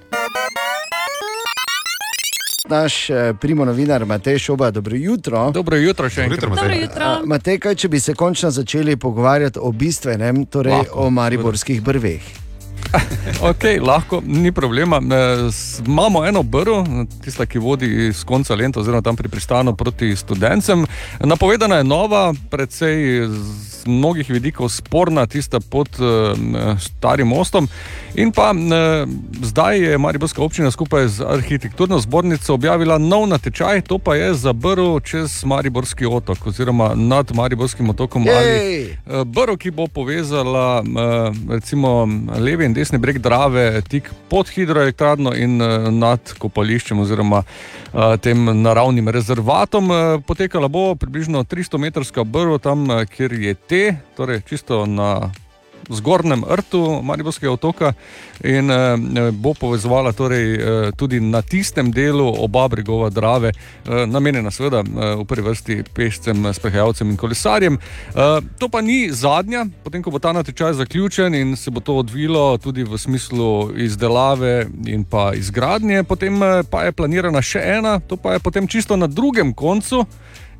[2.69, 5.51] Naš eh, primo novinar Matej Šoba, dobro jutro.
[5.51, 6.49] Dobro jutro še enkrat.
[6.49, 7.05] Dobro jutro.
[7.05, 11.81] A, Matej, kaj če bi se končno začeli pogovarjati o bistvenem, torej Lahko, o mariborskih
[11.81, 12.48] brveh?
[13.51, 14.97] Okay, lahko, ni problema.
[14.97, 15.49] E,
[15.87, 16.85] Imamo eno brvo,
[17.23, 20.85] tista, ki vodi iz konca lenta, oziroma tam pri pristanu proti študencem.
[21.19, 26.33] Napovedana je nova, precej z mnogih vidikov sporna, tista pod e,
[26.79, 27.67] starim mostom.
[28.15, 29.05] In pa e,
[29.43, 34.53] zdaj je Mariborska občina skupaj z arhitekturno zbornico objavila nov natečaj, to pa je za
[34.53, 38.27] brvo čez Mariborski otok, oziroma nad Mariborskim otokom.
[38.27, 38.83] Ali, Jej!
[38.83, 40.83] Eh, Brv, ki bo povezala
[41.49, 42.07] recimo,
[42.39, 48.45] levi in desni breg Drave, tik pod hidroelektrarno in eh, nad kopališčem oziroma eh, tem
[48.61, 49.91] naravnim rezervatom.
[49.91, 53.84] Eh, Potekala bo približno 300-metrska brv tam, kjer je te,
[54.15, 55.31] torej čisto na
[55.89, 57.93] zgornjem rtu Mariborskega otoka
[58.43, 58.97] in eh,
[59.31, 64.83] bo povezovala torej, eh, tudi na tistem delu oba bregova Drave, eh, namenjena seveda
[65.19, 67.77] v prvi vrsti pešcem, sprehajalcem in kolesarjem.
[68.59, 72.57] To pa ni zadnja, potem ko bo ta natečaj zaključen in se bo to odvilo
[72.57, 76.39] tudi v smislu izdelave in pa izgradnje, potem
[76.69, 80.05] pa je planirana še ena, to pa je potem čisto na drugem koncu.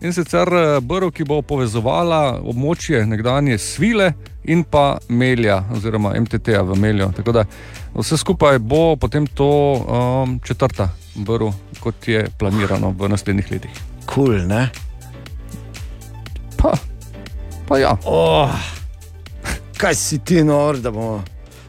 [0.02, 0.48] In sicer
[0.82, 4.14] brv, ki bo povezovala območje nekdanje Svile
[4.44, 7.12] in pa Melja, oziroma MTT-ja v Meljo.
[7.16, 7.46] Tako da
[7.96, 13.72] vse skupaj bo potem to um, četrta brv, kot je planirano v naslednjih letih.
[14.06, 14.70] Kul, cool, ne?
[16.58, 16.74] Pa,
[17.68, 17.98] pa ja.
[18.06, 18.52] Oh,
[19.78, 21.24] kaj si ti nor, da bomo,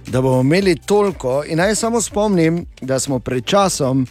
[0.06, 1.42] da bomo imeli toliko.
[1.46, 4.06] In naj samo spomnim, da smo pred časom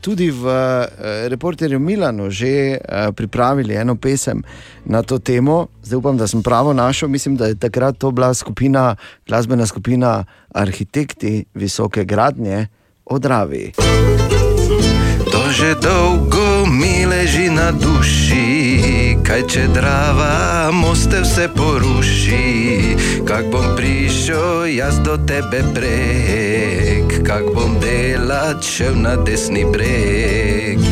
[0.00, 0.86] tudi v uh,
[1.28, 4.42] reporterju Milanu že uh, pripravili eno pesem
[4.84, 5.68] na to temo.
[5.82, 7.08] Zdaj upam, da sem pravo našel.
[7.08, 8.96] Mislim, da je takrat to bila skupina,
[9.28, 10.24] glasbena skupina
[10.54, 12.66] Arhitekti visoke gradnje
[13.04, 13.72] odravi.
[13.76, 14.13] To
[15.54, 22.96] že dolgo mi leži na duši, kaj če drava moste vse poruši.
[23.22, 30.82] Kak bom prišel jaz do tebe prek, kak bom delat šel na desni breg.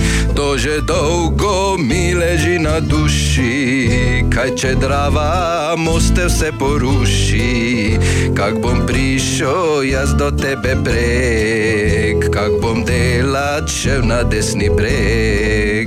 [0.43, 7.95] To že dolgo mi leži na duši, kaj če drava moste vse poruši.
[8.35, 15.87] Kak bom prišel jaz do tebe prek, kak bom delat šel na desni breg.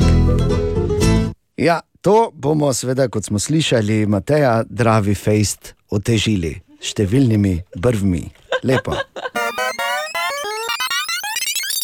[1.59, 6.63] Ja, to bomo, seveda, kot smo slišali, Mateja, Dravi Fejst, otežili.
[6.79, 8.23] številnimi brvmi.
[8.63, 8.95] Lepo.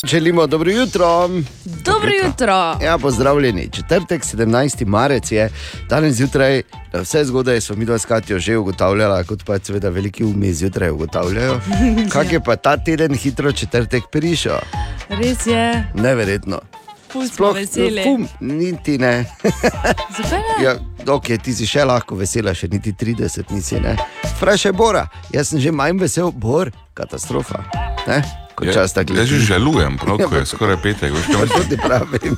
[0.04, 1.30] Želimo dobro jutro.
[1.66, 2.78] Dobro jutro.
[2.84, 3.70] Ja, pozdravljeni.
[3.72, 4.86] Četrtek, 17.
[4.86, 5.50] marec je
[5.90, 6.62] danes zjutraj,
[6.94, 10.90] vse zgodaj smo mi dva s Katijo že ugotavljali, kot pa seveda veliki umi zjutraj
[10.90, 11.60] ugotavljajo.
[12.14, 14.58] Kak je pa ta teden hitro četrtek prišel?
[15.10, 16.60] Res je, Neverjetno.
[17.14, 18.04] pustimo veseli.
[18.04, 19.26] fum, niti ne.
[20.18, 20.64] Zakaj ne?
[20.64, 20.76] Ja,
[21.08, 23.76] ok, ti si še lahko vesela, še niti 30 nisi.
[24.38, 27.64] Vprašaj Bora, jaz sem že manj vesel, Bor, katastrofa.
[28.08, 28.24] Ne?
[28.66, 31.14] Ja, čas tako jaz že žalujem, ko je skoraj petek.
[31.14, 32.38] veš, kaj To ti pravim.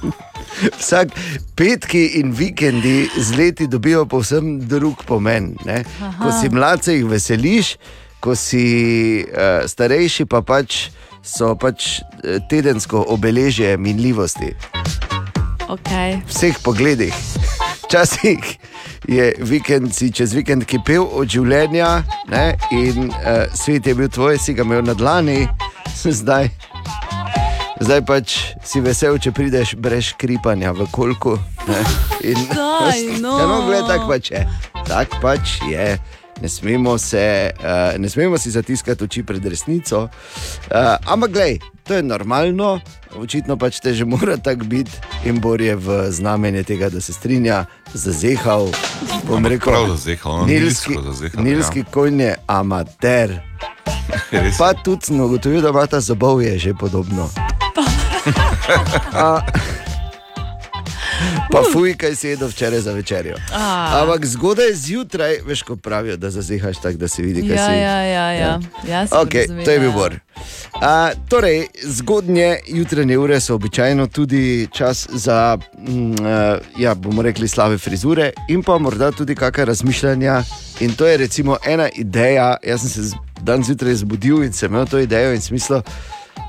[0.80, 1.12] Vsak
[1.56, 5.56] petki in vikendi z leti dobijo povsem drug pomen.
[5.66, 5.84] Ne?
[6.22, 7.76] Ko si mlad, se jih veseliš,
[8.20, 10.90] ko si uh, starejši, pa pač
[11.24, 14.56] so pač eh, tedensko obeležje minljivosti
[15.68, 16.20] Okay.
[16.28, 17.16] vseh pogledih.
[17.88, 18.60] Včasih
[19.08, 22.54] je vikend, si čez vikend kipel od življenja ne?
[22.72, 25.48] in uh, svet je bil tvoj, si ga imel na dlani,
[26.22, 26.50] zdaj.
[27.84, 31.36] Zdaj pač si vesel, če prideš brez škripanja v kolku.
[31.68, 31.82] ne.
[32.24, 33.36] In, Daj, no.
[33.42, 34.44] Ja, no, gled, tak pač je.
[34.88, 35.98] Tak pač je.
[36.42, 40.04] Ne smemo, se, uh, ne smemo si zatiskati oči pred resnico.
[40.04, 42.80] Uh, ampak, glej, to je normalno,
[43.16, 44.92] očitno pač te že mora tako biti
[45.26, 48.72] in Bor je v znamenje tega, da se strinja, zazehal.
[49.28, 51.86] Bom rekel, prav zazehal, no, nilski, zazehal, nilski ja.
[51.92, 53.40] konj je amater.
[54.32, 54.58] Res.
[54.58, 57.30] Pa tudi sem ugotovil, da ima ta zobovje že podobno.
[59.14, 59.42] A,
[61.52, 63.36] pa fuj, kaj si jedel včeraj za večerjo.
[63.54, 64.02] A.
[64.02, 67.72] Ampak zgodaj zjutraj, veš, ko pravijo, da zazehaš tako, da se vidi, kaj Ja, si.
[67.72, 68.60] ja, ja, ja.
[68.88, 69.96] Jaz sem Okay, razumela, to je bil ja.
[69.96, 70.20] Bor.
[70.82, 77.48] A, torej, zgodnje jutranje ure so običajno tudi čas za, mm, eh, ja, bomo rekli,
[77.48, 80.44] slave frizure in pa morda tudi kakšna razmišljanja.
[80.80, 82.58] In to je recimo ena ideja.
[82.64, 85.82] Jaz sem se danes zjutraj zbudil in sem imel to idejo in smisel,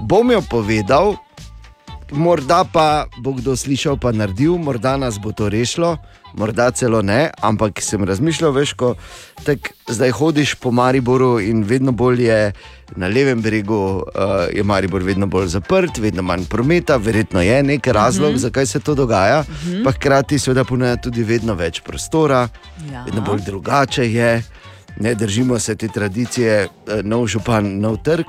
[0.01, 1.17] bom jo povedal.
[2.13, 5.97] Morda pa bo kdo slišal, pa naredil, morda nas bo to rešilo,
[6.35, 8.95] morda celo ne, ampak sem razmišljal, veš, ko
[9.45, 12.53] tak, zdaj hodiš po Mariboru in vedno bolj je
[12.97, 17.87] na levem bregu, uh, je Maribor vedno bolj zaprt, vedno manj prometa, verjetno je nek
[17.87, 18.47] razlog, mm -hmm.
[18.47, 19.55] zakaj se to dogaja, mm.
[19.67, 19.85] -hmm.
[19.85, 22.49] pa hkrati seveda ponuja tudi vedno več prostora,
[22.93, 23.05] Ja.
[23.05, 24.43] vedno bolj drugače je,
[25.01, 28.27] ne držimo se te tradicije, eh, nov župan, nov trg.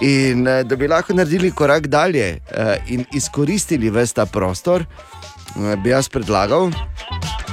[0.00, 5.76] In eh, da bi lahko naredili korak dalje eh, in izkoristili ves ta prostor, eh,
[5.76, 6.70] bi jaz predlagal,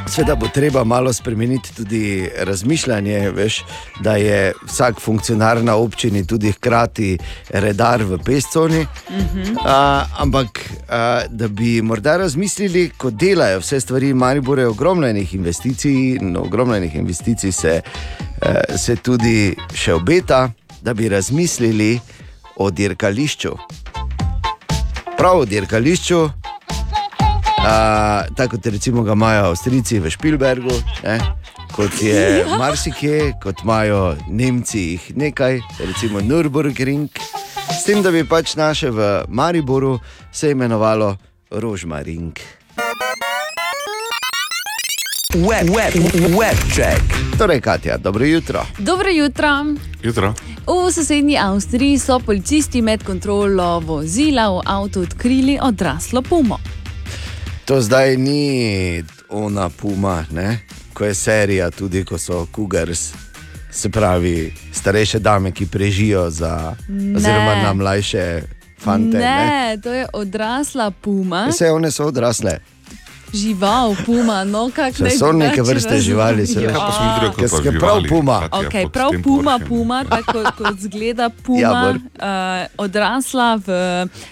[0.07, 3.63] Sveda bo treba malo spremeniti tudi razmišljanje, veš,
[3.99, 7.17] da je vsak funkcionar na občini tudi hkrati
[7.49, 8.85] redar v pesconi.
[9.09, 9.57] Mhm.
[9.65, 10.59] A, ampak
[10.89, 16.37] a, da bi morda razmislili, ko delajo vse stvari, Maribor je ogromno enih investicij, in
[16.37, 17.81] ogromno enih investicij se,
[18.41, 20.51] eh, se tudi še obeta,
[20.81, 21.99] da bi razmislili
[22.55, 23.51] o dirkališču.
[25.17, 26.29] Prav o dirkališču,
[27.65, 30.73] a, tako kot recimo ga imajo Avstrijci v Špilbergu.
[31.03, 31.19] Ne?
[31.75, 32.57] Kot je Ja.
[32.57, 37.09] marsikje, kot imajo Nemci jih nekaj, recimo Nürburgring,
[37.79, 39.99] s tem, da bi pač naše v Mariboru
[40.31, 41.17] se imenovalo
[41.51, 42.33] Rožmaring.
[45.35, 45.93] Web, web,
[46.39, 47.01] web check.
[47.37, 48.65] Torej, Katja, dobro jutro.
[48.79, 49.65] Dobro jutro.
[50.03, 50.33] Jutro.
[50.67, 56.59] V sosednji Avstriji so policisti med kontrolo vozila v avtu odkrili odraslo pumo.
[57.65, 60.59] To zdaj ni ona puma, ne?
[60.93, 63.11] ko je serija, tudi ko so Cougars,
[63.71, 67.17] se pravi starejše dame, ki prežijo za, Ne.
[67.17, 68.41] oziroma na mlajše
[68.79, 69.17] fante.
[69.17, 69.45] Ne?
[69.45, 72.59] ne, to je odrasla puma, Vse one so odrasle.
[73.35, 76.45] Žival puma, no kako naj So neke vrste živali.
[76.49, 76.73] Ja.
[76.73, 78.39] Pa smo drugo kot ske prav puma.
[78.39, 83.69] Katja, Okay, prav puma, puma, tako kot zgleda puma, Ja, ja, uh, odrasla v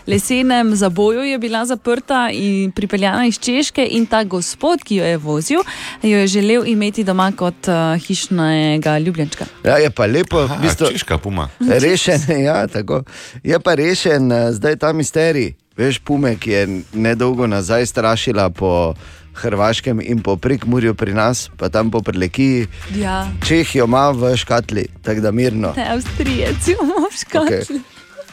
[0.08, 3.88] lesenem zaboju, je bila zaprta in pripeljana iz Češke.
[3.92, 5.60] In ta gospod, ki jo je vozil,
[6.02, 9.46] jo je želel imeti doma kot uh, hišnega ljubljenčka.
[9.64, 11.50] Ja, je pa lepo, Aha, v bistvu, češka puma.
[11.60, 13.04] Rešen, ja, tako.
[13.44, 15.54] Je pa rešen eh, zdaj ta misterij.
[15.78, 18.94] Veš, pume, ki je nedolgo nazaj strašila po
[19.34, 22.68] Hrvaškem in po Prekmurju pri nas, pa tam po Prelekiji.
[22.96, 25.74] Ja, Čeh jo ima v škatli, tako da mirno.
[25.78, 27.58] ne, Avstrijec imamo v škatli.
[27.58, 27.82] Okay.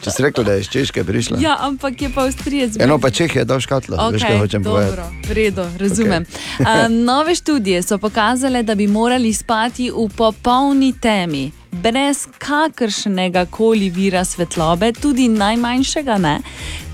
[0.01, 1.37] Če si rekel, da je iz Češke prišla.
[1.41, 2.77] Ja, ampak je pa Avstrijec.
[2.79, 5.27] Eno pa Čeh je dal škatlo, okay, veš, kaj hočem dobro, povedati.
[5.29, 6.25] v redu, razumem.
[6.25, 6.85] Okay.
[6.85, 13.89] Uh, nove študije so pokazale, da bi morali spati v popolni temi, brez kakršnega koli
[13.89, 16.39] vira svetlobe, tudi najmanjšega ne,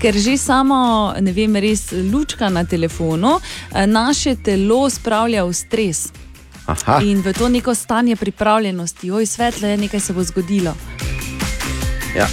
[0.00, 6.08] ker že samo, ne vem, res lučka na telefonu eh, naše telo spravlja v stres.
[6.68, 7.00] Aha.
[7.02, 10.74] In v to neko stanje pripravljenosti, oj, svetlo je, nekaj se bo zgodilo.
[12.16, 12.28] Ja.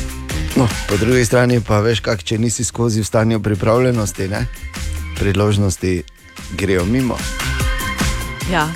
[0.56, 4.46] No, po drugi strani pa veš, kak, če nisi skozi v stanju pripravljenosti, ne?
[5.20, 6.04] priložnosti
[6.52, 7.18] grejo mimo.
[8.52, 8.68] Ja,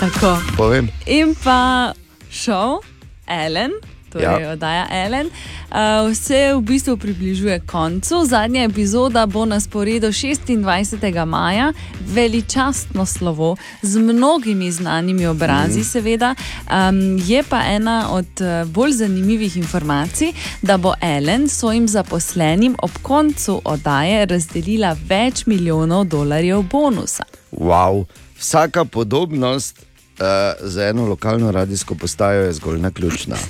[0.00, 0.36] tako.
[0.56, 0.88] Povem.
[1.06, 1.92] In pa
[2.38, 2.80] šov,
[3.26, 3.72] Ellen,
[4.12, 4.40] torej Ja.
[4.40, 4.52] ja.
[4.52, 5.26] oddaja Ellen.
[5.26, 8.24] Uh, vse v bistvu približuje koncu.
[8.24, 11.24] Zadnja epizoda bo na sporedu 26.
[11.24, 15.84] maja, veličastno slovo z mnogimi znanimi obrazi, mm.
[15.84, 16.34] seveda.
[16.34, 20.32] Um, je pa ena od uh, bolj zanimivih informacij,
[20.62, 27.24] da bo Ellen svojim zaposlenim ob koncu oddaje razdelila več milijonov dolarjev bonusa.
[27.52, 28.04] Wow.
[28.38, 29.87] Vsaka podobnost
[30.20, 30.26] uh,
[30.60, 33.36] za eno lokalno radijsko postajo je zgolj naključna.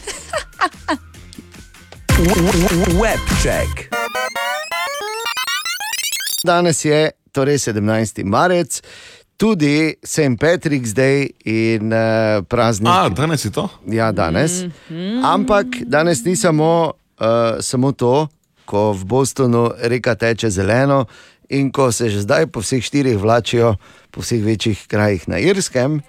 [3.03, 3.95] Webcheck.
[6.45, 8.25] Danes je torej 17.
[8.25, 8.83] marec,
[9.37, 10.39] tudi St.
[10.41, 12.93] Patrick's Day in uh, praznik.
[12.93, 13.69] A, danes je to?
[13.87, 14.53] Ja, danes.
[15.25, 17.27] Ampak danes ni samo, uh,
[17.61, 18.29] samo to,
[18.65, 21.07] ko v Bostonu reka teče zeleno
[21.49, 23.77] in ko se že zdaj po vseh štirih vlačijo
[24.11, 26.01] po vseh večjih krajih na Irskem,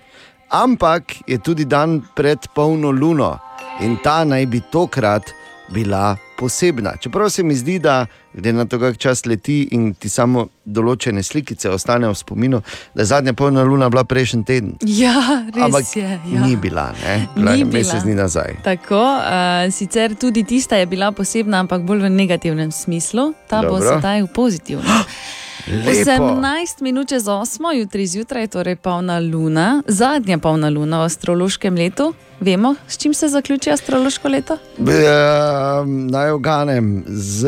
[0.49, 3.37] ampak je tudi dan pred polno luno
[3.81, 5.23] in ta naj bi tokrat
[5.69, 6.93] bila posebna.
[7.01, 11.23] Čeprav se mi zdi, da glede na to, kako čas leti in ti samo določene
[11.23, 12.61] slikice ostanejo v spominu,
[12.95, 14.71] da je zadnja polna luna bila prejšnji teden.
[14.81, 15.13] Ja,
[15.55, 16.19] res Ampak je.
[16.33, 16.45] Ja.
[16.45, 17.27] ni bila, ne?
[17.35, 18.55] bila Ni je mesec dni nazaj.
[18.63, 23.77] Tako, uh, sicer tudi tista je bila posebna, ampak bolj v negativnem smislu, ta bo
[23.77, 23.99] Dobro.
[23.99, 25.05] sedaj v pozitivnem.
[25.67, 26.23] Lepo.
[26.23, 32.13] 18 minut čez 8, jutri zjutraj, torej polna luna, zadnja polna luna v astrološkem letu.
[32.39, 34.53] Vemo, s čim se zaključi astrološko leto?
[34.77, 34.87] Uh,
[36.11, 37.47] naj oganem z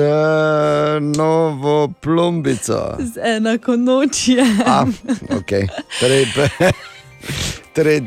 [1.17, 2.97] novo plombico.
[2.99, 4.45] Z enako nočje.
[4.65, 4.85] A,
[5.29, 5.67] okay.
[5.99, 6.27] torej,
[7.76, 8.02] torej,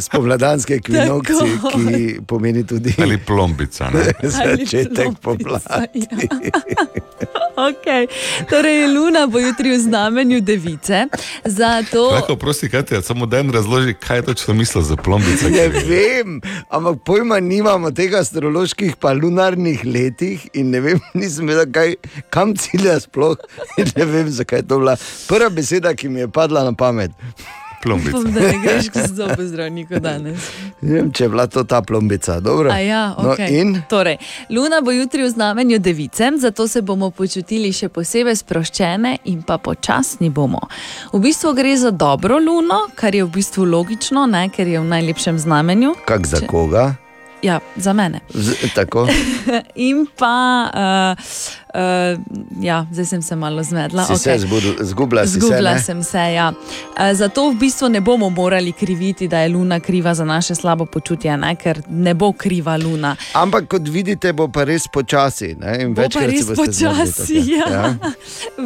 [0.00, 1.32] spomladanski ekvinokci,
[1.62, 1.70] Tako.
[1.70, 3.90] ki pomeni tudi Ali plombica.
[3.90, 4.12] Ne?
[4.36, 6.06] začetek pomladi.
[7.60, 8.08] Okay.
[8.48, 11.06] Torej, luna bo jutri v znamenju device.
[11.44, 12.08] Zato...
[12.10, 15.48] Lahko prosti, kaj ti je, samo da en razloži, kaj točno misliš za plombico.
[15.48, 21.68] Ne vem, ampak pojma nimamo teh astroloških, pa lunarnih letih in ne vem, nisem vedel,
[21.72, 21.94] kaj,
[22.30, 23.36] kam cilja sploh.
[23.96, 24.96] Ne vem, zakaj je to bila
[25.28, 27.12] prva beseda, ki mi je padla na pamet.
[27.82, 28.18] Plombica.
[28.18, 30.50] Upam, da ne greš k zobozdravniku danes.
[30.80, 32.40] Ne vem, če je bila to ta plombica.
[32.40, 32.70] Dobro.
[32.72, 33.60] A ja, no, okay.
[33.60, 34.18] in torej,
[34.50, 39.58] Luna bo jutri v znamenju device, zato se bomo počutili še posebej sproščene in pa
[39.58, 40.60] počasni bomo.
[41.12, 44.84] V bistvu gre za dobro luno, kar je v bistvu logično, ne, ker je v
[44.84, 45.94] najlepšem znamenju.
[46.04, 46.94] kak za koga?
[47.42, 48.20] Ja, za mene.
[48.28, 49.08] Z, tako.
[49.88, 51.30] in pa, uh,
[51.74, 52.20] uh,
[52.62, 54.04] ja, zdaj sem se malo zmedla.
[54.04, 56.52] Si se zbudil- zgubila si se, sem se, ja.
[56.52, 60.86] Uh, zato v bistvu ne bomo morali kriviti, da je Luna kriva za naše slabo
[60.86, 61.56] počutje, ne?
[61.56, 63.16] ker ne bo kriva Luna.
[63.34, 65.54] Ampak kot vidite, bo pa res počasi.
[65.94, 67.60] Bo pa res se boste zmedli počasi.
[67.60, 67.72] tako.
[67.72, 67.96] Ja.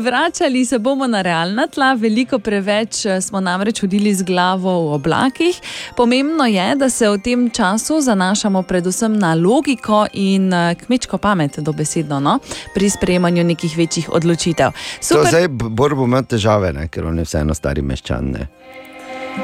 [0.04, 4.92] Vračali se bomo na realna tla, veliko preveč eh, smo namreč hodili z glavo v
[4.94, 5.60] oblakih.
[5.96, 10.52] Pomembno je, da se v tem času zanašamo predvsem na logiko in
[10.86, 12.38] kmečko pamet, dobesedno, no?
[12.74, 14.72] pri sprejemanju nekih večjih odločitev.
[15.08, 16.88] To zdaj Bor bo imel težave, ne?
[16.88, 18.32] ker on je vseeno stari meščan.
[18.34, 18.48] Ne?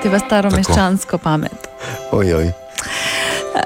[0.02, 1.70] Teba staro meščansko pamet.
[2.14, 2.52] Oj, oj.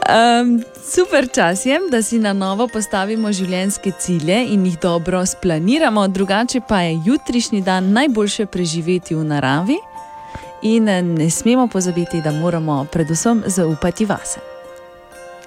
[0.08, 6.06] Um, super čas je, da si na novo postavimo življenjske cilje in jih dobro splaniramo,
[6.08, 9.78] drugače pa je jutrišnji dan najboljše preživeti v naravi.
[10.64, 14.40] In eh, ne smemo pozabiti, da moramo predvsem zaupati vase.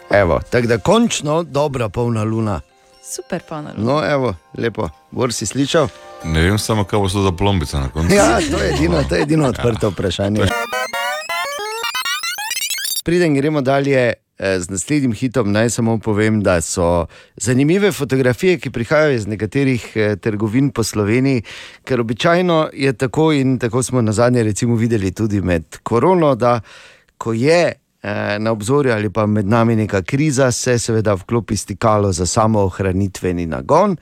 [0.10, 2.62] Evo, tako da končno dobra polna luna.
[3.10, 4.90] Super, na No, evo, lepo.
[5.12, 5.88] Bor si slišal?
[6.28, 8.16] Ne vem samo, kaj bo to za plombica na koncu.
[8.16, 10.44] Ja, to je edino, to je edino odprto vprašanje.
[13.04, 17.06] Preden gremo dalje eh, z naslednjim hitom, naj samo povem, da so
[17.36, 21.44] zanimive fotografije, ki prihajajo iz nekaterih eh, trgovin po Sloveniji,
[21.88, 26.60] ker običajno je tako in tako smo na zadnje recimo videli tudi med korono, da
[27.18, 27.74] ko je
[28.40, 33.46] na obzorju ali pa med nami neka kriza, se seveda vklopi stikalo za samo ohranitveni
[33.46, 33.98] nagon.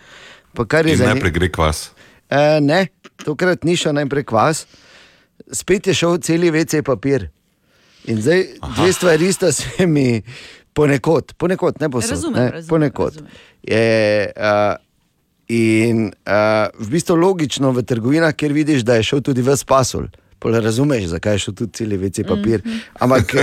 [0.53, 1.89] Pa kar je zanim- najprej gre kvas.
[2.29, 2.87] E, ne,
[3.25, 4.65] tokrat ni šel najprej kvas,
[5.51, 7.29] spet je šel celi WC papir.
[8.05, 8.45] In zdaj
[8.75, 10.21] dve stvari sta se mi
[10.73, 13.23] ponekod, ponekod ne posod, Razumem, ne, razumem, ponekod.
[13.63, 14.75] Je, uh,
[15.47, 20.07] in uh, v bistvu logično v trgovinah, kjer vidiš, da je šel tudi v spasul.
[20.39, 22.61] Pole razumeš, zakaj je šel tudi celi WC papir.
[22.65, 22.77] Mhm.
[22.99, 23.35] Ampak,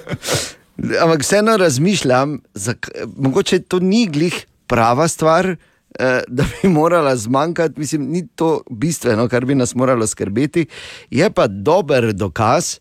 [1.02, 5.56] ampak vseeno razmišljam, zak, mogoče to ni glih prava stvar.
[5.98, 10.66] eh, Da bi morala zmanjkati, mislim, ni to bistveno, kar bi nas moralo skrbeti.
[11.10, 12.78] Je pa dober dokaz,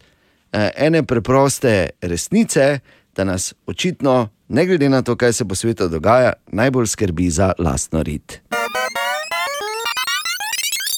[0.51, 2.79] eh, ene preproste resnice,
[3.15, 7.51] da nas očitno, ne glede na to, kaj se po svetu dogaja, najbolj skrbi za
[7.59, 8.41] lastno rit.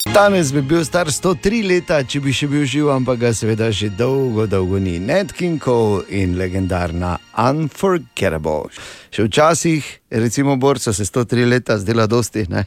[0.05, 3.91] Danes bi bil star 103 leta, če bi še bil živ, ampak ga seveda že
[3.93, 4.95] dolgo, dolgo ni.
[4.97, 8.73] Ned King Cole in legendarna Unforgettable.
[9.13, 12.65] Še včasih, recimo, borca se 103 leta zdela dosti, ne?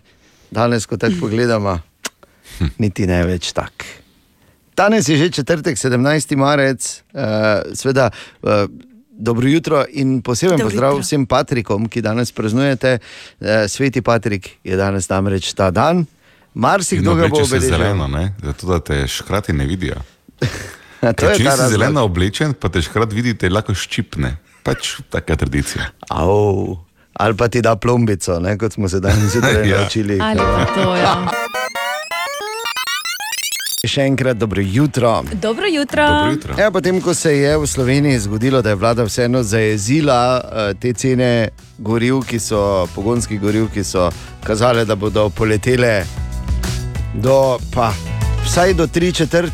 [0.54, 1.74] danes, ko tako pogledamo,
[2.78, 3.82] niti ne več tak.
[4.78, 6.38] Danes je že četrtek, 17.
[6.38, 8.12] marec, uh, sveda.
[8.42, 8.66] Uh,
[9.14, 11.02] Dobro jutro in poseben Dobro pozdrav jutro.
[11.02, 12.98] vsem Patrikom, ki danes praznujete.
[12.98, 16.02] Eh, Sveti Patrik je danes namreč ta dan.
[16.54, 17.70] Marsikdo ga bo Obleče obeležil.
[17.70, 18.34] zeleno, ne?
[18.40, 19.96] zato da te škrati ne vidijo.
[21.00, 21.70] Ker je če ta nisi razlog.
[21.70, 24.36] zeleno oblečen, pa te škrat vidite, lahko ščipne.
[24.62, 25.90] Pač taka tradicija.
[26.08, 26.78] Au,
[27.14, 29.78] ali pa ti da plombico, ne, kot smo se danes zjutraj Ja.
[29.78, 30.16] naučili.
[30.20, 31.16] Ali pa to, ja.
[33.84, 35.10] Še enkrat dobro jutro.
[35.34, 36.06] Dobro jutro.
[36.56, 40.94] Ja, potem, ko se je v Sloveniji zgodilo, da je vlada vseeno zajezila uh, te
[40.94, 41.48] cene
[41.78, 42.62] goriv, ki so
[42.94, 44.08] pogonskih goriv, ki so
[44.40, 46.04] kazale, da bodo poletele
[47.14, 47.92] do, pa,
[48.44, 49.52] vsaj do tri četrt,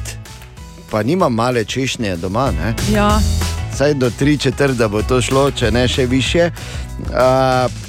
[0.91, 2.51] pa nima male češnje doma.
[2.51, 2.75] Ne?
[2.93, 3.21] Ja.
[3.73, 6.51] Vsaj do tri četrt, da bo to šlo, če ne še više.
[7.01, 7.07] Uh,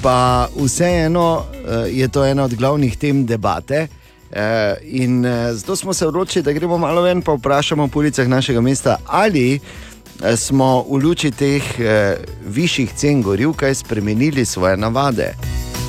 [0.02, 3.86] pa vseeno uh, je to ena od glavnih tem debate.
[4.30, 4.38] Uh,
[4.82, 8.60] in uh, zato smo se odločili, da gremo malo ven, pa vprašamo po ulicah našega
[8.60, 12.16] mesta, ali uh, smo v luči teh uh,
[12.46, 15.34] višjih cen goriv kaj spremenili svoje navade.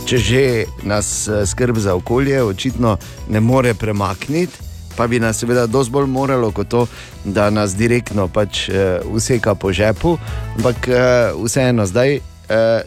[0.03, 0.43] Če že
[0.83, 2.97] nas uh, skrb za okolje očitno
[3.29, 4.53] ne more premakniti,
[4.97, 6.85] pa bi nas seveda dosti bolj moralo kot to,
[7.23, 8.75] da nas direktno pač uh,
[9.07, 10.17] useka po žepu,
[10.57, 12.19] ampak uh, vseeno zdaj.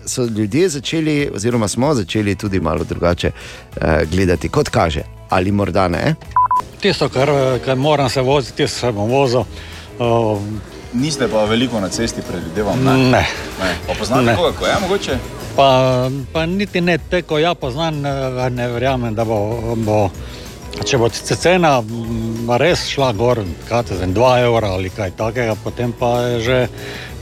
[0.07, 3.31] So ljudje začeli, oziroma smo začeli tudi malo drugače
[4.11, 6.15] gledati, kot kaže, ali morda ne.
[6.81, 7.33] Tisto, kar,
[7.65, 9.49] kar moram se voziti, tisto se bom vozil.
[9.99, 10.39] Uh,
[10.93, 12.85] Niste pa veliko na cesti, predvidevam.
[12.85, 12.97] Ne.
[12.97, 13.27] ne.
[13.63, 13.97] ne.
[13.99, 15.19] Poznate koga, ko je mogoče?
[15.57, 18.03] Pa, pa niti ne te, ko ja poznam,
[18.53, 19.39] ne, verjamem, da bo,
[19.77, 20.11] bo
[20.85, 25.95] če bo cena mm, res šla gor, kaj znam, 2 evra ali kaj takega, potem
[25.97, 26.59] pa je že,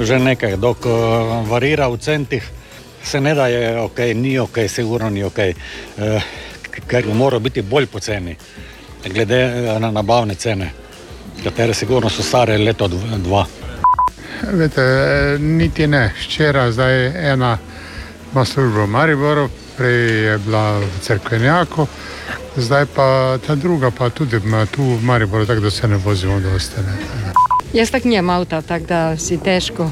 [0.00, 2.50] že nekaj, dok uh, varira v centih,
[3.04, 6.32] se ne da je ok, ni ok, sigurno ni ok, uh,
[6.90, 8.34] ker bi moral biti bolj poceni,
[9.04, 10.72] glede eh, na nabavne cene,
[11.44, 13.46] katere sigurno so stare leto dv- dva.
[14.52, 16.12] Vete, eh, niti ne.
[16.24, 17.58] Včeraj zdaj ena
[18.34, 21.86] ima službo v Mariboru, prej je bila v Cerkvenjaku,
[22.56, 24.40] zdaj pa ta druga pa tudi
[24.74, 26.80] tu v Mariboru, tako da se ne vozimo dosti.
[26.82, 27.32] Ne.
[27.72, 29.90] Jaz tako nimam avta, tako da si težko.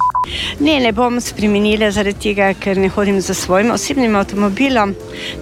[0.60, 4.94] Ne, ne bom spremenila zaradi tega, ker ne hodim za svojim osebnim avtomobilom,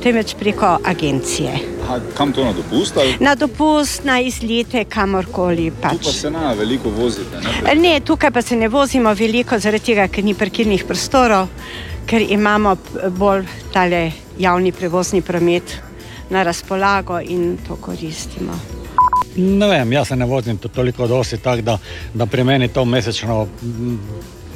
[0.03, 1.53] temveč preko agencije.
[1.85, 2.97] Aha, kam to na dopust?
[2.97, 3.17] Ali?
[3.21, 6.07] Na dopust, na izlete, kamorkoli Tu pa pač.
[6.21, 7.41] se na veliko vozite.
[7.65, 7.75] Ne?
[7.75, 11.49] Ne, tukaj pa se ne vozimo veliko, zaradi tega, ker ni parkirnih prostorov,
[12.11, 12.77] ker imamo
[13.15, 15.77] bolj tale javni prevozni promet
[16.31, 18.59] na razpolago in to koristimo.
[19.37, 21.79] Ne vem, jaz se ne vozim to toliko dosti, tako da,
[22.15, 23.47] da pri meni to mesečno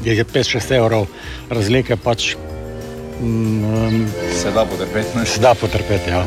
[0.05, 1.07] je 5-6 evrov
[1.51, 2.35] razlike, pač
[3.21, 4.07] mm,
[4.43, 5.19] Se da potrpeti.
[5.19, 5.27] ne?
[5.27, 6.11] se da potrpeti.
[6.11, 6.27] Ja.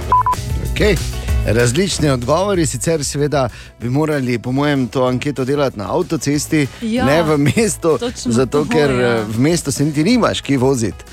[0.73, 1.16] Okay.
[1.47, 3.49] Različni odgovori, sicer seveda
[3.81, 8.63] bi morali, po mojem, to anketo delati na avtocesti, Ja, ne v mestu, točno zato
[8.63, 9.15] to, ker ja.
[9.17, 11.05] eh, v mestu se niti nimaš, ki voziti.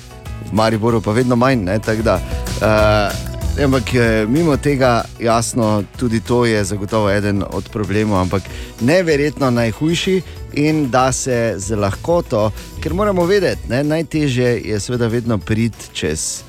[0.50, 1.62] V Mariboru pa vedno manj.
[1.64, 7.68] Ne, tako da, uh, ampak eh, mimo tega, jasno, tudi to je zagotovo eden od
[7.72, 8.42] problemov, ampak
[8.80, 12.50] neverjetno najhujši in da se z lahkoto,
[12.82, 16.42] ker moramo vedeti, ne, najtežje je seveda vedno priti čez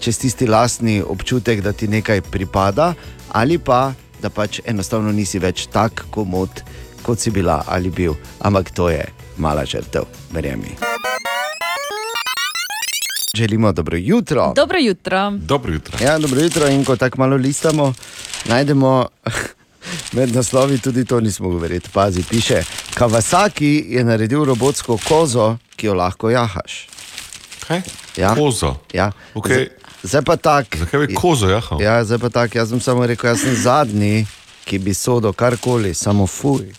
[0.00, 2.94] čez tisti lastni občutek, da ti nekaj pripada,
[3.32, 3.92] ali pa
[4.22, 6.62] da pač enostavno nisi več tak komod,
[7.02, 8.14] kot si bila ali bil.
[8.40, 9.04] Ampak to je
[9.36, 10.76] mala žrtev, verjemi.
[13.36, 14.52] Želimo dobro jutro.
[14.56, 15.30] Dobro jutro.
[15.30, 15.98] Dobro jutro.
[16.04, 16.68] Ja, dobro jutro.
[16.68, 17.94] In ko tako malo listamo,
[18.44, 19.06] najdemo
[20.16, 21.80] med naslovi tudi to, nismo govorili.
[21.92, 22.62] Pazi, piše:
[22.94, 26.88] Kawasaki je naredil robotsko kozo, ki jo lahko jahaš.
[27.68, 27.80] Kaj?
[28.16, 28.34] Ja.
[28.34, 28.74] Kozo.
[28.92, 29.12] Ja.
[29.34, 29.68] Okej.
[30.02, 30.78] Zdaj pa tako.
[30.78, 31.82] Zakaj bi kozo jahal?
[31.82, 32.58] Ja, zdaj pa tako.
[32.58, 34.26] Jaz sem samo rekel, jaz sem zadnji,
[34.64, 36.72] ki bi sodo karkoli, samo fuj.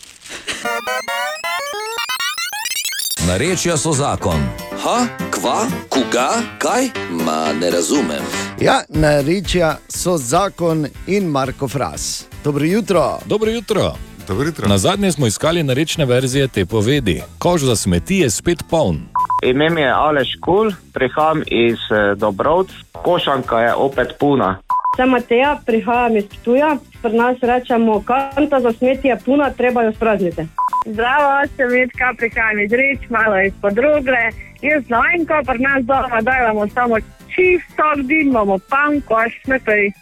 [3.26, 4.40] Narečja so zakon.
[4.82, 6.88] Ha, kva, koga, kaj?
[7.10, 8.22] Ma ne razumem.
[8.60, 12.24] Ja, narečja so zakon in Marko Fras.
[12.44, 13.18] Dobro jutro.
[13.26, 13.94] Dobro jutro.
[14.28, 14.68] Dobro jutro.
[14.68, 17.22] Na zadnje smo iskali narečne verzije te povedi.
[17.38, 19.00] Kož za smeti je spet poln.
[19.42, 24.58] Ime mi je Aleš Kul, prihajam iz eh, Dobrovc, košanka je opet puna.
[24.96, 26.76] Sem Mateja, prihajam iz Ptuja.
[27.02, 30.42] Pri nas rečemo, kanta za smetje puna, treba jo sprazniti.
[30.86, 34.22] Zdravo, sem Vidka, prihajam iz Rič, malo iz podrugle.
[34.62, 36.96] Jaz znam, ko pri nas doma delamo samo
[37.34, 39.92] čisto, din imamo pan, koš, smeti.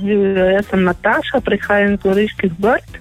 [0.00, 2.98] Živijo, jaz sem Nataša, prihajam iz Goriških brd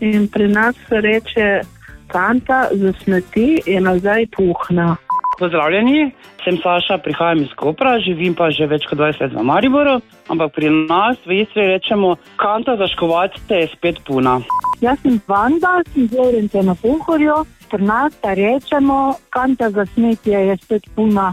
[0.00, 1.60] in pri nas se reče
[2.06, 4.96] kanta za smeti je nazaj puhna.
[5.42, 6.12] Pozdravljeni,
[6.44, 9.96] sem Saša, prihajam iz Kopra, živim pa že več kot 20 let v Mariboru,
[10.30, 14.38] ampak pri nas v Istri rečemo, kanta za škovatce je spet puna.
[14.78, 17.42] Jaz sem Vanda, sem z Lorenco na Pohorju,
[17.74, 21.32] pri nas pa rečemo, kanta za smetje je spet puna.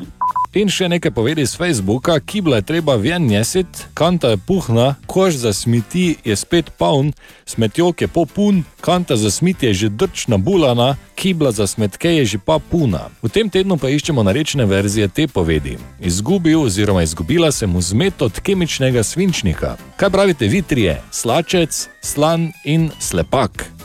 [0.50, 5.38] In še nekaj povedi z Facebooka, kibla je treba ven jesit, kanta je puhna, koš
[5.44, 7.12] za smeti je spet poln,
[7.46, 12.40] smetjok je popun, kanta za smeti je že drčna bulana, kibla za smetke je že
[12.42, 13.14] pa puna.
[13.22, 15.78] V tem tednu pa iščemo narečne verzije te povedi.
[16.02, 19.78] Izgubil oziroma izgubila sem vzmet od kemičnega svinčnika.
[20.02, 20.98] Kaj pravite vi trije?
[21.14, 23.79] Slačec, slan in slepak.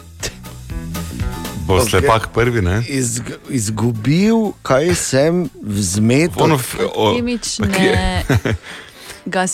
[1.64, 1.88] Bo okay.
[1.90, 2.82] slepak prvi, ne?
[2.88, 6.30] Izg, izgubil, kaj sem vzmet.
[6.36, 8.22] Ono, f- o- Kemične.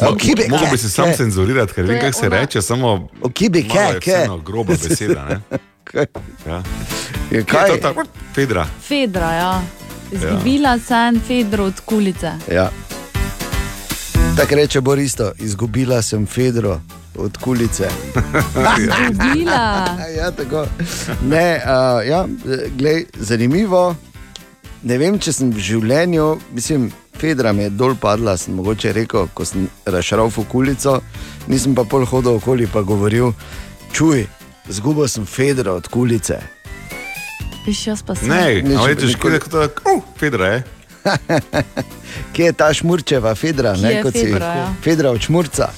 [0.03, 1.17] Okibe, Mogoče bi se sam ke.
[1.17, 3.09] cenzurirati, ker vem, kako se ona- reče, samo.
[3.23, 3.69] Okibe, ke,
[4.01, 4.11] ke.
[4.11, 5.41] vseeno Groba beseda, ne?
[6.47, 6.63] Ja.
[7.31, 7.71] Je Kaj kaj?
[7.71, 7.93] je to?
[7.95, 8.05] ta-
[8.35, 8.67] Fedra.
[8.81, 9.63] Fedra, ja.
[10.13, 12.33] Izgubila sem Fedro od kulice.
[12.49, 12.71] Ja.
[14.37, 16.81] Tako reče Boristo, izgubila sem Fedro
[17.17, 17.89] od kulice.
[18.79, 19.87] Izgubila.
[20.19, 20.67] ja, tako.
[21.23, 22.27] Ne, uh, ja,
[22.79, 23.97] glej, zanimivo.
[24.83, 26.89] Ne vem, če sem v življenju, mislim,
[27.21, 31.01] Fedra mi je dol padla, sem mogoče rekel, ko sem rašral v kulico,
[31.47, 33.35] nisem pa pol hodil okoli in govoril,
[33.93, 34.25] čuj,
[34.69, 36.41] zgubil sem Fedra od kulice.
[37.67, 38.29] Piš jaz pa sem.
[38.29, 40.63] Ne, Nič- a veš, nikoli- kot da uh, Fedra je.
[42.33, 44.75] Kje je ta šmurčeva Fedra, Kje ne kot si Fedra, ja.
[44.83, 45.71] Fedra od šmurca.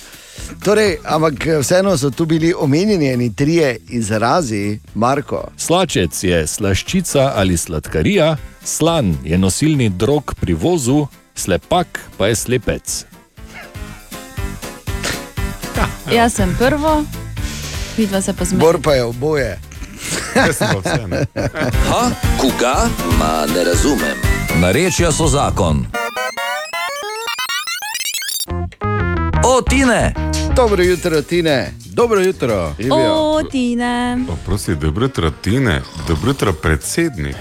[0.65, 5.49] Torej, ampak vseeno so tu bili omenjeni eni trije izrazi, Marko.
[5.57, 13.05] Slačec je slaščica ali sladkarija, slan je nosilni drog pri vozu, slepak pa je slepec.
[16.12, 17.05] Jaz sem prvo,
[17.97, 18.65] vidva se pa zmeda.
[18.65, 19.59] Bor pa je oboje.
[21.89, 22.89] Ha, koga?
[23.19, 24.31] Ma ne razumem.
[24.51, 25.86] Narečja so zakon.
[29.44, 30.14] O, Tine!
[30.52, 31.73] Dobro jutro, Tine.
[31.86, 32.74] Dobro jutro.
[32.93, 34.19] O, Tine.
[34.44, 37.36] Prosti, dobro jutro, Tine, dobro jutro, predsednik.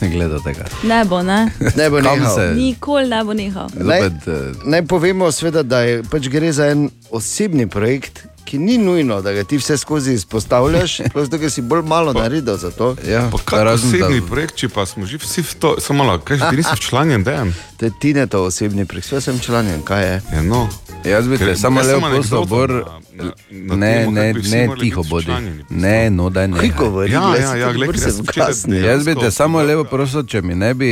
[0.00, 0.64] Ne gledate ga.
[0.84, 1.50] Ne bo, ne?
[1.76, 2.34] Ne bo nehal.
[2.36, 3.68] se- Nikoli ne bo nehal.
[3.74, 4.10] Naj, eh,
[4.64, 9.32] naj povemo, sveda, da je, pač gre za en osebni projekt, ki ni nujno, da
[9.32, 12.96] ga ti vse skozi izpostavljaš, prosto, ker si bolj malo naredil za to.
[13.06, 16.42] Ja, Pa kaj osebni projekt, če pa smo že vsi v to, samo malo, kaj
[16.50, 17.54] ti nisi včlanjen, dejan?
[17.78, 20.22] To je Tine to osebni projekt, vse sem članjen, kaj je.
[20.34, 20.66] Ja, no.
[21.04, 25.32] Jaz bi te samo sem prosil, Bor, na- na- ne, temo, ne, ne, tiho bodi.
[25.70, 26.58] Ne, no, da ne.
[26.58, 28.80] Kaj govori, Ja, ja, ja, ker se zgasne.
[28.80, 30.90] Jaz bi te samo lepo prosil, če mi ne bi,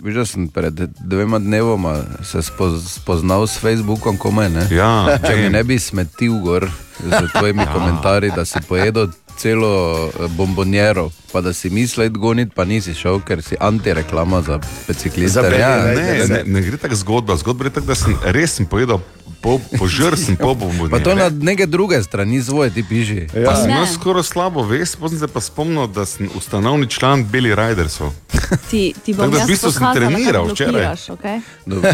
[0.00, 4.66] videl sem pred dvema dnevoma se spoz, spoznal s Facebookom, komaj ne.
[4.70, 6.68] Ja, če mi ne bi smetil gor
[7.00, 7.72] z tvojimi ja.
[7.72, 9.70] komentarji, da si pojedel celo
[10.08, 14.58] eh, bombonjero, pa da si mislil goniti, pa nisi šel, ker si antireklama za
[14.88, 15.40] bicikliste.
[15.58, 17.36] Ja, Ne, ne, ne gre tako zgodba.
[17.36, 18.98] Zgodba je tako, da sem res sem povedal,
[19.40, 20.90] po, požrl sem po bombonjeru.
[20.90, 23.26] Pa to na neke druge strani svoje ti piši.
[23.46, 27.54] Pa sem imel skoraj slabo vest, potem se pa spomnil, da sem ustanovni član Beli
[27.54, 28.12] Ridersov.
[28.70, 30.84] Ti, ti bom Tako da v bistvu sem treniral včeraj.
[31.08, 31.40] Okay?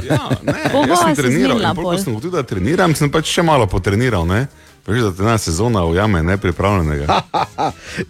[0.06, 3.10] Ja, ne, Bova jaz sem se treniral in pol, ko sem tudi, da treniram, sem
[3.10, 4.22] pač še malo potreniral.
[4.28, 4.46] Ne?
[4.86, 7.20] Veš, da te ena sezona ujame nepripravljenega.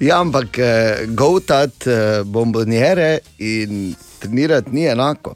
[0.01, 5.35] Ja, ampak eh, govtat eh, bombonjere in trenirati ni enako.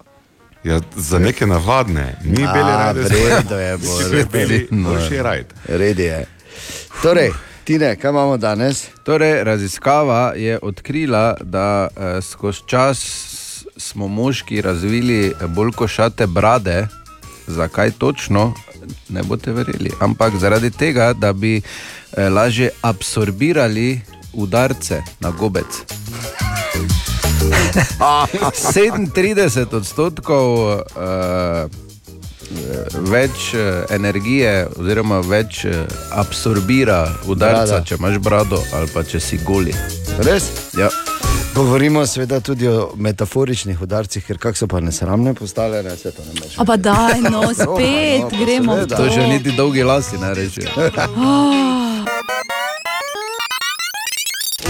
[0.64, 4.02] Ja, za neke navadne, beli radi v redu je, Bor.
[4.32, 4.90] beli, No.
[4.90, 5.46] boljši rajd.
[5.68, 6.26] Red je.
[7.02, 7.30] Torej,
[7.64, 8.86] Tine, kaj imamo danes?
[9.04, 12.98] Torej, raziskava je odkrila, da eh, skozi čas
[13.76, 16.86] smo moški razvili bolj košate brade.
[17.46, 18.54] Zakaj točno?
[19.08, 19.90] Ne boste verjeli.
[20.00, 24.00] Ampak zaradi tega, da bi eh, lažje absorbirali
[24.32, 25.66] udarce na gobec.
[29.14, 31.70] 37 odstotkov uh,
[33.10, 35.84] več uh, energije, oziroma več uh,
[36.16, 37.84] absorbira udarca, Brada.
[37.84, 39.74] če imaš brado ali pa če si goli.
[40.24, 40.50] Res?
[40.78, 40.88] Ja.
[41.54, 46.22] Govorimo seveda tudi o metaforičnih udarcih, ker kako so pa nesramne postale, ne se to
[46.22, 46.52] ne more.
[46.56, 48.96] A pa daj, no, spet no, pa gremo seveda.
[48.96, 49.02] to.
[49.04, 50.60] To že niti dolgi lasi ne reče.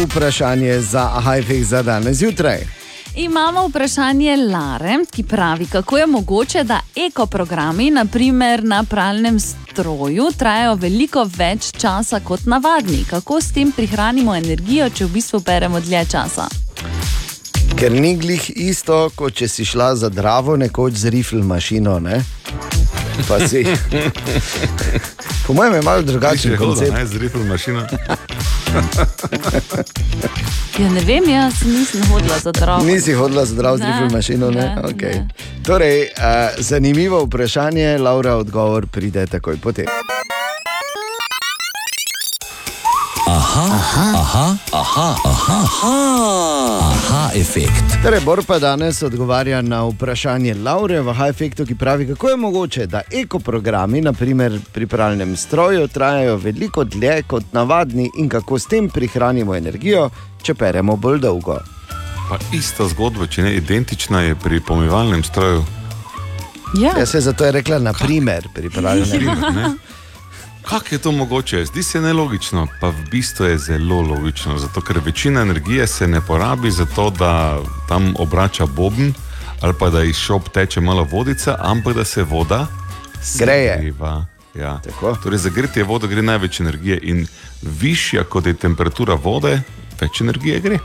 [0.05, 2.59] Vprašanje za Hajfek za danes zjutraj.
[3.17, 10.75] Imamo vprašanje Lare, ki pravi, kako je mogoče, da ekoprogrami, naprimer na pralnem stroju, trajajo
[10.75, 13.05] veliko več časa kot navadni.
[13.11, 16.47] Kako s tem prihranimo energijo, če v bistvu peremo dlje časa?
[17.79, 21.99] Ker ni glih isto, kot če si šla za dravo nekoč z rifle mašino.
[21.99, 22.23] Ne?
[23.29, 23.67] Pa si.
[25.47, 26.93] Po mojem je malo drugačen koncept.
[26.93, 27.87] Ne, z rifle mašino.
[30.79, 32.85] Ja, ne vem, jaz nisem hodila za dravo.
[32.85, 34.61] Nisi hodila za zdrav z Ne, rifle mašino, ne?
[34.61, 35.29] ne, Okay.
[35.67, 36.09] Torej, uh,
[36.59, 39.87] zanimivo vprašanje, Laura, odgovor pride takoj potem.
[43.29, 45.97] Aha, aha, aha, aha, aha, aha,
[46.81, 47.85] aha efekt.
[48.03, 52.87] Torej, Bor pa danes odgovarja na vprašanje Laure v High-Effectu, ki pravi, kako je mogoče,
[52.87, 58.89] da ekoprogrami, naprimer pri pralnem stroju, trajajo veliko dlje kot navadni in kako s tem
[58.89, 60.09] prihranimo energijo,
[60.43, 61.59] če peremo bolj dolgo.
[62.31, 65.67] Pa ista zgodba, če ne identična, je pri pomivalnem stroju.
[66.81, 66.97] Ja.
[66.99, 69.71] Jaz se zato je rekla, na primer, pri pralnem Naprimer, ne.
[70.69, 71.65] Kako je to mogoče?
[71.65, 74.59] Zdi se nelogično, pa v bistvu je zelo logično.
[74.59, 77.59] Zato, ker večina energije se ne porabi za to, da
[77.89, 79.15] tam obrača boben
[79.61, 82.67] ali pa da iz šop teče malo vodica, ampak da se voda
[83.39, 83.75] Greje.
[83.77, 84.27] segreva.
[84.55, 84.81] Ja.
[85.23, 87.27] Torej, za gretje vode gre največ energije in
[87.63, 89.61] višja kot je temperatura vode,
[90.01, 90.79] več energije gre.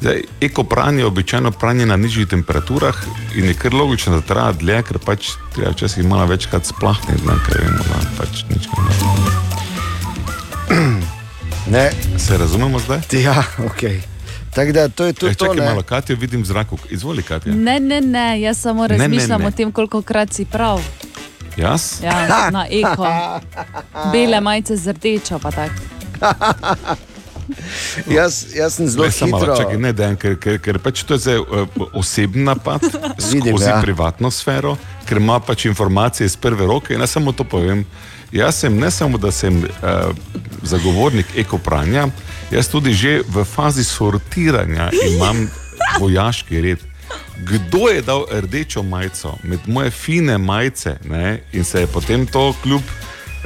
[0.00, 2.96] Zdaj, eko pranje je običajno pranje na nižjih temperaturah
[3.34, 7.34] in je kar logično, da traja dlje, ker pač treba včasih malo večkrat splahniti, ne,
[7.46, 8.68] ker vemo, da pač nič
[11.66, 11.90] ne.
[12.18, 13.00] Se razumemo zdaj?
[13.24, 13.82] Ja, ok.
[14.50, 15.44] Tako da to je tudi E, to.
[15.44, 15.66] čakaj ne.
[15.66, 16.78] malo, Katja, vidim v zraku.
[16.90, 17.54] Izvoli, Katja.
[17.54, 19.46] Ne, ne, ne, jaz samo Ne, ne, razmišljam ne.
[19.46, 20.80] o tem, koliko krat si prav.
[21.56, 22.00] Jaz?
[22.02, 23.06] Ja, na eko.
[24.12, 25.74] Bele majice z rdečo, pa tako.
[28.16, 29.56] Jaz, jaz sem zelo hitro.
[29.56, 32.84] čakaj, ne, dejan, ker, ker, ker pač to je zdaj uh, osebni napad
[33.32, 33.80] Vidim, skozi ja.
[33.82, 34.76] privatno sfero,
[35.08, 36.94] ker ima pač informacije iz prve roke.
[36.94, 37.84] In jaz samo to povem.
[38.32, 40.12] Jaz sem ne samo, da sem uh,
[40.62, 42.08] zagovornik ekopranja,
[42.50, 45.48] jaz tudi že v fazi sortiranja imam
[46.00, 46.86] vojaški red.
[47.40, 52.54] Kdo je dal rdečo majico med moje fine majice ne, in se je potem to
[52.62, 52.82] kljub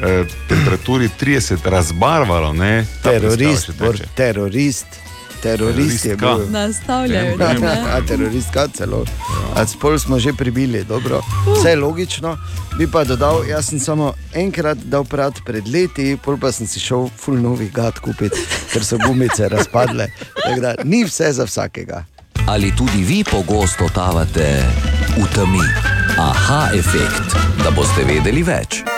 [0.02, 2.52] eh, temperaturi 30 razbarvalo?
[2.52, 4.86] Ne, Terorist, Bor, terorist.
[5.42, 6.50] Terorist je bil.
[6.50, 7.36] Nastavljajo.
[7.40, 7.84] Ja, ne?
[7.92, 9.04] a teroristka celo.
[9.56, 11.20] A spol smo že pribili, dobro.
[11.58, 12.36] Vse je logično.
[12.78, 16.80] Bi pa dodal, jaz sem samo enkrat dal prat pred leti, pol pa sem si
[16.80, 18.40] šel full novih gad kupiti,
[18.72, 20.08] ker so gumice razpadle.
[20.42, 22.04] Tako da ni vse za vsakega.
[22.48, 24.64] Ali tudi vi pogosto totavate
[25.16, 25.64] v temi?
[26.18, 28.93] Aha efekt, da boste vedeli več.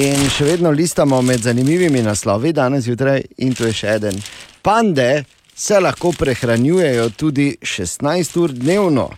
[0.00, 4.16] In še vedno listamo med zanimivimi naslovi, danes zjutraj, in to je še eden.
[4.64, 9.10] Pande se lahko prehranjujejo tudi 16 ur dnevno.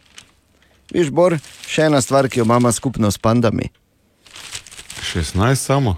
[0.91, 1.39] Viš, Bor,
[1.71, 3.71] še ena stvar, ki jo imamo skupno s pandami.
[5.15, 5.95] 16 samo.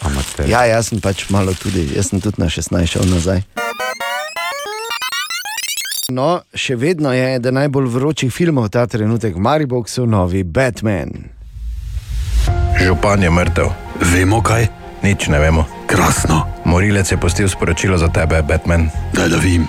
[0.00, 0.48] Amater.
[0.48, 3.44] Ja, jaz sem pač malo tudi, jaz sem tudi na 16 šel nazaj.
[6.08, 11.36] No, še vedno je eden najbolj vročih filmov ta trenutek v Mariboku, novi Batman.
[12.84, 13.66] Župan je mrtev.
[14.00, 14.66] Vemo kaj?
[15.02, 15.66] Nič ne vemo.
[15.86, 16.46] Krasno.
[16.64, 18.90] Morilec je postil sporočilo za tebe, Batman.
[19.12, 19.66] Daj da vim.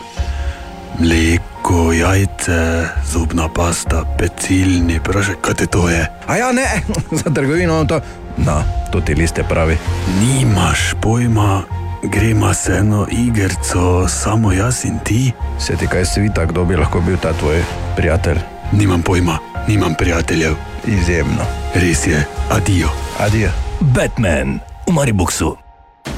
[0.99, 6.05] Mleko, jajce, zobna pasta, pecilni prašek, kaj te to je?
[6.27, 6.67] A ja, ne,
[7.23, 8.01] za trgovino to.
[8.37, 9.77] No, to ti liste pravi.
[10.21, 11.63] Nimaš pojma,
[12.03, 15.31] gremo se eno igrico, samo jaz in ti.
[15.59, 17.63] Se ti kaj svita, kdo bi lahko bil ta tvoj
[17.95, 18.37] prijatelj?
[18.71, 19.37] Nimam pojma,
[19.67, 20.68] nimam prijateljev.
[20.89, 21.45] Izjemno.
[21.75, 22.89] Res je, adijo.
[23.19, 23.49] Adijo.
[23.79, 25.57] Batman, v Mariboksu.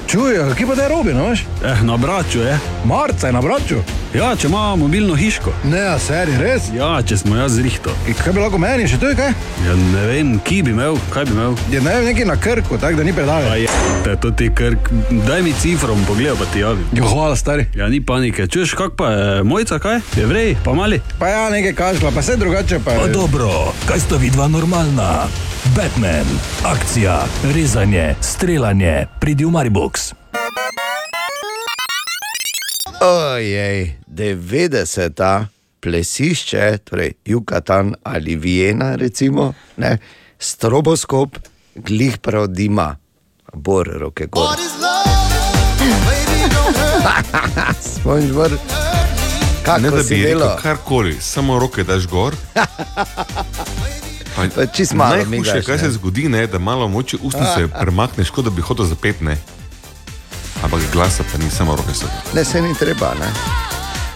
[0.07, 1.43] Čuj, kje pa te robi, no veš?
[1.63, 2.55] Eh, na braču je.
[2.85, 3.75] Marca je na braču.
[4.13, 5.53] Ja, če ima mobilno hiško.
[5.63, 6.63] Ne, a seri, res?
[6.75, 7.93] Ja, če smo jaz zrihto.
[8.07, 9.29] In kaj bi lahko meni, še to je kaj?
[9.63, 11.55] Ja, ne vem, ki bi imel, kaj bi imel.
[11.71, 13.53] Je ne vem, neki na krku, tako da ni predave.
[13.61, 13.71] Ja,
[14.03, 14.89] te, to ti krk,
[15.27, 16.83] daj mi cifrom pogled, pa ti javim.
[16.91, 17.67] Jo, hvala, stari.
[17.75, 18.47] Ja, ni panike.
[18.47, 20.01] Čuješ, kak pa je mojca, kaj?
[20.17, 20.99] Je vrej, pa mali.
[21.19, 23.13] Pa ja, nekaj kažla, pa vse drugače pa Pa je.
[23.13, 23.51] dobro,
[23.85, 25.27] kaj sta vidva normalna?
[25.71, 26.25] Batman,
[26.65, 27.21] akcija,
[27.53, 30.11] rezanje, streljanje, pridi v Maribox.
[33.01, 35.47] Ojej, 90-ta
[35.81, 39.97] plesišče, torej Jukatan ali Viena, recimo, ne,
[40.39, 41.37] stroboskop,
[41.75, 42.97] glih prav dima,
[43.53, 44.57] bor roke gor.
[47.81, 48.51] Spongebob,
[49.65, 52.35] kako ne da bi rekel karkoli, samo roke daš gor.
[54.35, 55.83] Pa, Pa čist malo Najhujše, migaš, kaj ne.
[55.83, 59.21] se zgodi, ne, da malo moči ustnice premakneš, kot da bi hotel zapet.
[59.21, 59.37] Ne.
[60.63, 62.05] Ampak glasa pa ni samo roke so.
[62.33, 63.13] Ne, se ni treba.
[63.19, 63.29] Ne?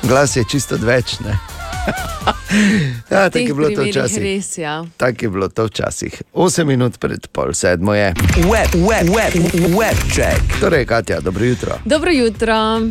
[0.04, 1.38] Glas je čisto ne.
[3.12, 4.18] ja, tako je bilo to včasih.
[4.18, 4.86] res, ja.
[4.98, 6.22] Tako je bilo to včasih.
[6.34, 8.14] 8 minut pred pol sedmo je.
[8.38, 9.34] Web, web, web,
[9.78, 10.60] web check.
[10.60, 11.80] Torej, Katja, dobro jutro.
[11.86, 12.82] Dobro jutro.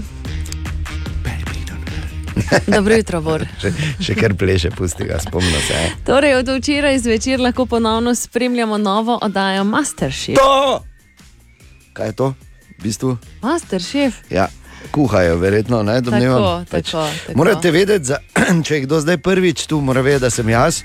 [2.66, 3.47] Dobro jutro, Bor.
[3.62, 3.70] Še,
[4.01, 5.74] še kar pleše, pusti ga, spomni se.
[5.74, 5.93] eh.
[6.06, 10.35] Torej, od včeraj zvečer lahko ponovno spremljamo novo oddajo Masterchef.
[10.36, 10.82] To!
[11.93, 12.35] Kaj je to?
[12.85, 13.16] Bistvu?
[13.43, 14.15] Masterchef.
[14.31, 14.48] Ja,
[14.93, 16.65] kuhajo, verjetno, ne domnevam.
[16.69, 17.39] Tako, tako, tako.
[17.39, 18.19] Morate vedeti, za,
[18.65, 20.82] če je kdo zdaj prvič tu, mora vedeti, da sem jaz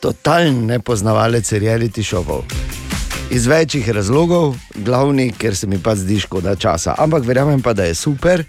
[0.00, 2.44] totalen nepoznavalec reality šovov.
[3.30, 6.94] Iz večjih razlogov, glavni, ker se mi pa zdi škoda časa.
[6.98, 8.44] Ampak verjamem pa, da je super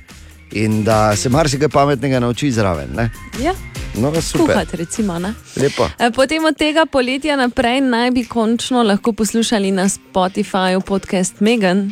[0.51, 2.93] in da se marsikaj pametnega nauči zraven.
[2.95, 3.09] Ne?
[3.41, 3.53] Ja.
[3.95, 4.13] No.
[4.37, 5.17] Kuhati, recimo.
[5.99, 11.91] E, Potem od tega poletja naprej naj bi končno lahko poslušali na Spotifyju podcast Megan,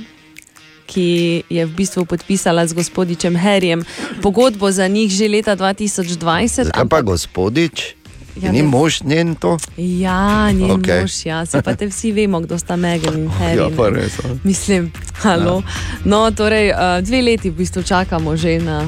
[0.88, 1.08] ki
[1.46, 3.84] je v bistvu podpisala z gospodičem Harryjem
[4.22, 6.64] pogodbo za njih že leta 2020.
[6.66, 7.76] Zakaj pa gospodič?
[7.78, 7.98] Ja,
[8.40, 9.58] Ja, Ni ne- mož njen to?
[9.76, 10.70] Ja, Okej.
[10.70, 11.02] okay.
[11.02, 13.58] mož, ja, se pa te vsi vemo, kdo sta Megan in Harry.
[13.60, 13.98] Ja, pa ne.
[13.98, 14.38] res, a.
[14.44, 15.64] Mislim, halo.
[16.06, 18.86] No, torej, uh, dve leti v bistvu čakamo že na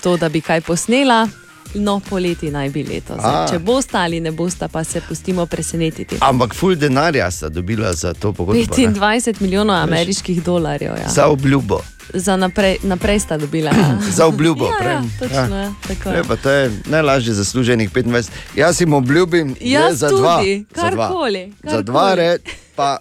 [0.00, 1.28] to, da bi kaj posnela.
[1.74, 3.18] No, poleti naj bi letos.
[3.20, 3.46] A.
[3.50, 6.16] Če bosta ali ne bosta, pa se pustimo presenetiti.
[6.20, 8.76] Ampak ful denarja sta dobila za to pogodbo.
[8.76, 8.88] ne?
[8.88, 10.92] 25 milijonov ameriških dolarjev.
[10.96, 11.08] Ja.
[11.08, 11.80] Za obljubo.
[12.14, 13.70] Za naprej, naprej sta dobila.
[13.70, 13.98] Ja.
[14.18, 14.66] Za obljubo.
[14.66, 14.92] Ja, prej.
[14.92, 16.16] ja, točno, ja, tako je.
[16.16, 18.28] Ne, pa to je najlažje zasluženih 25.
[18.56, 20.42] Jaz jim obljubim, Jaz za tudi, dva.
[20.82, 21.08] za dva.
[21.08, 22.42] karkoli, Za dva red,
[22.76, 22.98] pa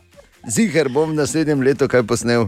[0.47, 2.47] ziger bom naslednjem letu kaj posnel.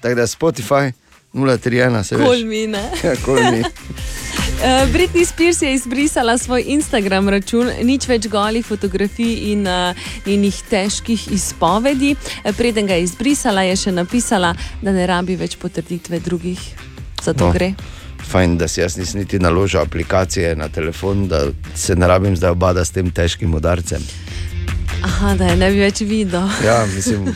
[0.00, 0.92] Tako da Spotify
[1.32, 2.26] 031, se veš.
[2.26, 2.90] Kol mi, ne?
[3.04, 3.62] Ja, kol mi.
[4.54, 10.62] Uh, Britney Spears je izbrisala svoj Instagram račun, nič več golih fotografij in uh, njenih
[10.70, 12.14] težkih izpovedi.
[12.44, 16.60] Eh, Preden ga je izbrisala, je še napisala, da ne rabi več potrditve drugih.
[17.22, 17.46] Zato No.
[17.46, 17.52] no.
[17.52, 17.74] gre.
[18.24, 21.42] Fajn, da si jaz nisem niti naložil aplikacije na telefon, da
[21.74, 24.00] se ne rabim zdaj obada s tem težkim udarcem.
[25.02, 26.48] Aha, da je ne bi več videl.
[26.64, 27.34] Ja, mislim,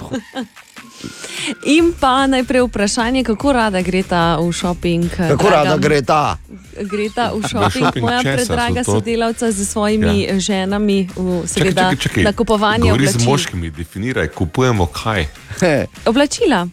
[1.65, 5.05] In pa najprej vprašanje, kako rada gre ta v šoping.
[5.05, 6.37] eh, kako draga- rada gre ta.
[6.83, 8.93] Gre ta v šoping, moja predraga to?
[8.93, 10.39] sodelavca z svojimi ja.
[10.39, 13.31] ženami, v, seveda, nakupovanje Govori z oblačil.
[13.31, 15.27] moškimi, definiraj, kupujemo kaj.
[16.05, 16.69] Oblačila.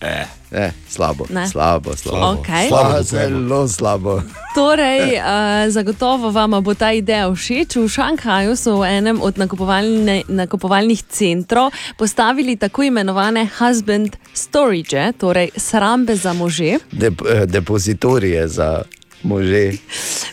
[0.00, 0.26] Eh.
[0.54, 1.48] Ne, slabo, Ne.
[1.48, 2.38] slabo, slabo.
[2.40, 2.68] Okej.
[2.68, 4.22] slabo zelo slabo.
[4.54, 7.76] Torej, uh, zagotovo vam bo ta ideja všeč.
[7.76, 15.50] V Šanghaju so v enem od nakupovalne, nakupovalnih centrov postavili tako imenovane husband storage, torej
[15.56, 16.78] srambe za može.
[16.92, 18.82] Dep, eh, depozitorije za
[19.24, 19.70] može.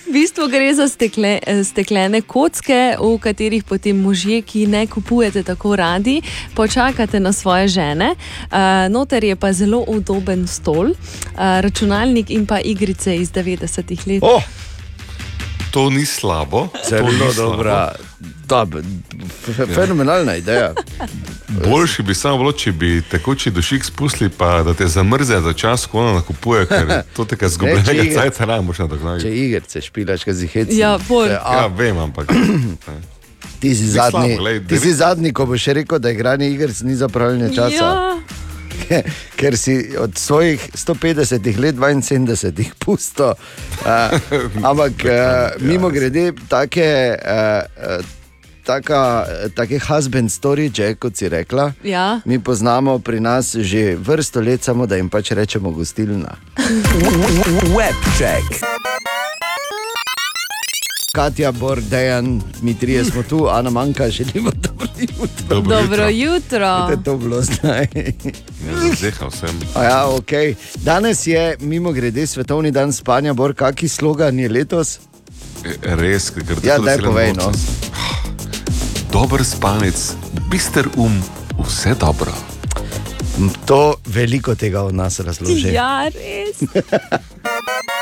[0.08, 5.44] V bistvu gre za stekle, eh, steklene kocke, v katerih potem možje, ki ne kupujete
[5.44, 6.22] tako radi,
[6.56, 8.16] počakate na svoje žene.
[8.52, 8.58] Uh,
[8.90, 10.96] noter je pa zelo udoben stol, uh,
[11.38, 14.24] računalnik in pa igrice iz 90-ih let.
[14.24, 14.44] Oh!
[15.72, 16.68] To ni slabo.
[16.74, 17.92] to Zelo ni dobra,
[18.46, 18.66] da,
[19.48, 20.74] f- fenomenalna ideja.
[21.66, 25.86] Boljši bi samo bilo, če bi tekoči dušik spustili, pa da te zamrze za čas,
[25.86, 29.26] ko ona nakupuje, ker to tega zgubljenega cajta ne moš nadoknaditi.
[29.26, 30.78] Če igrice špilaš, kaj ziheci.
[30.78, 31.30] Ja, bolj.
[31.30, 32.32] Ja, vem, ampak.
[33.60, 36.96] Ti si zadnji, slabo, glej, ti si zadnji, ko boš rekel, da igranje igric ni
[36.96, 37.76] zapravljanje časa.
[37.76, 38.18] Ja.
[39.40, 43.34] Ker si od svojih 150 let 72 pusto.
[43.82, 44.20] Uh,
[44.70, 48.06] ampak uh, mimo grede, take, uh, uh,
[48.64, 51.72] taka, take husband storage, kot si rekla.
[51.84, 52.22] Ja.
[52.26, 56.36] Mi poznamo pri nas že vrsto let, samo da jim pač rečemo gostilna.
[57.78, 58.62] Web check.
[61.12, 65.62] Katja, Bor, Dejan, mi trije smo tu, Ana manjka, želimo dobro jutro.
[65.62, 66.60] Dobro jutro.
[66.60, 67.88] Kako je to bilo zdaj?
[69.00, 69.60] Zehal sem.
[69.76, 70.56] A Ja, okay.
[70.76, 75.00] Danes je mimo grede svetovni dan spanja, Bor, kaki slogan je letos?
[75.66, 77.52] E, Res, ker Ja, daj povej, no.
[79.12, 80.14] Dober spanec,
[80.52, 81.24] bister um,
[81.60, 82.32] vse dobro.
[83.66, 85.74] To veliko tega od nas razloži.
[85.74, 86.62] Ja, res.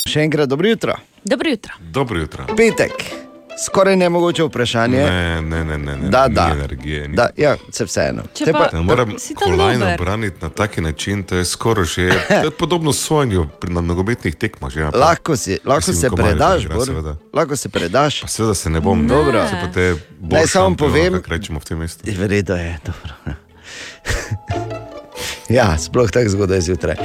[0.00, 0.94] Še enkrat dobro jutro.
[1.24, 1.72] Dobro jutro.
[1.82, 2.44] Dobro jutro.
[2.48, 2.92] Petek,
[3.60, 4.98] skoraj nemogoče vprašanje.
[4.98, 5.10] Ne,
[5.42, 6.08] ne, ne, ne, ne.
[6.08, 6.46] Da, ni da.
[6.52, 7.16] Energije, ni.
[7.16, 8.22] da ja, se vseeno.
[8.30, 12.02] Če Te pa- Ne moram kolajno braniti na taki način, to je skoraj že
[12.44, 14.70] je podobno sojenju pri na nogometnih tekmah.
[14.70, 15.00] Že, naprej.
[15.00, 16.86] Lahko, si, lahko Mislim, se ko Maribor predaš, Bor.
[16.86, 17.16] seveda.
[17.32, 18.20] lahko se predaš.
[18.20, 19.08] Pa seveda se ne bom, Ne.
[19.08, 19.44] Dobro.
[19.44, 22.04] Se pa te Naj samo povem- kako rečemo v tem mestu.
[22.08, 23.14] V redu je, dobro.
[25.50, 26.94] Ja, sploh tako zgodaj zjutraj.
[26.94, 27.02] Uh,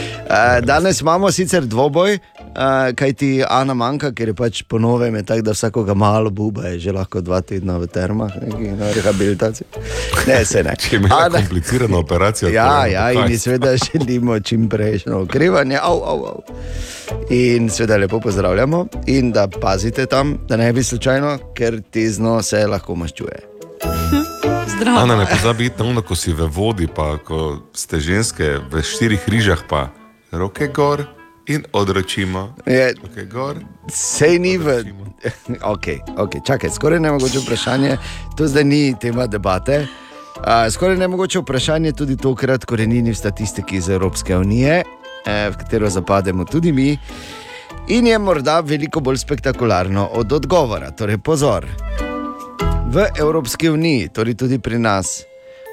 [0.62, 2.20] danes imamo sicer dvoboj,
[2.56, 6.30] uh, kaj ti Ana manjka, ker je pač po novem, je tako, da vsakoga malo
[6.30, 9.68] buba je že lahko dva tedna v termah, neki, na rehabilitaciji.
[10.28, 10.76] Ne, se ne.
[10.80, 13.16] Če imaš komplicirano operacijo, Ja, to je ja, kaj.
[13.16, 15.80] in mi seveda želimo čim prejšnjo okrevanje.
[15.82, 16.44] Au, au, au.
[17.30, 22.68] In seveda lepo pozdravljamo, in da pazite tam, da ne bi slučajno, ker tezno se
[22.68, 23.40] lahko maščuje.
[24.76, 25.00] Zdravo.
[25.00, 29.62] Ana, ne pozabi ono, ko si v vodi, pa ko ste ženske v štirih rižah,
[29.70, 29.88] pa
[30.32, 31.15] roke gor
[31.48, 32.56] in odročimo.
[32.66, 33.58] Je, roke gor.
[33.90, 34.84] Sej ni v.
[35.62, 37.98] Okay, okay, čakaj, skoraj ne mogoče vprašanje,
[38.38, 39.88] to zdaj ni tema debate.
[40.36, 44.84] Uh, skoraj ne mogoče vprašanje tudi tokrat, korenini v statistiki iz Evropske unije,
[45.26, 46.98] eh, v katero zapademo tudi mi.
[47.88, 50.92] In je morda veliko bolj spektakularno od odgovora.
[50.92, 51.66] Torej, pozor.
[52.92, 55.24] V Evropski uniji, torej tudi pri nas,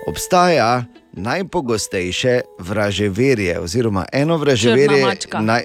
[0.08, 5.16] obstaja najpogostejše vraževerje, oziroma eno vraževerje.
[5.40, 5.62] Naj...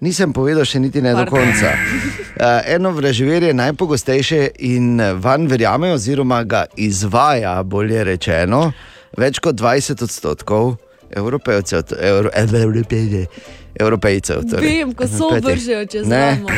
[0.00, 1.38] Nisem povedal še niti ne do Pardon.
[1.38, 1.70] konca.
[1.72, 8.72] Uh, eno vraževerje je najpogostejše in van verjame, oziroma ga izvaja, bolje rečeno,
[9.16, 10.76] več kot 20 odstotkov
[11.10, 11.94] evropejcev.
[12.00, 13.26] Euro, evropejcev,
[13.84, 14.68] evropejcev torej.
[14.68, 16.48] Vem, ko so vržejo čez Ne, ramo.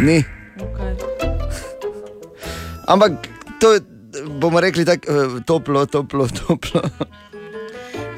[0.00, 0.22] ni.
[0.60, 0.94] Okay.
[2.90, 3.12] Ampak
[3.60, 3.80] to je,
[4.30, 6.82] bomo rekli tako eh, toplo, toplo, toplo.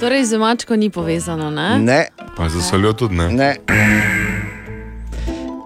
[0.01, 1.79] Torej, z mačko ni povezano, ne?
[1.79, 2.07] Ne.
[2.37, 3.29] Pa za soljo tudi ne.
[3.31, 3.57] ne.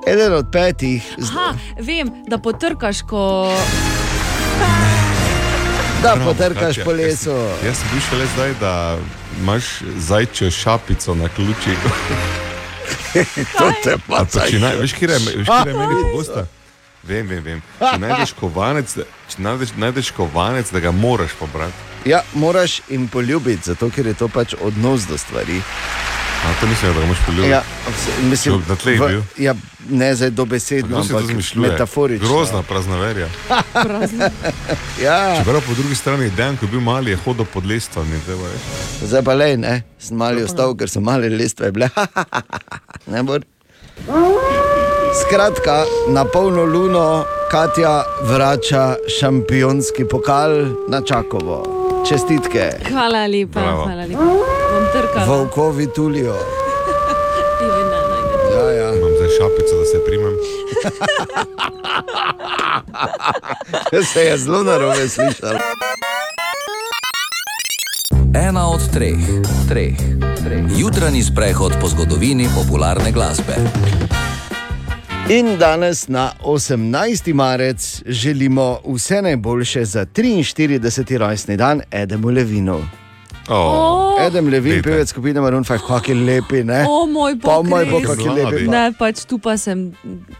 [0.06, 3.50] Eden od petih, z- Aha, vem, da potrkaš, ko.
[5.96, 7.34] da Bravo, potrkaš po jaz- lesu.
[7.64, 8.98] Jaz sem bil šele zdaj, da
[9.40, 9.64] imaš
[9.98, 11.74] zajčjo šapico na ključi.
[13.58, 16.44] to te pa naj- Veš, kje je meni Kaj?
[17.06, 17.60] Vem, vem, vem.
[17.80, 21.74] Če najdeš kovanec, da- če najdeš, najdeš kovanec, da ga moraš pobrati.
[22.04, 25.60] Ja, moraš jim poljubiti, zato ker je to pač odnos do stvari.
[26.38, 27.50] A to nisem, da ga moraš poljubiti.
[27.50, 27.62] Ja,
[28.22, 29.22] mislim, Na tleh v- bil.
[29.38, 29.54] ja,
[29.88, 32.28] ne zdaj dobesedno, Kdo si to ampak metaforično.
[32.28, 33.26] Grozna praznoverja.
[35.02, 35.36] ja.
[35.38, 38.20] Čeprav po drugi strani, Dan, ko je bil mali, je hodil pod lestvami.
[39.02, 41.88] zdaj pa le, ne, sem mali ostal, ker so male lestve bile.
[43.06, 43.38] ne bo.
[45.20, 50.50] Skratka, na polno luno Katja vrača šampionski pokal
[50.88, 51.62] na Čakovo.
[52.08, 52.70] Čestitke.
[52.90, 53.84] Hvala lepa, Bravo.
[53.84, 54.18] hvala lepa.
[54.22, 55.24] Bom trkala.
[55.26, 56.34] Volkovi tulijo.
[58.56, 58.94] Ja, ja.
[58.94, 60.34] Imam zdaj šapico, da se primem.
[64.12, 65.56] Se je zelo narobe slišal.
[68.48, 69.18] Ena od treh,
[69.68, 69.96] treh,
[70.44, 70.64] treh.
[70.76, 73.54] Jutranji sprehod po zgodovini popularne glasbe.
[75.28, 77.34] In danes na 18.
[77.34, 81.16] marec želimo vse najboljše za 43.
[81.18, 83.05] rojstni dan Edemu Levinu.
[83.48, 86.84] O, Edem Levin, pevec skupine Maroon 5, kako je lepi, ne?
[86.88, 88.64] O, moj Pa bog, moj bog, kako je lepi.
[88.66, 88.72] pa.
[88.72, 89.92] Ne, pač tu pa sem.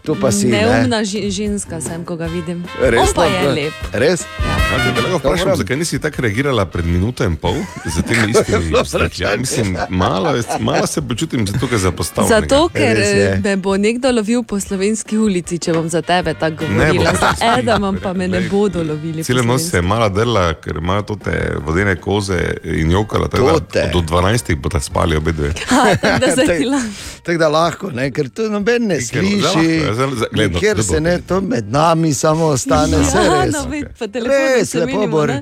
[0.03, 0.61] Tu pa si, ne.
[0.61, 2.65] Neumna ži- ženska sem, ko ga vidim.
[2.81, 3.73] Res, On pa no, je lep.
[3.93, 4.25] Res?
[4.67, 7.55] Ja, te lahko vprašam, zakaj nisi tako reagirala pred minuto in pol
[7.85, 9.37] za temi istimi Dobro stvarmi?
[9.37, 12.41] Mislim, malo, malo se počutim zato, ker zapostavljam.
[12.41, 16.63] Zato, ker eh, me bo nekdo lovil po slovenski ulici, če bom za tebe tako
[16.65, 17.13] Ne bo, govorila.
[17.13, 19.23] Za Edamom pa me ne bodo lovili.
[19.23, 19.69] Celo noč slovenski.
[19.69, 23.27] se je mala drla, ker imajo to te vodene koze in jokala.
[23.27, 23.87] tako da.
[23.87, 25.53] Do 12 bodo spali obe dve.
[27.23, 28.11] Tako- da lahko, ne?
[28.11, 29.81] ker to noben ne sliši.
[30.33, 33.53] ja, Ker da se ne, to med nami samo ostane, vse Ja, res.
[33.53, 33.63] no,
[34.07, 35.25] telefon Res, se lepo menimo, bo.
[35.25, 35.41] ne?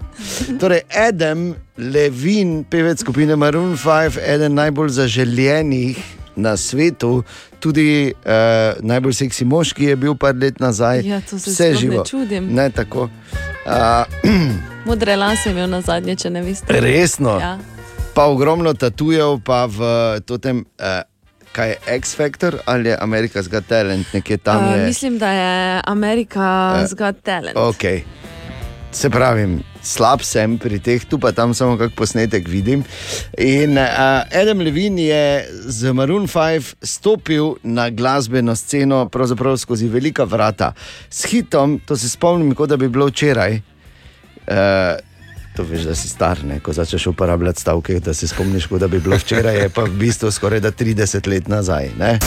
[0.59, 1.45] Torej, Adam
[1.77, 5.97] Levin, pevec skupine Maroon 5, eden najbolj zaželenih
[6.35, 7.23] na svetu,
[7.65, 8.31] tudi uh,
[8.79, 11.01] najbolj seksi moški je bil par let nazaj.
[11.03, 12.03] Ja, to se Vse sploh ne živo.
[12.05, 12.49] čudim.
[12.51, 13.09] Ne tako.
[13.65, 14.05] Uh,
[14.85, 16.69] Modre lase je imel na zadnje, če ne veste.
[16.71, 17.39] Resno.
[17.39, 17.57] Ja.
[18.13, 19.79] pa ogromno tatujev, pa v
[20.37, 21.01] tem, uh,
[21.51, 24.85] kaj je X Factor ali je America's Got Talent, nekje tam Uh, je.
[24.85, 25.51] mislim, da je
[25.85, 26.45] Amerika
[26.77, 27.57] Eh, uh, Got Talent.
[27.57, 28.03] Okay.
[28.95, 29.43] Se pravi,
[29.83, 32.85] slab sem pri teh, tu pa tam samo kak posnetek vidim.
[33.35, 40.23] In uh, Adam Levin je z Maroon 5 stopil na glasbeno sceno, pravzaprav skozi velika
[40.23, 40.71] vrata.
[41.09, 43.59] S hitom, to se spomnim, kot da bi bilo včeraj.
[44.47, 44.95] Uh,
[45.55, 46.59] To veš, da si star, ne?
[46.59, 50.31] ko začneš uporabljati stavke, da se spomniš, kot da bi bilo včeraj, pa v bistvu
[50.31, 51.91] skoraj da 30 let nazaj.
[51.99, 52.19] Ne?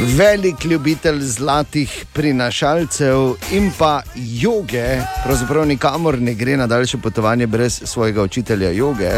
[0.00, 7.80] Velik ljubitelj zlatih prinašalcev in pa joge, pravzaprav nikamor ne gre na daljše potovanje brez
[7.84, 9.10] svojega učitelja joge.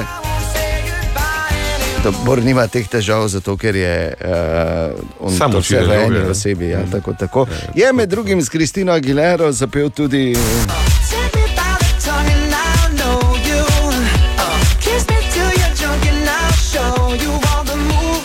[2.25, 4.15] Bor nima teh težav, zato ker je
[5.21, 6.31] uh, Sam to vse v eni ne?
[6.31, 6.69] osebi.
[6.69, 7.47] Ja, tako, tako.
[7.75, 10.35] Je med drugim s Kristino Aguilero zapel tudi.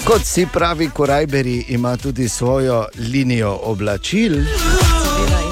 [0.08, 4.34] Kot si pravi, Korajberi ima tudi svojo linijo oblačil.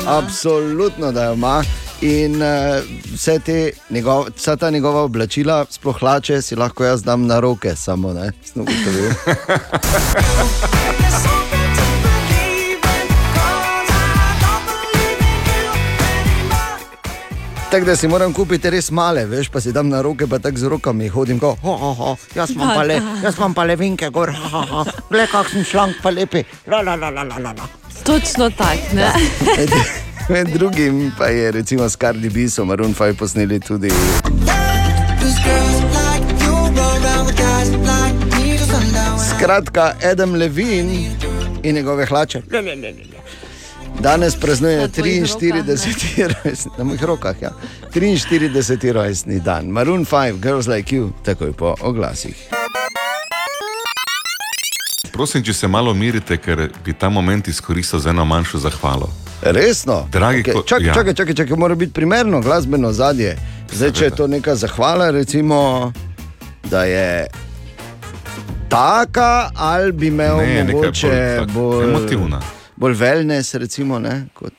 [0.07, 1.63] Absolutno, da jo ima.
[2.01, 2.47] In uh,
[3.13, 7.75] vse te njegov, vsa ta njegova oblačila, sploh hlače, si lahko jaz dam na roke,
[7.75, 9.11] samo ne, sem ugotovil.
[17.75, 20.57] Tako da si moram kupiti res male, veš, pa si dam na roke, pa tako
[20.57, 23.75] z rokami hodim, ko, ho, ho, ho, jaz imam pa le, jaz imam pa le
[23.75, 27.51] vinke gor, ha, ha, ha, gled kakšen šlank pa lepi, la, la, la, la, la,
[27.51, 27.67] la.
[28.07, 28.95] Točno tako.
[28.95, 29.09] ne?
[29.57, 29.73] Med,
[30.29, 33.91] med drugim pa je recimo s Cardi B so Maroon 5 posneli tudi.
[39.27, 40.95] Skratka, Adam Levin
[41.63, 42.41] in njegove hlače.
[42.51, 43.14] Le, le, le, le, le.
[43.99, 46.33] Danes praznuje Na tvojih 43.
[46.43, 47.49] rojstni, na mojih rokah, ja.
[47.93, 48.91] 43.
[48.91, 49.65] rojstni dan.
[49.65, 52.35] Maroon 5, Girls Like You, takoj po oglasih.
[55.13, 59.09] Prosim, če se malo umirite, ker bi ta moment izkoristil za eno manjšo zahvalo.
[59.41, 60.07] Resno?
[60.11, 60.53] Dragi okay.
[60.53, 60.93] ko- čakaj, ja.
[60.93, 63.37] čakaj, čakaj, čakaj, mora biti primerno glasbeno zadje.
[63.73, 65.91] Zdaj, če je to neka zahvala, recimo,
[66.63, 67.27] da je
[68.69, 72.41] taka, ali bi imel Ne, mogoče bolj bolj, emotivna.
[72.75, 74.53] Bolj wellness, recimo, ne, kot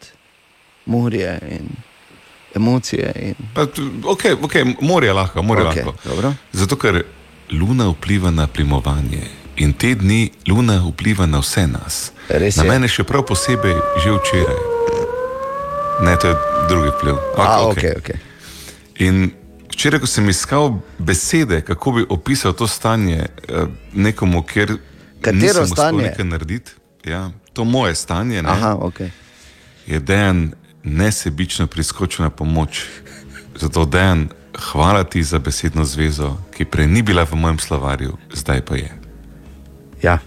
[0.86, 1.68] morje in
[2.54, 3.12] emocije.
[3.16, 3.34] In...
[3.54, 3.66] Pa,
[4.04, 5.98] Okay, okay, morje lahko, morje Okej, lahko.
[6.04, 6.32] dobro.
[6.52, 7.02] Zato, ker
[7.50, 9.22] luna vpliva na plimovanje
[9.56, 12.12] in te dni luna vpliva na vse nas.
[12.28, 12.70] Res na je.
[12.70, 14.60] mene še prav posebej že včeraj.
[16.00, 16.36] Ne, to je
[16.68, 17.16] drugi vpliv.
[17.36, 18.16] A, Ok, okej, okej.
[18.98, 19.30] In
[19.70, 20.66] včeraj, ko sem iskal
[20.98, 23.28] besede, kako bi opisal to stanje eh,
[23.92, 24.76] nekomu, ker
[25.20, 26.02] Katero nisem uspel stanje?
[26.02, 26.70] nekaj narediti,
[27.04, 29.08] ja, to moje stanje, ne, Aha, okay.
[29.86, 30.52] je dejan
[30.84, 32.84] nesebično priskočil na pomoč.
[33.60, 34.28] Zato dejan,
[34.72, 38.92] hvala ti za besedno zvezo, ki prej ni bila v mojem slovarju, zdaj pa je.
[40.02, 40.18] Ja,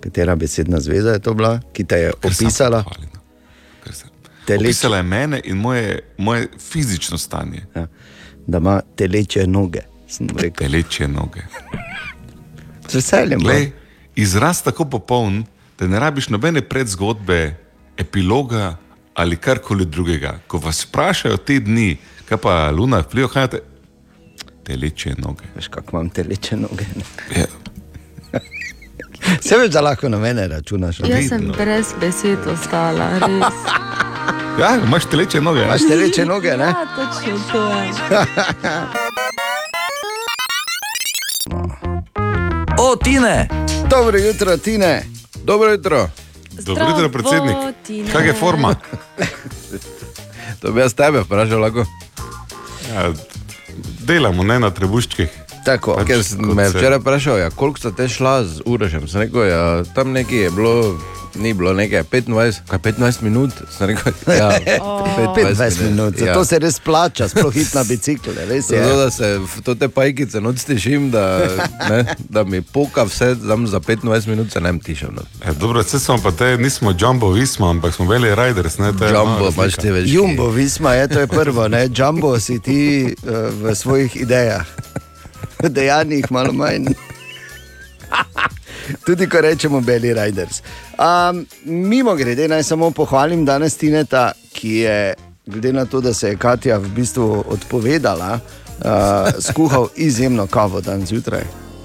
[0.00, 2.84] katera besedna zveza je to bila, ki te je opisala?
[4.44, 7.64] Teleč, Opisala je mene in moje, moje fizično stanje.
[7.74, 7.86] ja,
[8.46, 9.80] da ima teleče noge.
[10.58, 11.40] Teleče noge.
[12.88, 13.40] Z veseljem.
[13.40, 13.50] no.
[14.16, 15.44] Izraz tako popoln,
[15.78, 17.56] da ne rabiš nobene predzgodbe,
[17.96, 18.76] epiloga
[19.14, 20.38] ali karkoli drugega.
[20.46, 21.96] Ko vas vprašajo te dni,
[22.28, 23.60] kaj pa luna vpliva, kaj te
[24.64, 25.44] teleče noge.
[25.56, 26.84] Veš, kako imam teleče noge.
[27.36, 27.46] Ja.
[29.46, 31.00] Se veš, da lahko na mene računaš.
[31.00, 33.54] Jaz sem brez besed ostala, res.
[34.60, 35.62] Ja, imaš teleče noge.
[35.64, 36.64] Imaš teleče noge, ne?
[36.74, 37.90] Ja, točno to je.
[42.78, 43.48] O, Tine!
[43.90, 45.13] Dobro jutro, Tine.
[45.44, 46.08] Dobro jutro.
[46.52, 47.56] Dobro jutro, predsednik.
[48.12, 48.74] Kaj je forma?
[50.60, 51.84] To bi jaz tebe vprašal, lahko.
[52.88, 53.12] Ja,
[54.00, 55.43] delamo ne na trebuščkih.
[55.64, 59.08] Tako, Ker sem me včeraj vprašal, ja, koliko ste te šla z Urošem.
[59.08, 60.98] Sem rekel, ja, tam nekaj je bilo,
[61.34, 63.50] ni bilo nekaj 25, kaj 15 minut.
[63.70, 64.50] Sem rekel, ja,
[65.34, 66.44] 25 minut, zato Ja.
[66.44, 68.32] se res plača, sploh hit na bicikle.
[68.44, 68.78] Res je.
[68.78, 71.24] Zato, da se v to te pajkice noč tišim, da,
[71.90, 75.10] ne, da mi poka vse, tam za 25 minut se ne vem tišem.
[75.12, 75.22] No.
[75.40, 78.78] Ja, dobro, vse smo pa te, nismo Jumbo Visma, ampak smo Veli Riders.
[78.78, 79.80] Ne, to je Jumbo, razlika.
[79.80, 80.08] ti več.
[80.08, 81.88] Jumbo, visma je to je prvo, ne?
[81.88, 82.80] Jumbo si ti
[83.16, 83.30] uh,
[83.60, 84.66] v svojih idejah,
[85.64, 86.92] v dejanjih malo manj.
[89.06, 90.62] Tudi ko rečemo Belly Riders.
[90.98, 95.14] Um, mimo grede, naj samo pohvalim danes Tineta, ki je,
[95.46, 101.06] glede na to, da se je Katja v bistvu odpovedala, uh, skuhal izjemno kavo dan
[101.06, 101.44] zjutraj.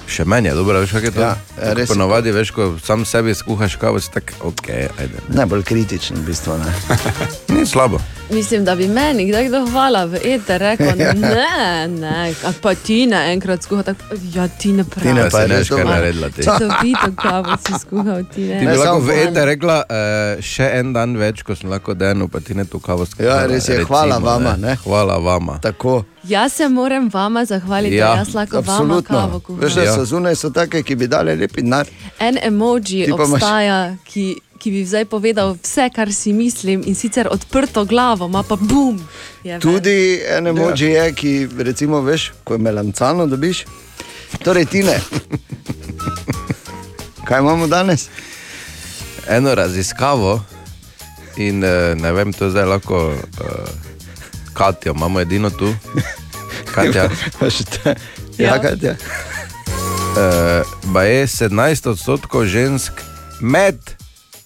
[0.10, 1.22] Še meni je dobro, veš, kaj je to.
[1.22, 1.36] Ja,
[1.78, 1.90] res.
[1.90, 5.28] Ponovadi, veš, ko sam sebi skuhaš kavo, si tak, ok, ajde.
[5.30, 6.58] Najbolj kritičen, v bistvu.
[6.58, 6.74] Ne?
[7.56, 8.02] Ni slabo.
[8.30, 11.14] Mislim, da bi meni kdaj kdo hvala v eter rekel, Ja.
[11.14, 11.48] ne,
[11.90, 12.10] ne,
[12.44, 14.04] a pa ti ne enkrat skuha, tako,
[14.34, 15.08] ja ti ne pravi.
[15.10, 15.94] Tine pa je ne res veš, kaj dobro.
[15.94, 16.42] naredila ti.
[16.44, 18.60] Čudovito kavo si skuhal ti ne.
[18.60, 19.28] Ti bi Ne, lahko v povem.
[19.28, 19.96] ete rekla uh,
[20.44, 23.36] še en dan več, ko sem lahko denu, pa ti ne to kavo skuhala.
[23.36, 24.76] Ja, res je, hvala vama, ne.
[24.78, 25.58] Hvala vama.
[25.60, 26.04] Tako.
[26.24, 29.56] Jaz se moram vama zahvaliti, Ja, da jaz lahko vama kavo Absolutno.
[29.58, 29.96] Veš, da kuham.
[29.96, 31.88] so zunaj so take, ki bi dali lepi denar.
[32.20, 36.96] En emoji Ti imaš- obstaja, ki, ki bi zdaj povedal vse, kar si mislim, in
[36.96, 39.00] sicer odprto glavo, ima pa bum.
[39.62, 43.64] Tudi en emoji je, ki recimo veš, ko je melancano dobiš.
[44.44, 45.00] Torej, Tine.
[47.28, 48.08] Kaj imamo danes?
[49.30, 50.42] Eno raziskavo
[51.38, 53.16] in eh, ne vem, to je zdaj lahko uh,
[54.54, 55.76] Katja, imamo edino tu.
[56.76, 57.10] Katja.
[57.84, 57.96] Te-
[58.38, 58.96] Ja, Katja.
[60.10, 60.16] Uh,
[60.84, 62.92] ba je 17 odstotkov žensk
[63.40, 63.78] med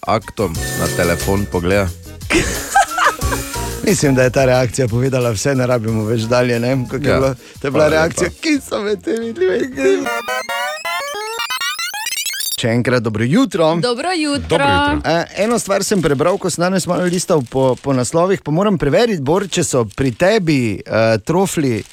[0.06, 1.88] aktom na telefon pogleda.
[3.84, 6.60] Mislim, da je ta reakcija povedala vse, ne rabimo več dalje.
[6.60, 6.68] Ne?
[6.68, 6.98] je Ja.
[7.14, 7.34] bilo.
[7.60, 8.40] To je bila reakcija, lepa.
[8.40, 10.04] ki so me te videli.
[12.54, 13.74] Še enkrat dobro jutro.
[13.76, 14.64] Dobro jutro.
[15.04, 18.78] Eh, Eno stvar sem prebral, ko sem danes malo listal po, po naslovih, pa moram
[18.78, 21.86] preveriti, Bor, če so pri tebi uh, trofli uh,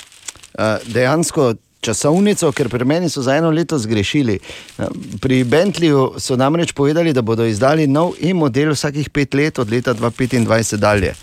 [0.85, 4.39] dejansko časovnico, ker pri meni so za eno leto zgrešili.
[4.79, 4.85] Eh,
[5.21, 9.93] Pri Bentleyju so namreč povedali, da bodo izdali nov e-model vsakih pet let, od leta
[9.93, 11.13] 2025 dalje.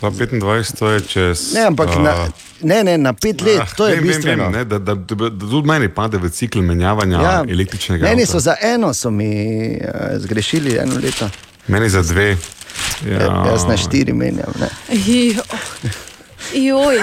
[0.00, 1.54] 25, to je čez.
[1.54, 2.14] Ne, ampak a, na,
[2.62, 4.44] ne, ne, na pet let, ah, to je vem, bistveno.
[4.44, 8.04] Vem, ne, da, da, da, da tudi meni pade v cikl menjavanja ja, električnega.
[8.04, 8.32] Meni avta.
[8.32, 9.30] so za eno so mi
[9.80, 11.30] uh, zgrešili eno leto.
[11.66, 12.36] Meni za dve.
[13.08, 13.46] Ja.
[13.50, 14.52] Jaz na štiri menjam.
[14.60, 14.68] Ne.
[14.92, 15.42] Jo.
[16.54, 17.00] Joj.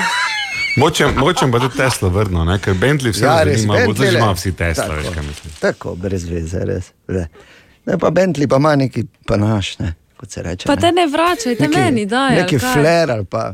[0.75, 2.59] Moče, moče pa tudi Tesla vrno, ne?
[2.59, 4.95] ker Bentley vse Ja, ja, res, zanima, Bentley, ima vsi Tesla, Tako.
[4.95, 5.53] veš kaj mislim.
[5.59, 6.91] Tako, brez veze, res.
[7.85, 10.65] Ne, pa Bentley pa ima neki panaš, ne, kot se reče.
[10.65, 10.81] Pa ne.
[10.81, 12.41] te ne vračajte Neki- meni, da je.
[12.41, 13.53] Neki flair ali pa.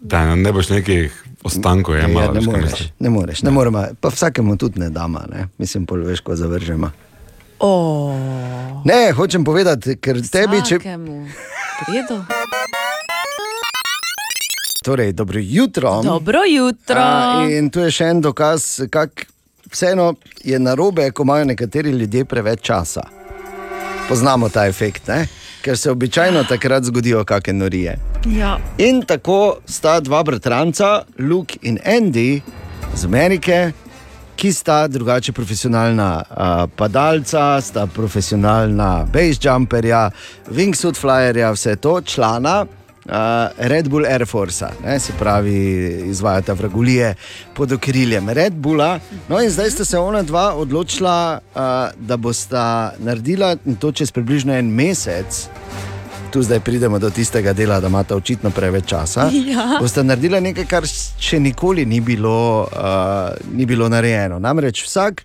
[0.00, 1.14] Da, no, ne boš nekih
[1.44, 2.22] ostankov Ja, jemal.
[2.24, 5.48] ne veš, kaj moreš, ne moreš, ne moremo, pa vsakemu tudi ne damo, ne.
[5.58, 6.90] mislim, pol veš, ko zavržemo.
[7.60, 8.12] Oh.
[8.84, 10.78] Ne, hočem povedati, ker tebi, če.
[10.78, 11.26] Vsakemu.
[11.80, 12.24] Prijedo.
[14.88, 16.02] Torej, dobro jutro.
[16.02, 17.00] Dobro jutro.
[17.00, 19.26] A, in tu je še en dokaz, kako
[19.68, 23.02] vseeno je narobe, ko imajo nekateri ljudje preveč časa.
[24.08, 25.26] Poznamo ta efekt, ne?
[25.60, 27.98] ker se običajno takrat zgodijo kakšne norije.
[28.32, 28.54] Ja.
[28.78, 32.40] In tako sta dva bratranca, Luke in Andy
[32.94, 33.72] iz Amerike,
[34.40, 40.06] ki sta drugače profesionalna uh, padalca, sta profesionalna base jumperja,
[40.48, 42.62] wingsuit flyerja, vse to, člana.
[43.56, 47.14] Red Bull Air Force, ne, se pravi, izvajata vragulije
[47.54, 48.98] pod okriljem Red Bulla.
[49.28, 51.60] No, in zdaj sta se ona dva odločila, uh,
[52.06, 55.48] da bosta naredila to čez približno en mesec.
[56.30, 59.30] Tu zdaj pridemo do tistega dela, da imata očitno preveč časa.
[59.48, 59.78] Ja.
[59.80, 60.84] Boste naredili nekaj, kar
[61.20, 64.38] še nikoli ni bilo, uh, ni bilo narejeno.
[64.38, 65.24] Namreč vsak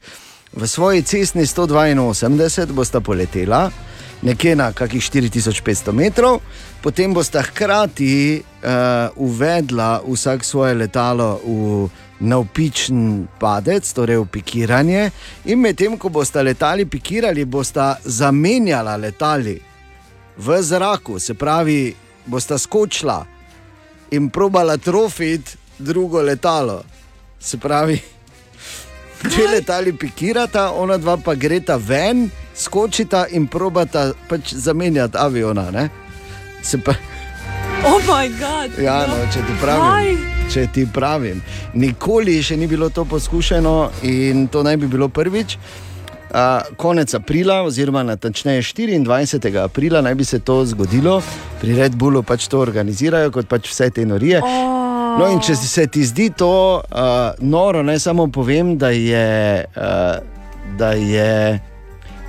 [0.56, 3.72] v svoji cestni 182 bosta poletela
[4.24, 6.40] nekje na kakih 4500 metrov,
[6.84, 8.70] potem bosta hkrati uh,
[9.16, 11.88] uvedla vsak svoje letalo v
[12.20, 15.12] navpičen padec, torej v pikiranje,
[15.48, 19.56] in medtem ko bosta letali pikirali, bosta zamenjala letali
[20.38, 21.96] v zraku, se pravi,
[22.26, 23.24] bosta skočila
[24.12, 26.84] in probala trofiti drugo letalo.
[27.40, 28.00] Se pravi,
[29.30, 35.72] dve letali pikirata, ona dva pa greta ven, skočita in probata pač zamenjati aviona.
[35.72, 36.03] Ne?
[36.64, 36.94] Se pa,
[37.86, 38.84] Oh, moj bog.
[38.84, 40.20] ja, no, če ti pravim.
[40.54, 41.42] Če ti pravim,
[41.74, 43.74] nikoli še ni bilo to poskušeno
[44.08, 45.58] in to naj bi bilo prvič.
[46.34, 49.64] Uh, konec aprila, oziroma natančneje 24.
[49.64, 51.20] aprila, naj bi se to zgodilo,
[51.62, 54.40] pri Red Bullu pač to organizirajo, kot pač vse te norije.
[54.42, 60.18] No, in če se ti zdi to uh, noro, naj samo povem, da je, uh,
[60.80, 61.60] da je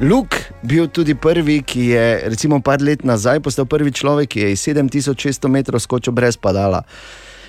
[0.01, 4.53] Luk bil tudi prvi, ki je, recimo, par let nazaj postal prvi človek, ki je
[4.53, 6.83] iz 7600 metrov skočil brez padala.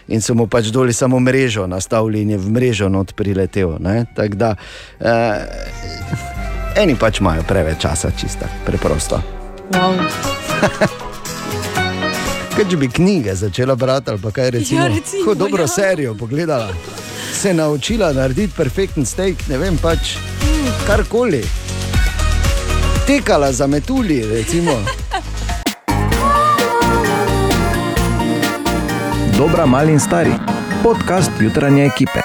[0.07, 3.77] In so mu pač doli samo mrežo nastavili in je v mrežo not priletel.
[3.79, 4.05] ne.
[4.15, 4.55] Tako da,
[5.01, 5.41] uh,
[6.77, 9.21] eni pač imajo preveč časa, čisto preprosto.
[9.73, 9.97] Wow.
[12.55, 14.81] Kaj če bi knjige začela brati ali kaj recimo?
[14.81, 15.67] Ja, recimo, Ko dobro ja.
[15.67, 16.69] serijo pogledala,
[17.33, 20.15] se naučila narediti perfekten steak, ne vem pač
[20.87, 21.43] karkoli.
[23.07, 24.71] Tekala za metulji, recimo.
[29.37, 30.33] Dobra, mali in stari.
[30.83, 32.24] Podcast jutranje ekipe.